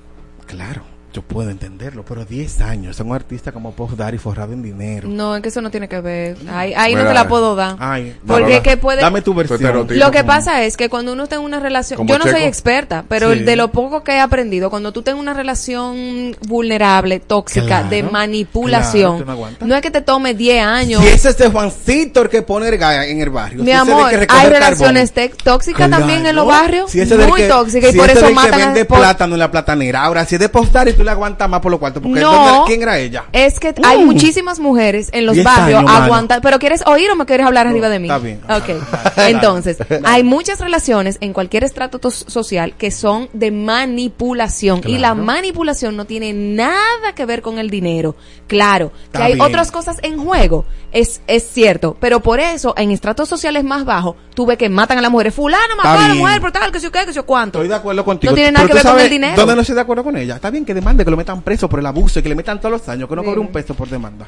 [0.47, 4.63] Claro, yo puedo entenderlo, pero 10 años, son un artista como Puff Daddy forrado en
[4.63, 5.09] dinero.
[5.09, 6.37] No, es que eso no tiene que ver.
[6.51, 7.77] Ahí, ahí no te la puedo dar.
[7.79, 9.01] Ay, Porque que puede...
[9.03, 9.87] Dame tu versión.
[9.91, 12.43] Lo que pasa es que cuando uno está en una relación, Como yo no soy
[12.43, 13.41] experta, pero Sí.
[13.41, 18.03] de lo poco que he aprendido, cuando tú tienes una relación vulnerable, tóxica, Claro, de
[18.05, 19.25] manipulación,
[19.61, 21.03] no es que te tome 10 años.
[21.03, 23.61] Si ese es de Juancito el que pone el en el barrio.
[23.61, 25.13] Mi si amor, que hay el relaciones
[25.43, 25.99] tóxicas Claro.
[25.99, 28.99] también en los barrios, Si muy tóxicas, si y por eso matan a vende por-
[28.99, 30.03] plátano en la platanera.
[30.03, 32.03] Ahora, si es de postar y tú le aguantas más por los cuartos.
[32.03, 32.31] Porque No.
[32.33, 33.25] ¿dónde- ¿quién era ella?
[33.33, 34.07] Es que hay Mm.
[34.07, 36.41] muchísimas mujeres en los 10 barrios aguantan.
[36.43, 38.09] ¿Pero quieres oír o me quieres hablar arriba de mí?
[38.09, 38.41] está bien.
[38.51, 38.69] Ok.
[39.17, 44.83] Entonces, hay muchas relaciones en cualquier estrato social que son de manipulación.
[44.87, 48.15] Y la manipulación no tiene nada que ver con el dinero.
[48.47, 49.47] Claro, que hay bien.
[49.47, 50.65] otras cosas en juego.
[50.93, 51.97] Es, es cierto.
[52.01, 55.33] Pero por eso, en estratos sociales más bajos, tú ves que matan a las mujeres.
[55.35, 57.59] Fulano mató a la mujer por tal, que sé yo qué, que sé yo cuánto.
[57.59, 58.33] Estoy de acuerdo contigo.
[58.33, 59.37] No tiene nada que ver con el dinero.
[59.37, 60.35] ¿Dónde no estoy de acuerdo con ella?
[60.35, 62.59] Está bien que demande que lo metan preso por el abuso y que le metan
[62.61, 63.47] todos los años, que no cobre Dime.
[63.47, 64.27] un peso por demanda.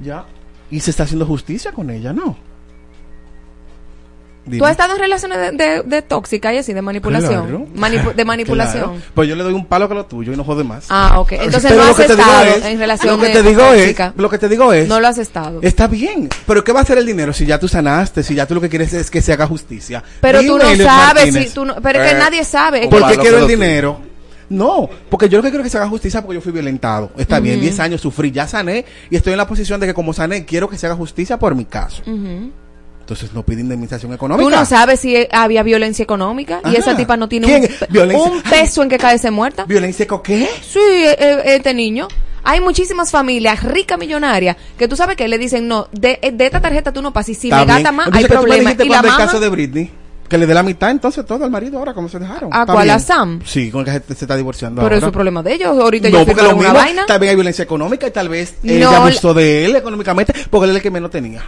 [0.00, 0.24] Ya.
[0.70, 2.36] Y se está haciendo justicia con ella, ¿no?
[4.58, 7.42] ¿Tú has estado en relaciones de, de, de tóxica y así, de manipulación?
[7.48, 7.66] Claro.
[7.74, 8.84] Manipu- de manipulación.
[8.84, 9.02] Claro.
[9.12, 10.86] Pues yo le doy un palo que lo tuyo y no jode más.
[10.88, 11.32] Ah, ok.
[11.32, 13.42] Entonces Pero no lo has que te digo estado es- en relación lo que te
[13.42, 15.58] digo es, lo que te digo es, No lo has estado.
[15.62, 18.46] Está bien, pero ¿qué va a hacer el dinero si ya tú sanaste, si ya
[18.46, 20.04] tú lo que quieres es que se haga justicia?
[20.20, 22.84] Pero tú Dime, no Elios sabes si tú no, pero es que Eh, nadie sabe.
[22.84, 24.00] Es ¿Por que- qué quiero el dinero?
[24.48, 27.10] No, porque yo lo que quiero es que se haga justicia porque yo fui violentado.
[27.16, 27.62] Está bien, Ujú.
[27.64, 30.68] 10 años sufrí, ya sané y estoy en la posición de que como sané, quiero
[30.68, 32.02] que se haga justicia por mi caso.
[33.00, 34.50] Entonces no pide indemnización Tú económica.
[34.58, 38.88] no sabes si había violencia económica y esa tipa no tiene un, un peso en
[38.88, 39.64] que caerse muerta.
[39.64, 40.48] ¿Violencia con qué?
[40.62, 42.08] Sí, eh, eh, este niño.
[42.42, 46.46] Hay muchísimas familias ricas millonarias que tú sabes que le dicen, no, de, eh, de
[46.46, 48.40] esta tarjeta tú no pasas y si Está me gastas más Entonces, hay ¿qué tú
[48.40, 48.74] problemas.
[48.74, 49.90] Y la el caso de Britney?
[50.28, 52.50] Que le dé la mitad entonces todo al marido ahora, ¿cómo se dejaron?
[52.52, 52.90] ¿A cuál?
[52.90, 52.98] ¿A.
[52.98, 53.40] Sam?
[53.44, 54.96] Sí, con el que se, se está divorciando pero ahora.
[54.96, 55.78] eso es problema de ellos.
[55.78, 57.06] Ahorita no, ellos porque lo mismo, vaina.
[57.06, 60.64] tal vez hay violencia económica y tal vez No, ella abusó de él económicamente porque
[60.64, 61.42] él es el que menos tenía.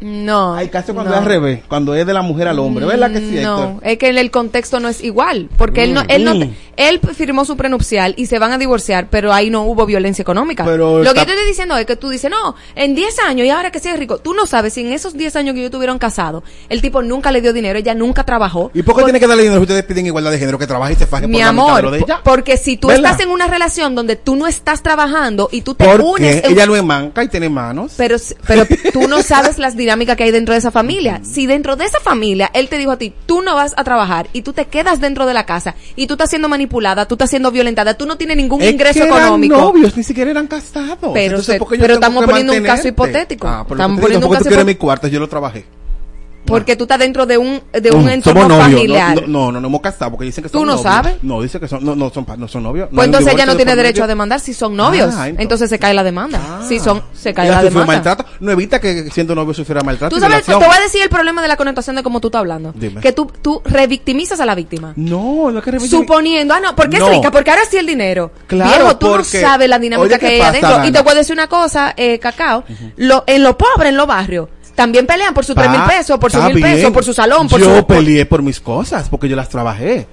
[0.00, 0.54] No.
[0.54, 1.16] Hay casos cuando no.
[1.16, 3.42] es al revés, cuando es de la mujer al hombre, ¿verdad que sí, Héctor?
[3.58, 6.52] No, es que el, el contexto no es igual, porque él no, él no, Mm.
[6.76, 10.64] él firmó su prenupcial y se van a divorciar, pero ahí no hubo violencia económica.
[10.66, 13.46] Pero Lo que yo te estoy diciendo es que tú dices, no, en 10 años
[13.46, 15.70] y ahora que sea rico, tú no sabes si en esos 10 años que ellos
[15.72, 18.70] tuvieron casados, el tipo nunca le dio dinero, ella nunca trabajó.
[18.74, 20.92] ¿Y por qué tiene que darle dinero si ustedes piden igualdad de género que trabaje
[20.92, 22.20] y se faje Mi por la mitad de amor, lo de ella?
[22.22, 23.12] porque si tú ¿Verdad?
[23.12, 26.52] estás en una relación donde tú no estás trabajando y tú te Porque unes en-
[26.52, 27.94] ella no es manca y tiene manos.
[27.96, 28.16] pero,
[28.46, 31.20] pero tú no sabes las dinámicas que hay dentro de esa familia.
[31.22, 34.26] Si dentro de esa familia él te dijo a ti, tú no vas a trabajar
[34.32, 37.30] y tú te quedas dentro de la casa y tú estás siendo manipulada, tú estás
[37.30, 39.56] siendo violentada, tú no tienes ningún Es ingreso que eran económico.
[39.56, 41.12] novios, ni siquiera eran casados.
[41.14, 43.46] Pero Entonces, se- ¿por qué yo pero tengo estamos poniendo un caso hipotético.
[43.48, 45.64] Ah, pero Estamos digo, poniendo un caso quieres hipo- mi cuarto, yo lo trabajé.
[46.46, 49.14] Porque tú estás dentro de un, de un Mm, entorno somos novios, familiar.
[49.22, 50.92] No, no, no, no hemos casado porque dicen que ¿Tú son no novios.
[50.92, 51.16] sabes?
[51.22, 52.88] No, dice que son, no, no son, no son novios.
[52.94, 55.14] pues entonces ella no tiene por derecho a demandar si son novios.
[55.16, 55.42] Ah, entonces.
[55.42, 56.60] entonces- se cae la demanda.
[56.68, 57.86] Si son, se cae la demanda.
[57.86, 58.24] maltrato.
[58.40, 60.14] No evita que siendo novio sufriera maltrato.
[60.14, 62.40] Tú sabes, te voy a decir el problema de la connotación de cómo tú estás
[62.40, 62.72] hablando.
[62.74, 63.00] Dime.
[63.00, 64.92] Que tú, tú revictimizas a la víctima.
[64.96, 67.06] No, no es que revictimi- Suponiendo, ah, no, porque No.
[67.08, 68.30] es rica, porque ahora sí el dinero.
[68.46, 70.84] Claro, Viejo, tú porque- no sabes la dinámica Oye, que ¿qué hay adentro.
[70.84, 72.64] Y te voy a decir una cosa, eh, Cacao.
[73.26, 76.40] en lo pobre, en los barrios, también pelean por sus tres mil pesos, por sus
[76.44, 77.86] mil pesos, por su salón, por yo su...
[77.86, 80.06] por- peleé por mis cosas porque yo las trabajé.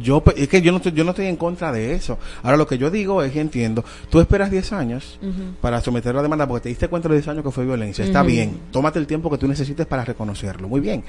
[0.00, 2.18] Yo es que yo no estoy, yo no estoy en contra de eso.
[2.42, 5.18] Ahora lo que yo digo es que entiendo, tú esperas 10 años
[5.60, 8.04] para someter la demanda porque te diste cuenta de los 10 años que fue violencia.
[8.04, 8.60] Está bien.
[8.70, 10.68] Tómate el tiempo que tú necesites para reconocerlo.
[10.68, 11.02] Muy bien.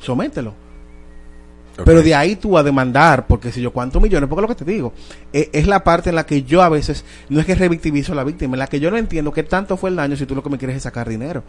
[0.00, 0.54] Somételo.
[1.84, 4.64] Pero de ahí tú a demandar, porque si yo cuántos millones, porque lo que te
[4.64, 4.92] digo,
[5.32, 8.14] eh, es la parte en la que yo a veces, no es que revictimizo a
[8.14, 10.34] la víctima, en la que yo no entiendo qué tanto fue el daño si tú
[10.34, 11.42] lo que me quieres es sacar dinero.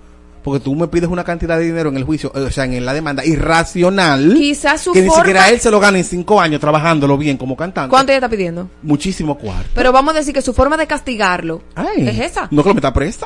[0.44, 2.94] Porque tú me pides una cantidad de dinero en el juicio, o sea, en la
[2.94, 7.18] demanda irracional, Quizás su que ni siquiera él se lo gana en cinco años trabajándolo
[7.18, 7.90] bien como cantante.
[7.90, 8.70] ¿Cuánto ella está pidiendo?
[8.82, 9.70] Muchísimo cuarto.
[9.74, 12.48] Pero vamos a decir que su forma de castigarlo Ay, es esa.
[12.52, 13.26] No que lo meta preso.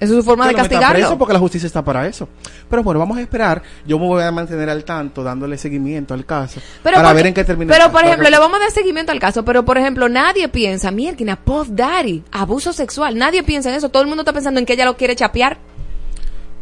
[0.00, 0.98] Esa es su forma Que de lo meta castigarlo.
[0.98, 2.28] preso porque la justicia está para eso.
[2.70, 3.62] Pero bueno, vamos a esperar.
[3.86, 6.60] Yo me voy a mantener al tanto, dándole seguimiento al caso.
[6.84, 7.72] Pero para porque- ver en qué termina.
[7.72, 8.12] Pero, el por caso.
[8.12, 11.68] ejemplo, le vamos a dar seguimiento al caso, pero, por ejemplo, nadie piensa, mierda, Puff
[11.70, 13.16] Daddy, abuso sexual.
[13.18, 13.88] Nadie piensa en eso.
[13.88, 15.58] Todo el mundo está pensando en que ella lo quiere chapear.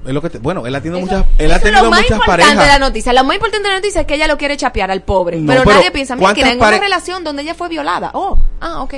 [0.06, 2.00] Es lo que te- bueno, él ha tenido Eso- muchas, él ha tenido lo más
[2.02, 3.12] muchas importante de la noticia.
[3.12, 5.38] Lo más importante de la noticia es que ella lo quiere chapear al pobre.
[5.40, 8.10] No, pero, pero nadie piensa, mira, ¿cuántas en una relación donde ella fue violada.
[8.14, 8.94] Oh, ah, ok.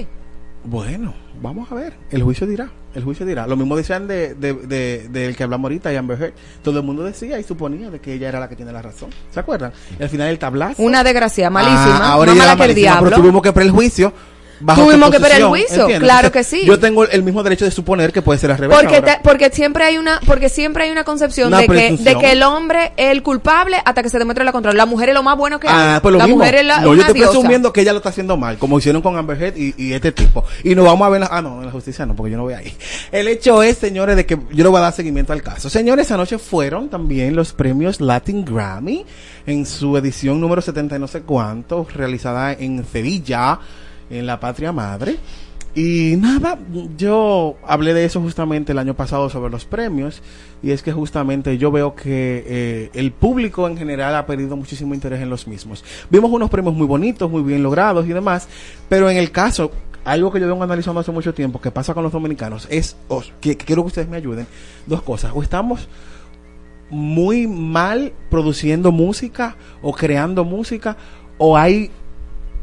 [0.65, 1.95] Bueno, vamos a ver.
[2.11, 2.69] El juicio dirá.
[2.95, 3.47] El juicio dirá.
[3.47, 6.33] Lo mismo decían de, de, de- del que hablamos ahorita, de Amber Heard.
[6.63, 9.11] Todo el mundo decía y suponía de que ella era la que tiene la razón.
[9.33, 9.73] ¿Se acuerdan?
[9.99, 10.83] Y al final el tablazo.
[10.83, 11.99] Una desgracia malísima.
[12.03, 13.11] Ah, ahora ella mala era que el diablo.
[13.11, 14.13] Pero tuvimos que esperar el juicio.
[14.61, 16.01] Bajo Tuvimos tu que esperar el juicio, ¿entiendes?
[16.09, 16.67] claro Entonces, que sí.
[16.67, 18.77] Yo tengo el mismo derecho de suponer que puede ser al revés.
[18.81, 22.17] Porque, te- porque siempre hay una porque siempre hay una concepción Una de que, de
[22.19, 24.77] que el hombre es el culpable hasta que se demuestre la control.
[24.77, 25.75] La mujer es lo más bueno que hay.
[25.77, 26.39] Ah, pues lo la mismo.
[26.39, 29.03] mujer es la, no, yo estoy presumiendo que ella lo está haciendo mal, como hicieron
[29.03, 30.45] con Amber Heard y, y este tipo.
[30.65, 32.45] Y nos vamos a ver, la- ah, no, en la justicia no, porque yo no
[32.45, 32.73] voy ahí.
[33.13, 35.71] El hecho es, señores, de que yo le voy a dar seguimiento al caso.
[35.71, 39.05] Señores, anoche fueron también los premios Latin Grammy
[39.47, 43.59] en su edición número 70 y no sé cuánto, realizada en Sevilla,
[44.11, 45.17] en la patria madre.
[45.75, 46.59] Y nada,
[46.97, 50.23] yo hablé de eso justamente el año pasado sobre los premios
[50.63, 54.95] y es que justamente yo veo que eh, el público en general ha perdido muchísimo
[54.95, 55.85] interés en los mismos.
[56.11, 58.49] Vimos unos premios muy bonitos, muy bien logrados y demás,
[58.89, 59.71] pero en el caso
[60.05, 62.97] algo que yo vengo analizando hace mucho tiempo que pasa con los dominicanos es,
[63.41, 64.47] que, quiero que ustedes me ayuden,
[64.87, 65.33] dos cosas.
[65.35, 65.87] O estamos
[66.91, 70.97] muy mal produciendo música o creando música,
[71.37, 71.91] o hay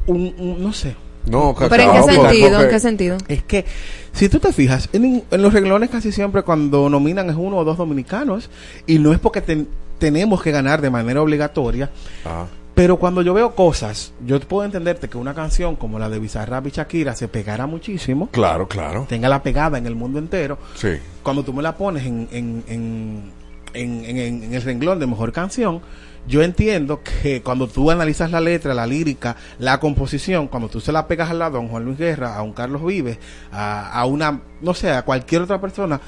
[0.08, 0.96] un- no sé.
[1.28, 2.62] No, ¿Pero en qué cacao, sentido?
[2.62, 3.18] ¿En qué sentido?
[3.28, 3.66] Es que,
[4.14, 7.64] si tú te fijas, en, en los reglones casi siempre cuando nominan es uno o
[7.64, 8.50] dos dominicanos,
[8.86, 11.90] y no es porque ten- tenemos que ganar de manera obligatoria,
[12.26, 12.46] Ah.
[12.76, 16.68] pero cuando yo veo cosas, yo puedo entenderte que una canción como la de Bizarrap
[16.68, 19.06] y Shakira se pegara muchísimo, Claro, claro.
[19.10, 20.90] tenga la pegada en el mundo entero, Sí.
[21.24, 23.32] cuando tú me la pones en, en, en,
[23.74, 25.82] en, en- en el renglón de mejor canción,
[26.28, 30.92] yo entiendo que cuando tú analizas la letra, la lírica, la composición, cuando tú se
[30.92, 33.18] la pegas al lado a un Juan Luis Guerra, a un Carlos Vives,
[33.52, 36.00] a, a una, no sé, a cualquier otra persona,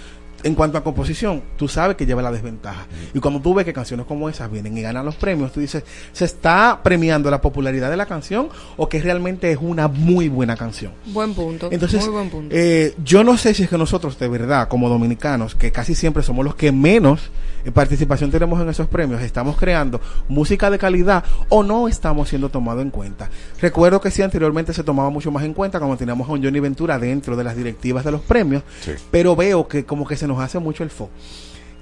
[0.44, 2.86] en cuanto a composición, tú sabes que lleva la desventaja.
[3.14, 5.84] Y cuando tú ves que canciones como esas vienen y ganan los premios, tú dices,
[6.12, 10.56] ¿se está premiando la popularidad de la canción o que realmente es una muy buena
[10.56, 10.92] canción?
[11.08, 11.70] Buen punto.
[11.72, 12.56] Entonces, muy buen punto.
[12.56, 16.22] eh, yo no sé si es que nosotros de verdad, como dominicanos, que casi siempre
[16.22, 17.32] somos los que menos
[17.72, 22.82] participación tenemos en esos premios, estamos creando música de calidad o no estamos siendo tomados
[22.82, 23.30] en cuenta.
[23.62, 26.60] Recuerdo que sí, anteriormente se tomaba mucho más en cuenta cuando teníamos a un Johnny
[26.60, 28.92] Ventura dentro de las directivas de los premios, Sí.
[29.12, 31.10] pero veo que como que se nos hace mucho el fo.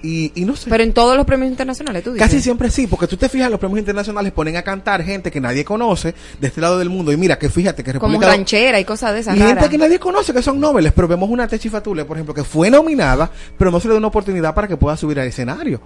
[0.06, 0.70] Y, y no sé.
[0.70, 2.28] Pero en todos los premios internacionales, tú dices.
[2.28, 5.42] Casi siempre sí, porque tú te fijas, los premios internacionales ponen a cantar gente que
[5.42, 7.12] nadie conoce de este lado del mundo.
[7.12, 9.78] Y mira, que fíjate que Como República ranchera y cosas de esas y gente que
[9.78, 13.32] nadie conoce que son noveles, pero vemos una Techi Fatule, por ejemplo, que fue nominada,
[13.58, 15.82] pero no se le dio una oportunidad para que pueda subir al escenario.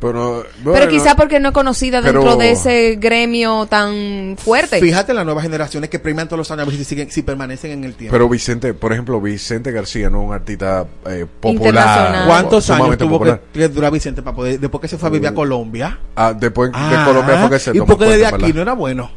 [0.00, 4.80] Pero, Pero bueno, quizá porque no es conocida dentro pero- de ese gremio tan fuerte.
[4.80, 7.70] Fíjate las nuevas generaciones que premian todos los años a ver si, siguen, si permanecen
[7.72, 8.12] en el tiempo.
[8.12, 12.24] Pero Vicente, por ejemplo, Vicente García no es un artista eh, popular.
[12.26, 13.40] ¿Cuántos años tuvo que, popular.
[13.52, 15.98] que durar Vicente para poder, después que se fue a vivir a Colombia?
[16.16, 18.54] Ah, después Ah, de Colombia fue que se y porque desde aquí ¿verdad?
[18.54, 19.10] no era bueno.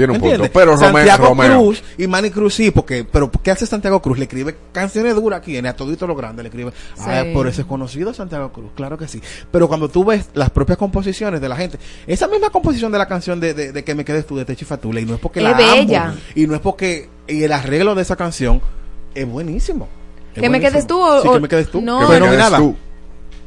[0.00, 0.48] Tiene un ¿Entiendes?
[0.50, 0.58] punto.
[0.58, 1.58] Pero Romeo, Santiago Romeo.
[1.60, 4.18] Cruz y Manny Cruz sí, porque, pero ¿qué hace Santiago Cruz?
[4.18, 6.72] Le escribe canciones duras aquí, a todito lo grande, le escribe.
[7.00, 9.20] Ah, por eso es conocido Santiago Cruz, claro que sí.
[9.50, 13.06] Pero cuando tú ves las propias composiciones de la gente, esa misma composición de la
[13.06, 15.40] canción de, de, de Que me quedes tú de Techi Fatula, y no es porque
[15.40, 16.04] Es la bella.
[16.08, 18.60] amo, y no es porque, y el arreglo de esa canción
[19.14, 19.88] es buenísimo.
[20.28, 20.70] Es ¿Que me buenísimo.
[20.72, 21.80] quedes tú o- Sí, o- que me quedes tú.
[21.80, 22.08] No.
[22.08, 22.76] que me quedes tú.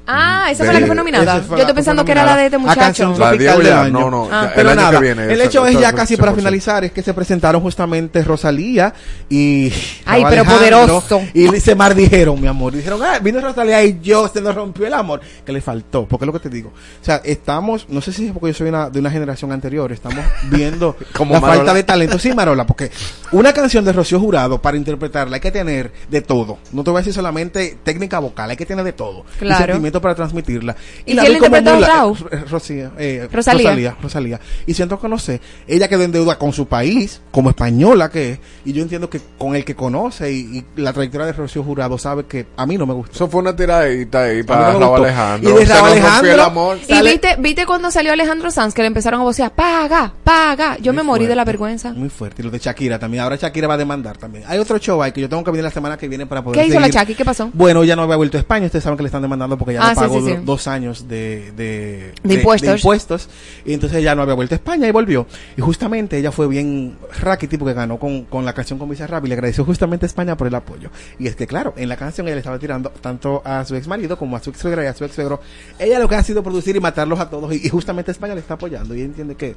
[0.05, 1.41] Ah, esa fue la que fue nominada.
[1.47, 2.85] Yo estoy pensando que era la de este nominada.
[2.87, 3.15] A muchacho.
[3.17, 4.51] La no, no, Ah.
[4.53, 5.33] Pero el año nada, que viene.
[5.33, 6.35] el hecho es ya casi para 100%.
[6.35, 8.93] finalizar, es que se presentaron justamente Rosalía
[9.29, 9.71] y...
[10.05, 11.21] Ay, pero poderoso.
[11.33, 12.73] Y se maldijeron, mi amor.
[12.73, 15.21] Dijeron, ah, vino Rosalía y yo, se nos rompió el amor.
[15.45, 16.69] Que le faltó, porque es lo que te digo.
[16.69, 19.91] O sea, estamos, no sé si es porque yo soy una, de una generación anterior,
[19.91, 21.57] estamos viendo Como la Marola.
[21.59, 22.19] falta de talento.
[22.19, 22.91] Sí, Marola, porque
[23.31, 26.57] una canción de Rocío Jurado, para interpretarla, hay que tener de todo.
[26.71, 29.25] No te voy a decir solamente técnica vocal, hay que tener de todo.
[29.39, 29.73] Claro.
[29.97, 30.75] Y para transmitirla.
[31.05, 32.17] ¿Y la quién vi la como interpretó, muy la- Raúl?
[32.31, 33.63] eh, Rocío, eh, Rosalía.
[33.69, 33.97] Rosalía.
[34.01, 34.39] Rosalía.
[34.65, 38.31] Y siento que no sé, ella quedó en deuda con su país, como española que
[38.33, 41.63] es, y yo entiendo que con el que conoce y, y la trayectoria de Rocío
[41.63, 43.13] Jurado sabe que a mí no me gusta.
[43.15, 44.95] Eso fue una tiradita ahí para no.
[44.95, 45.49] Alejandro.
[45.49, 46.77] Y de Raúl Alejandro- el amor.
[46.87, 50.77] Y Sale- viste, viste cuando salió Alejandro Sanz que le empezaron a vocear, paga, paga.
[50.79, 51.93] Yo me morí de la vergüenza.
[51.93, 52.41] Muy fuerte.
[52.41, 53.23] Y lo de Shakira también.
[53.23, 54.43] Ahora Shakira va a demandar también.
[54.47, 56.61] Hay otro show ahí que yo tengo que venir la semana que viene para poder
[56.61, 56.89] ¿Qué hizo la.
[56.89, 57.15] Chucky?
[57.15, 57.49] ¿Qué pasó?
[57.53, 58.65] Bueno, ya no había vuelto a España.
[58.65, 60.35] Ustedes saben que le están demandando porque ya Ah, no sí, pagó sí, sí.
[60.37, 62.75] do- dos años de, de, De impuestos.
[62.79, 63.29] impuestos.
[63.65, 65.25] Y entonces ya no había vuelto a España y volvió.
[65.57, 69.27] Y justamente ella fue bien rackety porque ganó con, con la canción con Bizarrap y
[69.29, 70.89] le agradeció justamente a España por el apoyo.
[71.19, 73.87] Y es que, claro, en la canción ella le estaba tirando tanto a su ex
[73.87, 75.39] marido como a su ex suegra y a su ex suegro.
[75.79, 77.53] Ella lo que ha sido producir y matarlos a todos.
[77.53, 78.93] Y, y justamente España le está apoyando.
[78.95, 79.55] Y ella entiende que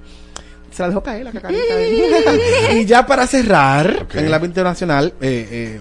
[0.71, 1.63] se la dejó caer la cacarita.
[2.75, 5.81] y ya para cerrar, en el ámbito internacional, eh, eh,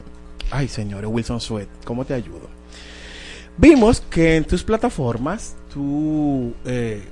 [0.52, 2.45] ay señores, Wilson Sweat, ¿cómo te ayudo?
[3.58, 7.04] Vimos que en tus plataformas tú eh,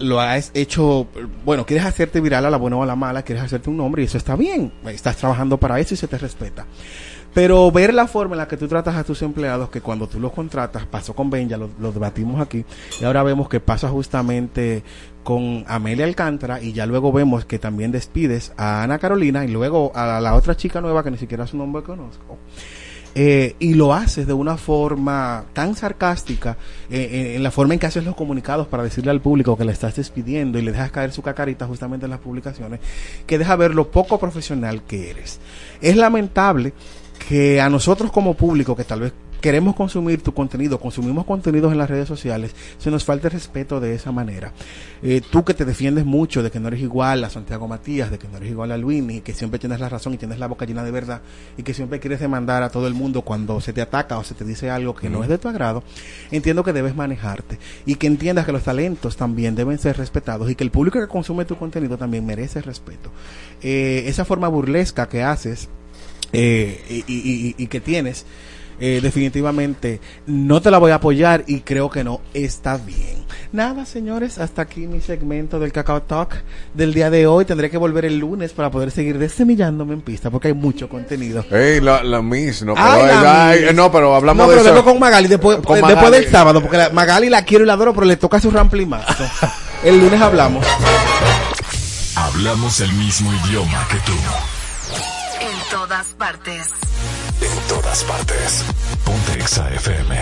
[0.00, 1.06] lo has hecho,
[1.44, 4.02] bueno, quieres hacerte viral a la buena o a la mala, quieres hacerte un nombre
[4.02, 6.66] y eso está bien, estás trabajando para eso y se te respeta.
[7.32, 10.18] Pero ver la forma en la que tú tratas a tus empleados, que cuando tú
[10.18, 12.64] los contratas, pasó con Ben, ya lo, lo debatimos aquí,
[13.00, 14.82] y ahora vemos que pasa justamente
[15.22, 19.92] con Amelia Alcántara, y ya luego vemos que también despides a Ana Carolina, y luego
[19.94, 22.36] a la otra chica nueva que ni siquiera su nombre conozco.
[23.14, 26.56] Eh, y lo haces de una forma tan sarcástica,
[26.88, 29.64] eh, eh, en la forma en que haces los comunicados para decirle al público que
[29.64, 32.78] le estás despidiendo y le dejas caer su cacarita justamente en las publicaciones,
[33.26, 35.40] que deja ver lo poco profesional que eres.
[35.80, 36.72] Es lamentable
[37.28, 41.78] que a nosotros como público, que tal vez queremos consumir tu contenido, consumimos contenidos en
[41.78, 44.52] las redes sociales, se nos falta el respeto de esa manera.
[45.02, 48.18] Eh, tú que te defiendes mucho de que no eres igual a Santiago Matías, de
[48.18, 50.66] que no eres igual a Luini, que siempre tienes la razón y tienes la boca
[50.66, 51.22] llena de verdad
[51.56, 54.34] y que siempre quieres demandar a todo el mundo cuando se te ataca o se
[54.34, 55.82] te dice algo que no es de tu agrado,
[56.30, 60.54] entiendo que debes manejarte y que entiendas que los talentos también deben ser respetados y
[60.54, 63.10] que el público que consume tu contenido también merece respeto.
[63.62, 65.68] Eh, esa forma burlesca que haces
[66.32, 68.24] eh, y, y- y- y que tienes,
[68.80, 73.20] eh, definitivamente no te la voy a apoyar y creo que no está bien.
[73.52, 76.34] Nada, señores, hasta aquí mi segmento del Cacao Talk
[76.74, 77.44] del día de hoy.
[77.44, 81.44] Tendré que volver el lunes para poder seguir desemillándome en pista porque hay mucho contenido.
[81.50, 83.74] Ey, la, la Miss, no, pero, Ay, la ay, Miss.
[83.74, 84.74] no, pero hablamos No, de pero eso.
[84.74, 86.22] vengo con Magali después, Con eh, después Magali.
[86.24, 89.24] del sábado, porque la- Magali la quiero y la adoro, pero le toca su ramplimazo.
[89.84, 90.64] el lunes hablamos.
[92.16, 94.12] Hablamos el mismo idioma que tú.
[95.40, 96.68] En todas partes.
[97.40, 98.64] En todas partes.
[99.04, 100.16] Ponte Exa FM.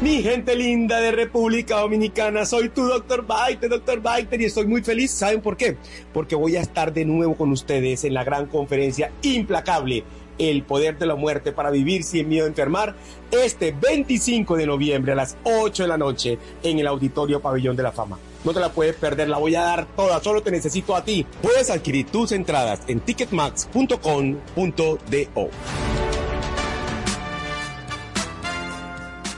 [0.00, 3.24] Mi gente linda de República Dominicana, soy tu Dr.
[3.24, 4.00] Biter, Dr.
[4.00, 5.12] Biter, y estoy muy feliz.
[5.12, 5.76] ¿Saben por qué?
[6.12, 10.02] Porque voy a estar de nuevo con ustedes en la gran conferencia implacable,
[10.38, 12.96] El Poder de la Muerte para Vivir Sin Miedo a Enfermar,
[13.30, 17.82] este 25 de noviembre a las 8 de la noche en el Auditorio Pabellón de
[17.84, 18.18] la Fama.
[18.44, 21.26] No te la puedes perder, la voy a dar toda, solo te necesito a ti.
[21.40, 25.50] Puedes adquirir tus entradas en ticketmax.com.do.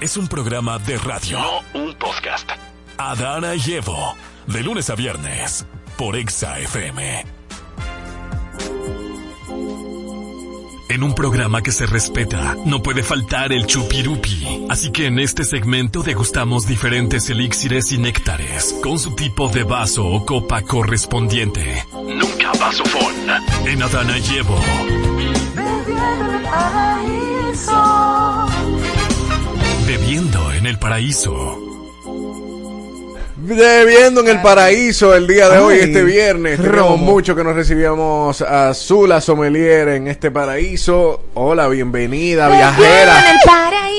[0.01, 1.39] Es un programa de radio.
[1.39, 2.48] No un podcast.
[2.98, 4.14] Adana y Evo.
[4.47, 5.66] De lunes a viernes.
[5.97, 7.34] Por Exa FM.
[10.89, 14.66] En un programa que se respeta, no puede faltar el chupirupi.
[14.69, 20.06] Así que en este segmento degustamos diferentes elixires y néctares, con su tipo de vaso
[20.06, 21.85] o copa correspondiente.
[21.93, 23.15] Nunca vasofón.
[23.66, 24.61] En Adana y Evo.
[29.86, 31.64] Bebiendo en el paraíso.
[33.47, 36.59] Bebiendo en el paraíso el día de hoy, Ay, este viernes.
[36.59, 41.25] Tenemos mucho que nos recibíamos a Zula Sommelier en este paraíso.
[41.35, 43.23] Hola, bienvenida, viajera.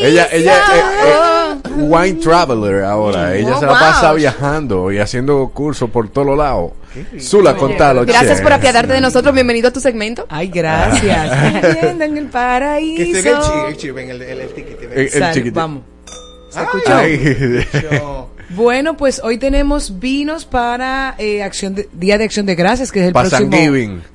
[0.02, 3.36] Ella, ella, eh, eh, wine traveler ahora.
[3.36, 3.80] Ella Oh, se la wow.
[3.80, 6.72] pasa viajando y haciendo cursos por todos lados.
[7.22, 8.04] Zula, contalo.
[8.04, 8.44] Gracias che.
[8.44, 9.32] por apiadarte de nosotros.
[9.34, 10.26] Bienvenido a tu segmento.
[10.28, 11.62] Ay, gracias.
[11.76, 13.14] Viviendo en el paraíso.
[13.14, 13.22] Que
[13.78, 14.50] se ve el el el, el,
[14.92, 15.52] el El- el.
[15.52, 15.84] Vamos.
[16.50, 16.60] ¿Se
[16.92, 17.14] Ay.
[17.14, 18.30] escuchó?
[18.56, 23.02] Bueno, pues hoy tenemos vinos para eh, acción de- Día de Acción de Gracias, que
[23.02, 23.49] es el Pa' próximo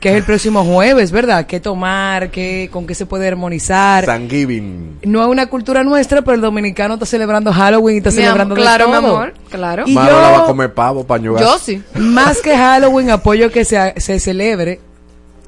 [0.00, 1.46] que es el próximo jueves, ¿verdad?
[1.46, 2.30] ¿Qué tomar?
[2.30, 4.06] ¿Qué con qué se puede armonizar?
[4.06, 5.00] Thanksgiving.
[5.04, 8.54] no es una cultura nuestra, pero el dominicano está celebrando Halloween y está Mi celebrando
[8.54, 9.06] claro, mi todo.
[9.16, 9.82] amor, claro.
[9.86, 11.82] Y Marola yo- va a comer pavo para Yo sí.
[11.94, 14.80] Más que Halloween, apoyo que se, se celebre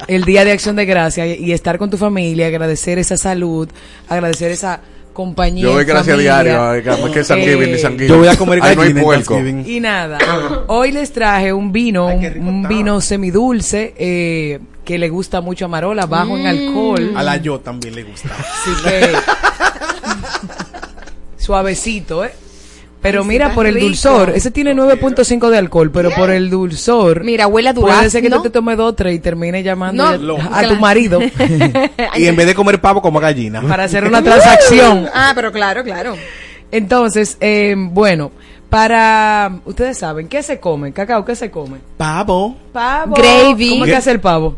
[0.08, 3.68] el Día de Acción de Gracia y, y estar con tu familia, agradecer esa salud,
[4.08, 4.80] agradecer esa
[5.12, 5.64] compañía.
[5.64, 6.82] Yo doy gracias diario.
[7.96, 8.08] Que.
[8.08, 9.62] Yo voy a comer no.
[9.66, 10.18] Y nada,
[10.68, 15.66] hoy les traje un vino, Ay, un, rico vino semidulce eh, que le gusta mucho
[15.66, 17.12] a Marola, bajo en alcohol.
[17.16, 18.30] A la yo también le gusta.
[18.38, 19.12] Así que
[21.42, 22.32] suavecito, ¿eh?
[23.02, 23.86] Pero mira, por el rico.
[23.88, 28.22] dulzor, ese tiene 9.5 de alcohol, pero por el dulzor, Mira, huele a puede ser
[28.22, 28.36] que durazno.
[28.44, 31.18] tú te tomes dos, tres y termine llamando No, a, tu marido
[32.16, 33.60] Y en vez de comer pavo, como gallina.
[33.62, 35.08] para hacer una transacción.
[35.12, 36.14] Ah, pero claro, claro.
[36.70, 38.30] Entonces, eh, bueno,
[38.70, 40.92] para, ustedes saben, ¿qué se come?
[40.92, 41.78] Cacao, ¿qué se come?
[41.96, 42.56] Pavo.
[42.72, 43.14] Pavo.
[43.16, 43.70] Gravy.
[43.70, 44.56] ¿Cómo es que hace el pavo?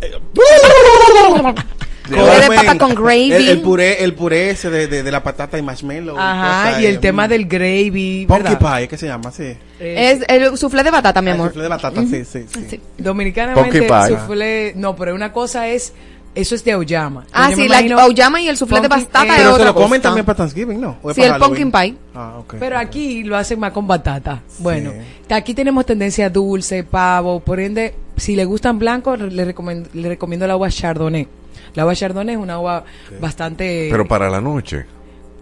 [2.08, 3.32] Puré de papa con gravy.
[3.32, 6.18] El, el puré, el puré ese de, de, de la patata y marshmallow.
[6.18, 8.76] Ajá, y el tema mm, del gravy, Punky ¿verdad?
[8.78, 9.30] pie, ¿qué se llama?
[9.30, 9.42] Sí.
[9.44, 11.46] Eh, Es el soufflé de batata, mi Ah, amor.
[11.48, 12.66] soufflé de batata, sí, sí, sí.
[12.70, 12.80] Sí.
[12.98, 14.16] Dominicanamente, Punky pie.
[14.16, 15.94] soufflé- no, pero una cosa es,
[16.34, 17.24] eso es de auyama.
[17.32, 19.88] Ah, sí, la auyama y el soufflé de pumpkin, batata eh, Pero se lo comen
[20.00, 20.02] cosa.
[20.02, 20.98] también para Thanksgiving, ¿no?
[21.02, 21.94] ¿O es Sí, el pumpkin pie.
[22.14, 22.56] Ah, ok.
[22.60, 24.42] Pero aquí lo hacen más con batata.
[24.58, 24.92] Bueno,
[25.30, 30.44] aquí tenemos tendencia dulce, pavo, por ende, si le gustan blancos, le recomiendo, le recomiendo
[30.44, 31.26] el agua Chardonnay.
[31.74, 32.84] La agua Chardonnay es una agua
[33.20, 33.88] bastante...
[33.90, 34.84] Pero para la noche.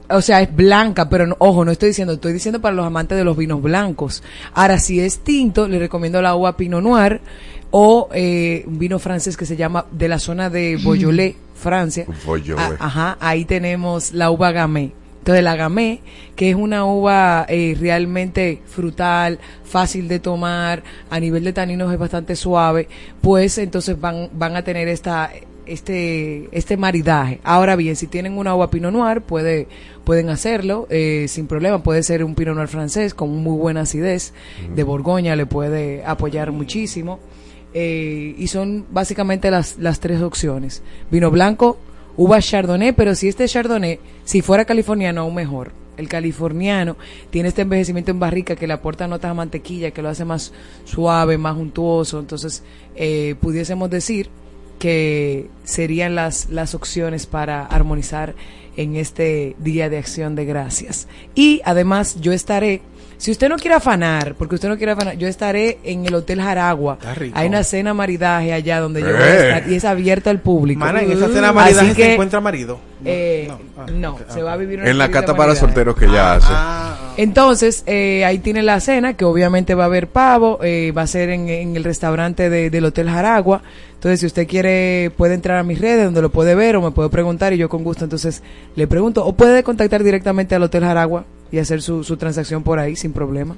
[0.09, 3.17] o sea, es blanca, pero no- ojo, no estoy diciendo, estoy diciendo para los amantes
[3.19, 4.23] de los vinos blancos.
[4.55, 7.21] Ahora, si es tinto, le recomiendo la agua Pinot Noir
[7.71, 12.05] o eh, un vino francés que se llama de la zona de Beaujolais, Francia.
[12.27, 12.79] Beaujolais.
[12.81, 14.93] Ah, ajá, ahí tenemos la uva gamay.
[15.21, 16.01] Entonces la gamay,
[16.35, 21.99] que es una uva eh, realmente frutal, fácil de tomar, a nivel de taninos es
[21.99, 22.89] bastante suave,
[23.21, 25.31] pues entonces van, van a tener esta
[25.67, 27.41] este este maridaje.
[27.45, 29.69] Ahora bien, si tienen una uva Pinot Noir, puede,
[30.05, 31.83] pueden hacerlo eh, sin problema.
[31.83, 34.33] Puede ser un Pinot Noir francés con muy buena acidez.
[34.75, 37.21] De Borgoña le puede apoyar muchísimo.
[37.75, 40.83] Eh, y son básicamente las, las tres opciones.
[41.11, 41.79] Vino blanco
[42.17, 45.73] uva Chardonnay, pero si este Chardonnay, si fuera californiano, aún mejor.
[45.97, 46.97] El californiano
[47.31, 50.53] tiene este envejecimiento en barrica que le aporta notas a mantequilla, que lo hace más
[50.85, 52.19] suave, más untuoso.
[52.19, 52.63] Entonces,
[52.97, 54.29] eh, pudiésemos decir
[54.83, 58.35] que serían las, las opciones para armonizar
[58.77, 61.07] en este Día de Acción de Gracias.
[61.37, 62.83] Y además yo estaré,
[63.23, 66.41] si usted no quiere afanar, porque usted no quiere afanar, yo estaré en el Hotel
[66.43, 66.95] Jaragua.
[67.01, 67.39] Está rico.
[67.39, 69.49] Hay una cena maridaje allá donde yo voy a Eh.
[69.59, 70.81] estar y es abierta al público.
[70.81, 72.81] Mana, en esa cena Así maridaje se encuentra marido.
[73.05, 73.49] eh,
[73.95, 76.53] no, se va a vivir una En la cata para solteros que ya hace.
[77.17, 81.07] Entonces, eh, ahí tiene la cena, que obviamente va a haber pavo, eh, va a
[81.07, 83.63] ser en, en el restaurante de- del Hotel Jaragua.
[83.95, 86.91] Entonces, si usted quiere, puede entrar a mis redes donde lo puede ver o me
[86.91, 88.43] puede preguntar y yo con gusto entonces
[88.75, 89.25] le pregunto.
[89.25, 93.13] O puede contactar directamente al Hotel Jaragua y hacer su, su transacción por ahí sin
[93.13, 93.55] problema.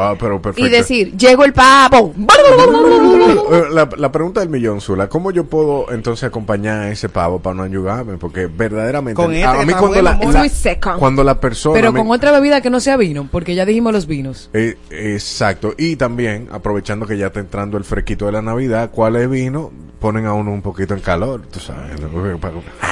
[0.00, 0.66] Ah, pero perfecto.
[0.66, 2.14] Y decir, llegó el pavo.
[2.16, 7.40] Eh, La, la pregunta del millón, Zula, ¿cómo yo puedo entonces acompañar a ese pavo
[7.40, 8.16] para no anyugarme?
[8.16, 10.94] Porque verdaderamente, Con este a, que mí cuando la, muy la- muy seco.
[10.98, 11.74] cuando la persona...
[11.74, 14.50] Pero me- con otra bebida que no sea vino, porque ya dijimos los vinos.
[14.52, 19.16] Eh, exacto, y también aprovechando que ya está entrando el fresquito de la Navidad, ¿cuál
[19.16, 19.70] es vino?
[19.98, 22.00] Ponen a uno un poquito en calor, tú sabes.
[22.00, 22.08] ¿no?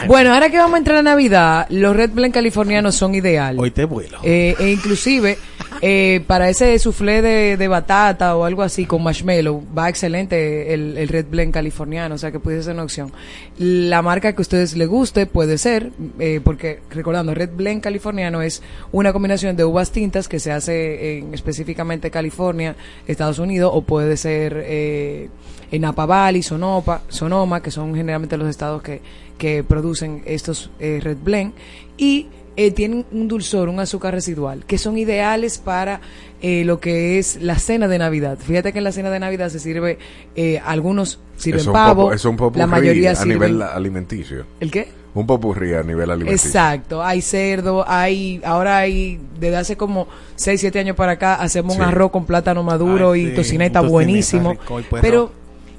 [0.08, 3.56] Bueno, ahora que vamos a entrar a Navidad, los Red Blend californianos son ideal.
[3.60, 4.18] Hoy te vuelo.
[4.24, 5.38] Eh, e inclusive,
[5.80, 11.08] eh, para ese soufflé de, batata o algo así con marshmallow, va excelente el, el
[11.08, 13.12] Red Blend californiano, o sea que puede ser una opción.
[13.58, 18.42] La marca que a ustedes les guste puede ser, eh, porque recordando, Red Blend californiano
[18.42, 18.62] es
[18.92, 22.76] una combinación de uvas tintas que se hace en específicamente California,
[23.06, 25.28] Estados Unidos, o puede ser eh,
[25.70, 29.00] en Napa Valley, Sonoma, Sonoma, que son generalmente los estados que,
[29.38, 31.52] que producen estos eh, Red Blend,
[31.96, 36.00] y eh, tienen un dulzor, un azúcar residual, que son ideales para
[36.40, 38.38] eh, lo que es la cena de Navidad.
[38.38, 39.98] Fíjate que en la cena de Navidad se sirve,
[40.34, 43.34] eh, algunos sirven Es un pavo, popo- es un popurrí la mayoría a sirven...
[43.52, 44.44] nivel alimenticio.
[44.60, 44.88] ¿El qué?
[45.14, 46.48] Un popurrí a nivel alimenticio.
[46.48, 51.74] Exacto, hay cerdo, hay, ahora hay, desde hace como 6, 7 años para acá, hacemos
[51.74, 51.80] Sí.
[51.80, 54.52] un arroz con plátano maduro Ay, y sí, tocineta buenísimo.
[54.52, 55.02] rico puerro.
[55.02, 55.32] Pero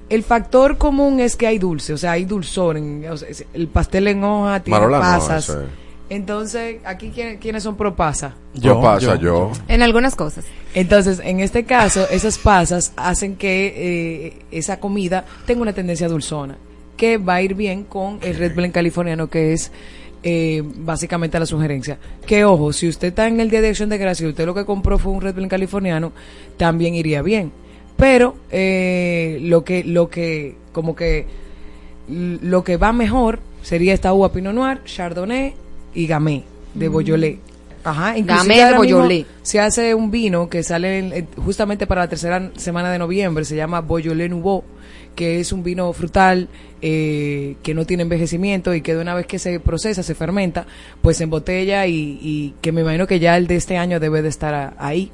[0.09, 2.77] el factor común es que hay dulce, o sea, hay dulzor.
[2.77, 5.55] En, o sea, es- el pastel en hoja tiene Marola pasas.
[6.09, 8.35] Entonces, aquí, ¿quién- ¿quiénes son pro pasa?
[8.53, 9.51] Yo, pasa, yo.
[9.67, 10.45] En algunas cosas.
[10.73, 16.57] Entonces, en este caso, esas pasas hacen que eh, esa comida tenga una tendencia dulzona,
[16.95, 19.71] que va a ir bien con el Red Blend californiano, que es
[20.23, 21.97] eh, básicamente la sugerencia.
[22.25, 24.53] Que ojo, si usted está en el Día de Acción de Gracias y usted lo
[24.55, 26.11] que compró fue un Red Blend californiano,
[26.57, 27.51] también iría bien.
[27.97, 31.25] Pero eh, lo que, lo que, como que,
[32.07, 35.53] lo que va mejor sería esta uva Pinot Noir, Chardonnay
[35.93, 36.43] y Gamay
[36.73, 36.91] de Mm.
[36.93, 37.37] Beaujolais.
[37.83, 39.25] Ajá, Gamay de Beaujolais.
[39.43, 43.45] se hace un vino que sale en- en- justamente para la tercera semana de noviembre,
[43.45, 44.63] se llama Beaujolais Nouveau,
[45.15, 46.49] que es un vino frutal
[46.81, 50.67] eh, que no tiene envejecimiento y que de una vez que se procesa, se fermenta,
[51.01, 54.21] pues se embotella y, y que me imagino que ya el de este año debe
[54.21, 55.11] de estar ahí.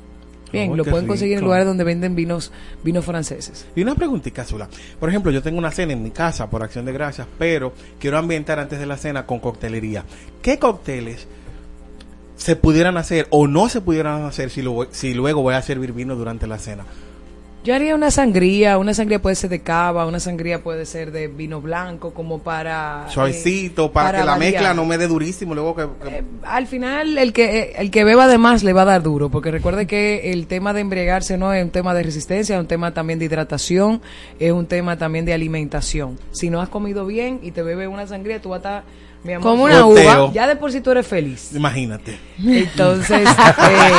[0.53, 2.51] Bien, Oh, lo pueden conseguir en lugares donde venden vinos
[2.84, 3.65] vinos franceses.
[3.75, 4.69] Y una preguntita, Zula.
[4.99, 8.19] Por ejemplo, yo tengo una cena en mi casa por acción de gracias, pero quiero
[8.19, 10.05] ambientar antes de la cena con coctelería.
[10.43, 11.27] ¿Qué cócteles
[12.38, 15.91] se pudieran hacer o no se pudieran hacer si, lo si luego voy a servir
[15.91, 16.85] vino durante la cena?
[17.64, 21.30] Yo haría una sangría, una sangría puede ser de cava, una sangría puede ser de
[21.30, 23.06] vino blanco, como para...
[23.07, 24.52] eh, Suavecito, para, para que la variar.
[24.52, 25.56] mezcla no me dé durísimo.
[25.56, 28.85] Luego que, que- al final el que el que beba de más le va a
[28.85, 32.56] dar duro, porque recuerde que el tema de embriagarse no es un tema de resistencia,
[32.56, 34.02] es un tema también de hidratación,
[34.40, 36.19] es un tema también de alimentación.
[36.31, 38.84] Si no has comido bien y te bebes una sangría, tú vas a estar,
[39.24, 40.34] mi amor, Como una Goteo.
[40.34, 41.52] Ya de por sí tú eres feliz.
[41.56, 42.18] Imagínate.
[42.45, 43.28] Entonces,
[43.70, 43.91] eh,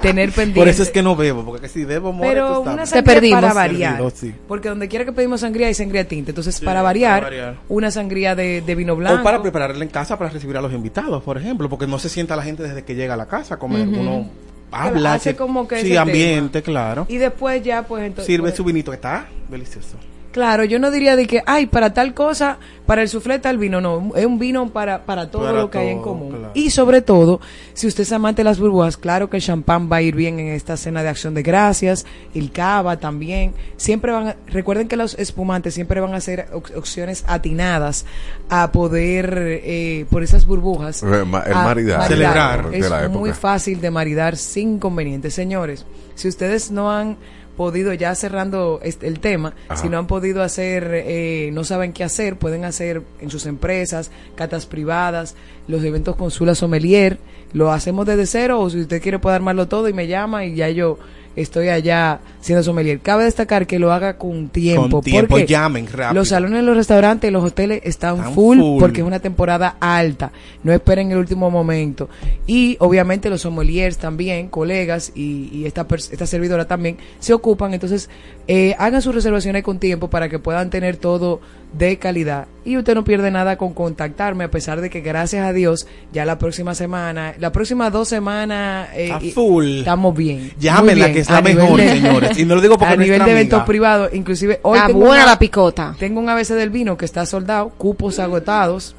[0.00, 0.60] tener pendiente.
[0.60, 3.40] Por eso es que no bebo, porque si bebo, more, Pero una sangría perdimos.
[3.40, 3.92] para variar.
[3.96, 4.34] Perdido, sí.
[4.48, 6.30] Porque donde quiera que pedimos sangría hay sangría tinta.
[6.30, 7.56] Entonces, para, para variar, variar.
[7.68, 9.20] una sangría de, de vino blanco.
[9.20, 12.08] O para prepararla en casa para recibir a los invitados, por ejemplo, porque no se
[12.08, 13.88] sienta la gente desde que llega a la casa a comer.
[13.88, 14.30] Uno
[14.70, 17.06] habla, Hace se- como que sí, ese ambiente, claro.
[17.08, 18.26] Y después ya, pues entonces.
[18.26, 19.96] Sirve pues, su vinito, está delicioso.
[20.32, 23.80] Claro, yo no diría de que, ay, para tal cosa, para el suflé tal vino,
[23.80, 26.28] no, es un vino para, para todo Para lo que hay en común.
[26.30, 26.50] claro.
[26.54, 27.40] Y sobre todo,
[27.74, 30.38] si usted es amante de las burbujas, claro que el champán va a ir bien
[30.38, 34.96] en esta cena de acción de gracias, el cava también, siempre van a, recuerden que
[34.96, 38.06] los espumantes siempre van a ser op- opciones atinadas
[38.48, 39.34] a poder,
[39.64, 42.70] eh, por esas burbujas, Eh, ma- el a maridaje Celebrar.
[42.70, 45.34] de es muy fácil de maridar sin inconvenientes.
[45.34, 45.84] Señores,
[46.14, 47.16] si ustedes no han
[47.60, 49.82] podido, ya cerrando este- el tema, Ajá.
[49.82, 54.10] si no han podido hacer, eh, no saben qué hacer, pueden hacer en sus empresas,
[54.34, 55.34] catas privadas,
[55.68, 57.18] los eventos con Sula Sommelier,
[57.52, 60.54] lo hacemos desde cero o si usted quiere puede armarlo todo y me llama y
[60.54, 60.98] ya yo
[61.36, 63.00] estoy allá siendo sommelier.
[63.00, 64.88] Cabe destacar que lo haga con tiempo.
[64.90, 66.20] Con tiempo, porque llamen rápido.
[66.20, 68.80] Los salones, los restaurantes los hoteles están, Están full, full.
[68.80, 70.32] porque es una temporada alta.
[70.62, 72.08] No esperen el último momento.
[72.46, 77.74] Y obviamente los sommeliers también, colegas y, y esta, esta servidora también se ocupan.
[77.74, 78.08] Entonces,
[78.52, 81.40] eh, hagan sus reservaciones con tiempo para que puedan tener todo
[81.72, 82.48] de calidad.
[82.64, 86.24] Y usted no pierde nada con contactarme, a pesar de que gracias a Dios, ya
[86.24, 89.78] la próxima semana, la próxima dos semanas, eh, A y- full.
[89.78, 90.50] estamos bien.
[90.58, 91.14] Llámenla, bien.
[91.14, 92.38] que es la mejor, de- señores.
[92.40, 93.30] Y no lo digo porque A nivel de amiga.
[93.38, 95.94] eventos privados, inclusive hoy Está tengo buena una- la picota.
[95.96, 98.96] tengo un ABC del vino que está soldado, cupos agotados.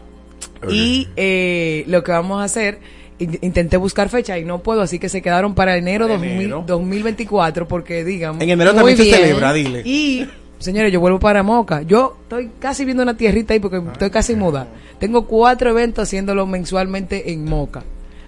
[0.70, 2.80] Y eh, lo que vamos a hacer,
[3.42, 6.64] intenté buscar fecha y no puedo, así que se quedaron para enero, 2000 Enero.
[6.68, 8.42] 2024, porque digamos.
[8.42, 9.16] En enero Muy también se bien.
[9.16, 9.82] celebra, dile.
[9.86, 10.28] Y,
[10.60, 11.82] señores, yo vuelvo para Moca.
[11.84, 14.68] Yo estoy casi viendo una tierrita ahí porque estoy casi muda.
[15.00, 17.84] Tengo cuatro eventos haciéndolo mensualmente en Moca.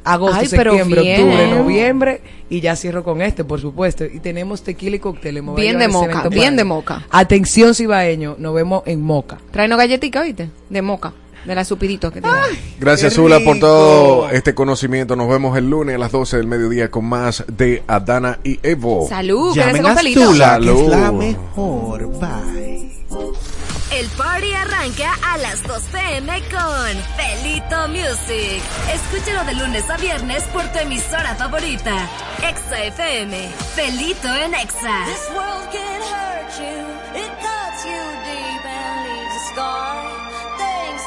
[0.06, 1.22] Agosto, Ay, septiembre, bien.
[1.22, 4.04] octubre, noviembre y ya cierro con este, por supuesto.
[4.04, 7.06] Y tenemos tequila y a Bien de Moca, bien de Moca.
[7.10, 9.38] Atención cibaeño, nos vemos en Moca.
[9.52, 10.50] Traenos galletica, ¿viste?
[10.70, 11.14] De moca.
[11.46, 12.38] De la supidito que tiene.
[12.80, 15.16] Gracias, Zula, por todo este conocimiento.
[15.16, 19.08] Nos vemos el lunes a las 12 del mediodía con más de Adana y Evo.
[19.10, 19.96] Salud, Llamen con a.
[19.96, 22.08] Zula, que es la mejor.
[22.20, 22.94] Bye.
[23.92, 28.62] El party arranca a las 2 pm con Felito Music.
[28.92, 32.10] Escúchalo de lunes a viernes por tu emisora favorita.
[32.42, 33.50] Exa FM.
[33.76, 35.06] Felito en Exa.
[35.06, 40.13] This world can hurt you, it cuts you deep and leaves a scar.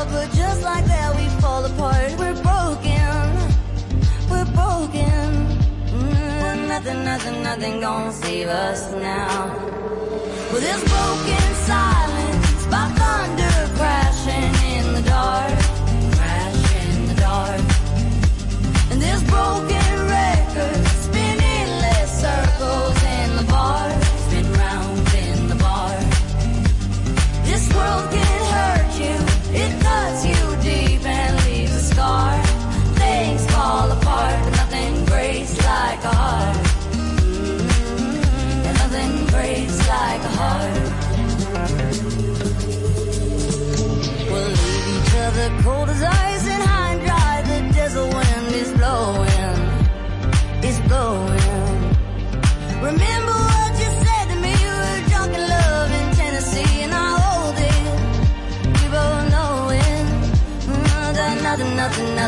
[0.00, 2.10] love, but just like that we fall apart.
[2.18, 3.20] We're broken,
[4.30, 5.26] we're broken.
[5.98, 9.48] Mm, nothing, nothing, nothing gonna save us now.
[10.50, 15.58] Well, this broken silence by thunder crashing in the dark,
[16.16, 17.60] crash in the dark.
[18.90, 19.79] And this broken
[33.70, 36.56] fall apart, but nothing breaks like a heart.
[36.92, 38.18] Mm,
[38.66, 40.76] and nothing breaks like a heart.
[44.30, 47.34] We'll leave each other cold as ice and high and dry.
[47.50, 49.58] The desert wind is blowing,
[50.68, 51.80] is blowing.
[52.88, 53.19] Remember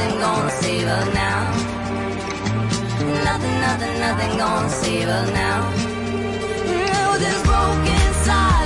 [0.00, 1.52] nothing, gonna save us now.
[3.24, 5.70] Nothing, nothing, nothing gonna save us now.
[6.92, 8.59] No, this broken silence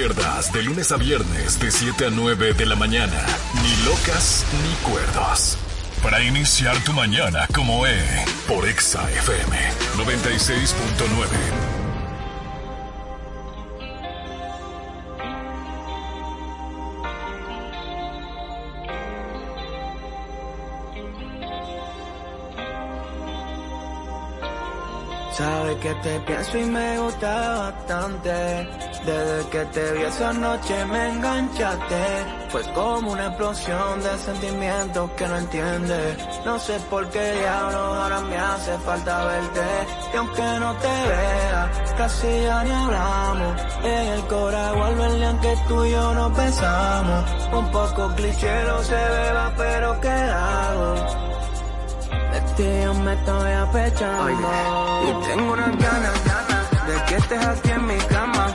[0.00, 3.22] de lunes a viernes de 7 a 9 de la mañana.
[3.62, 5.58] Ni locas ni cuerdos.
[6.02, 7.98] Para iniciar tu mañana como E.
[8.48, 9.58] Por Exa FM
[9.98, 11.79] 96.9.
[25.80, 28.30] que te pienso y me gusta bastante.
[29.04, 32.04] Desde que te vi esa noche me enganchaste.
[32.50, 36.16] Fue como una explosión de sentimientos que no entiendes.
[36.44, 39.66] No sé por qué diablo ahora me hace falta verte.
[40.12, 43.62] Y aunque no te vea, casi ya ni hablamos.
[43.82, 47.24] En el cora vuelve el tú y yo no pensamos.
[47.52, 51.29] Un poco cliché lo se beba, pero ¿qué hago?
[52.60, 54.30] Yo me estoy apechando.
[54.30, 56.14] Y tengo unas ganas,
[56.86, 58.46] De que estés aquí en mi cama.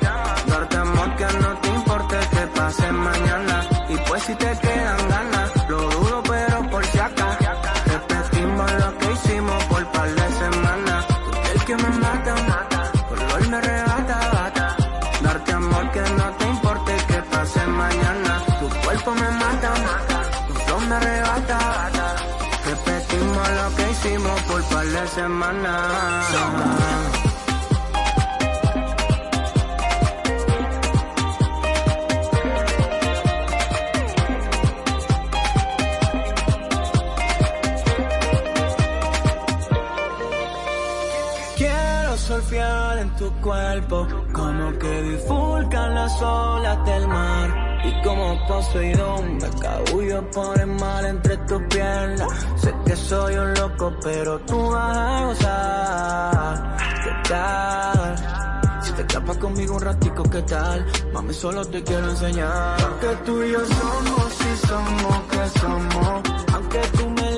[0.48, 3.68] Darte amor que no te importe que pase mañana.
[3.90, 7.38] Y pues si te quedan ganas Lo dudo pero por si acá
[7.86, 11.06] Repetimos lo que hicimos por par de semanas.
[11.08, 11.76] Tú que
[24.14, 26.28] por par de semanas.
[41.58, 47.65] Quiero surfear en tu cuerpo, como que bifurcan las olas del mar.
[47.84, 52.28] Y como Poseidón, me cabullo por el mal entre tus piernas.
[52.56, 56.78] Sé que soy un loco, pero tú vas a gozar.
[57.04, 58.16] ¿Qué tal?
[58.82, 60.86] Si te escapas conmigo un ratico, ¿qué tal?
[61.14, 62.78] Mami, solo te quiero enseñar.
[63.00, 66.22] Que tú y yo somos, si somos, que somos.
[66.54, 67.35] Aunque tú me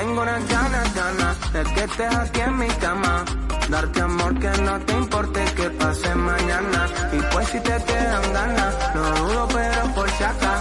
[0.00, 3.24] tengo unas ganas, ganas de que estés aquí en mi cama.
[3.68, 6.86] Darte amor que no te importe que pase mañana.
[7.12, 10.54] Y pues si te quedan ganas, lo dudo pero por si acá.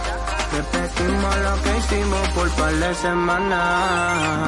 [0.51, 4.39] Repetimos lo que hicimos por par de semanas.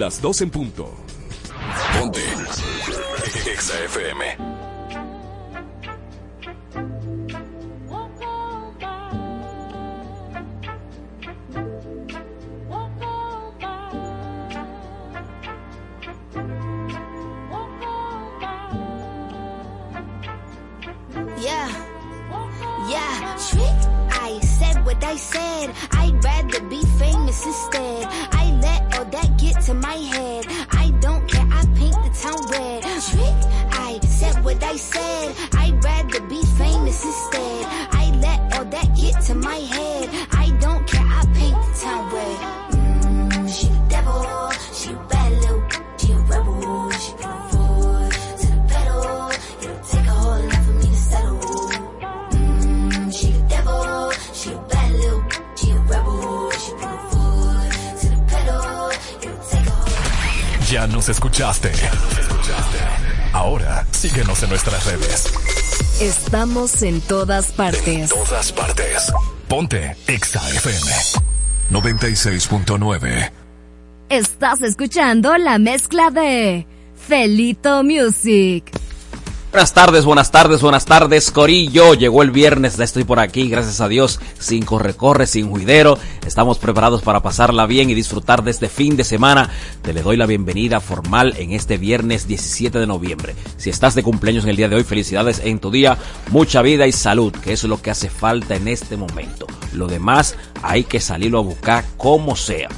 [0.00, 0.94] Las 2 en punto.
[1.98, 2.20] Ponte.
[3.52, 3.74] Exa
[61.32, 62.78] Ya nos escuchaste.
[63.32, 65.32] Ahora síguenos en nuestras redes.
[66.00, 68.10] Estamos en todas partes.
[68.10, 69.12] Todas partes.
[69.48, 70.90] Ponte Exa FM
[71.70, 73.30] 96.9.
[74.08, 76.66] Estás escuchando la mezcla de
[76.96, 78.79] Felito Music.
[79.50, 81.94] Buenas tardes, buenas tardes, buenas tardes, Corillo.
[81.94, 85.98] Llegó el viernes, ya estoy por aquí, gracias a Dios, sin corre-corre, sin juidero.
[86.24, 89.50] Estamos preparados para pasarla bien y disfrutar de este fin de semana.
[89.82, 93.34] Te le doy la bienvenida formal en este viernes 17 de noviembre.
[93.56, 95.98] Si estás de cumpleaños en el día de hoy, felicidades en tu día,
[96.30, 99.48] mucha vida y salud, que es lo que hace falta en este momento.
[99.72, 102.68] Lo demás hay que salirlo a buscar como sea.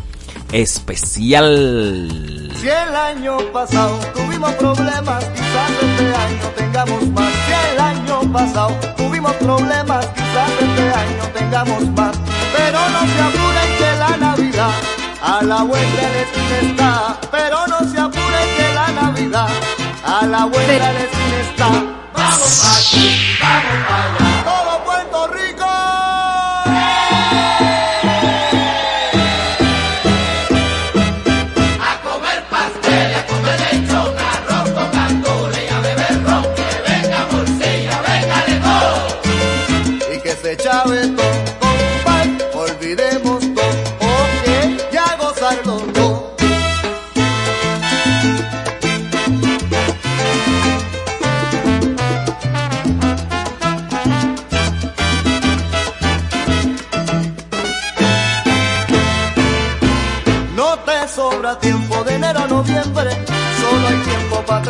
[0.52, 2.10] especial.
[2.60, 7.32] Si el año pasado tuvimos problemas, quizás este año tengamos más.
[7.46, 12.18] Si el año pasado tuvimos problemas, quizás este año tengamos más.
[12.56, 14.72] Pero no se apuren que la Navidad
[15.22, 17.20] a la vuelta de la está.
[17.32, 19.50] Pero no se apuren que la Navidad
[20.04, 21.70] a la vuelta de la está.
[22.14, 24.44] Vamos aquí, vamos allá.
[24.44, 25.47] Todo Puerto Rico.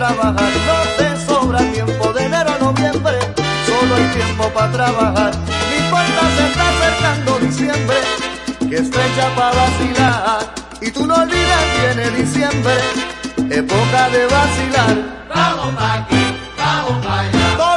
[0.08, 0.52] Trabajar.
[0.66, 3.18] No te sobra tiempo de enero a noviembre,
[3.66, 5.32] solo hay tiempo para trabajar.
[5.36, 7.98] No importa se está acercando diciembre,
[8.70, 10.54] que es fecha para vacilar.
[10.82, 12.76] Y tú no olvides, viene diciembre,
[13.50, 14.96] época de vacilar.
[15.34, 16.24] Vamos pa' aquí,
[16.58, 17.77] vamos pa' allá.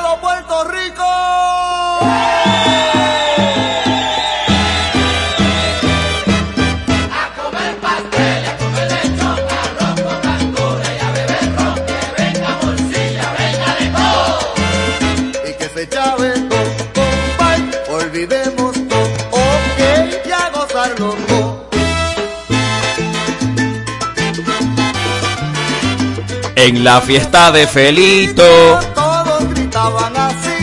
[26.62, 30.58] En la fiesta de Felito Todos gritaban así,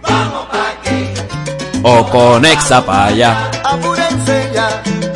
[0.00, 1.12] Vamos pa' aquí,
[1.82, 3.50] o con Exapaya.
[3.64, 4.68] apúrense ya,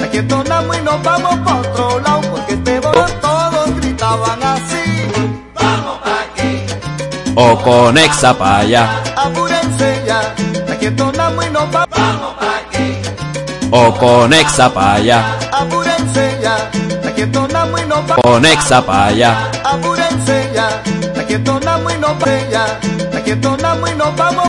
[0.04, 4.82] aquí entonamos y nos vamos pa' otro lado, porque este todos gritaban así,
[5.54, 6.66] vamos pa' aquí.
[7.36, 9.00] o con Exapaya.
[9.16, 10.20] apúrense ya,
[10.72, 12.98] aquí entonamos y nos vamos, Vamos pa' aquí,
[13.70, 15.36] o con Exapaya.
[15.52, 16.56] apúrense ya,
[17.08, 19.50] aquí entonamos y nos vamos, Con apúrense ya,
[21.28, 22.18] aquí entonamos y nos
[22.50, 22.80] ya,
[23.14, 24.47] aquí entonamos y nos vamos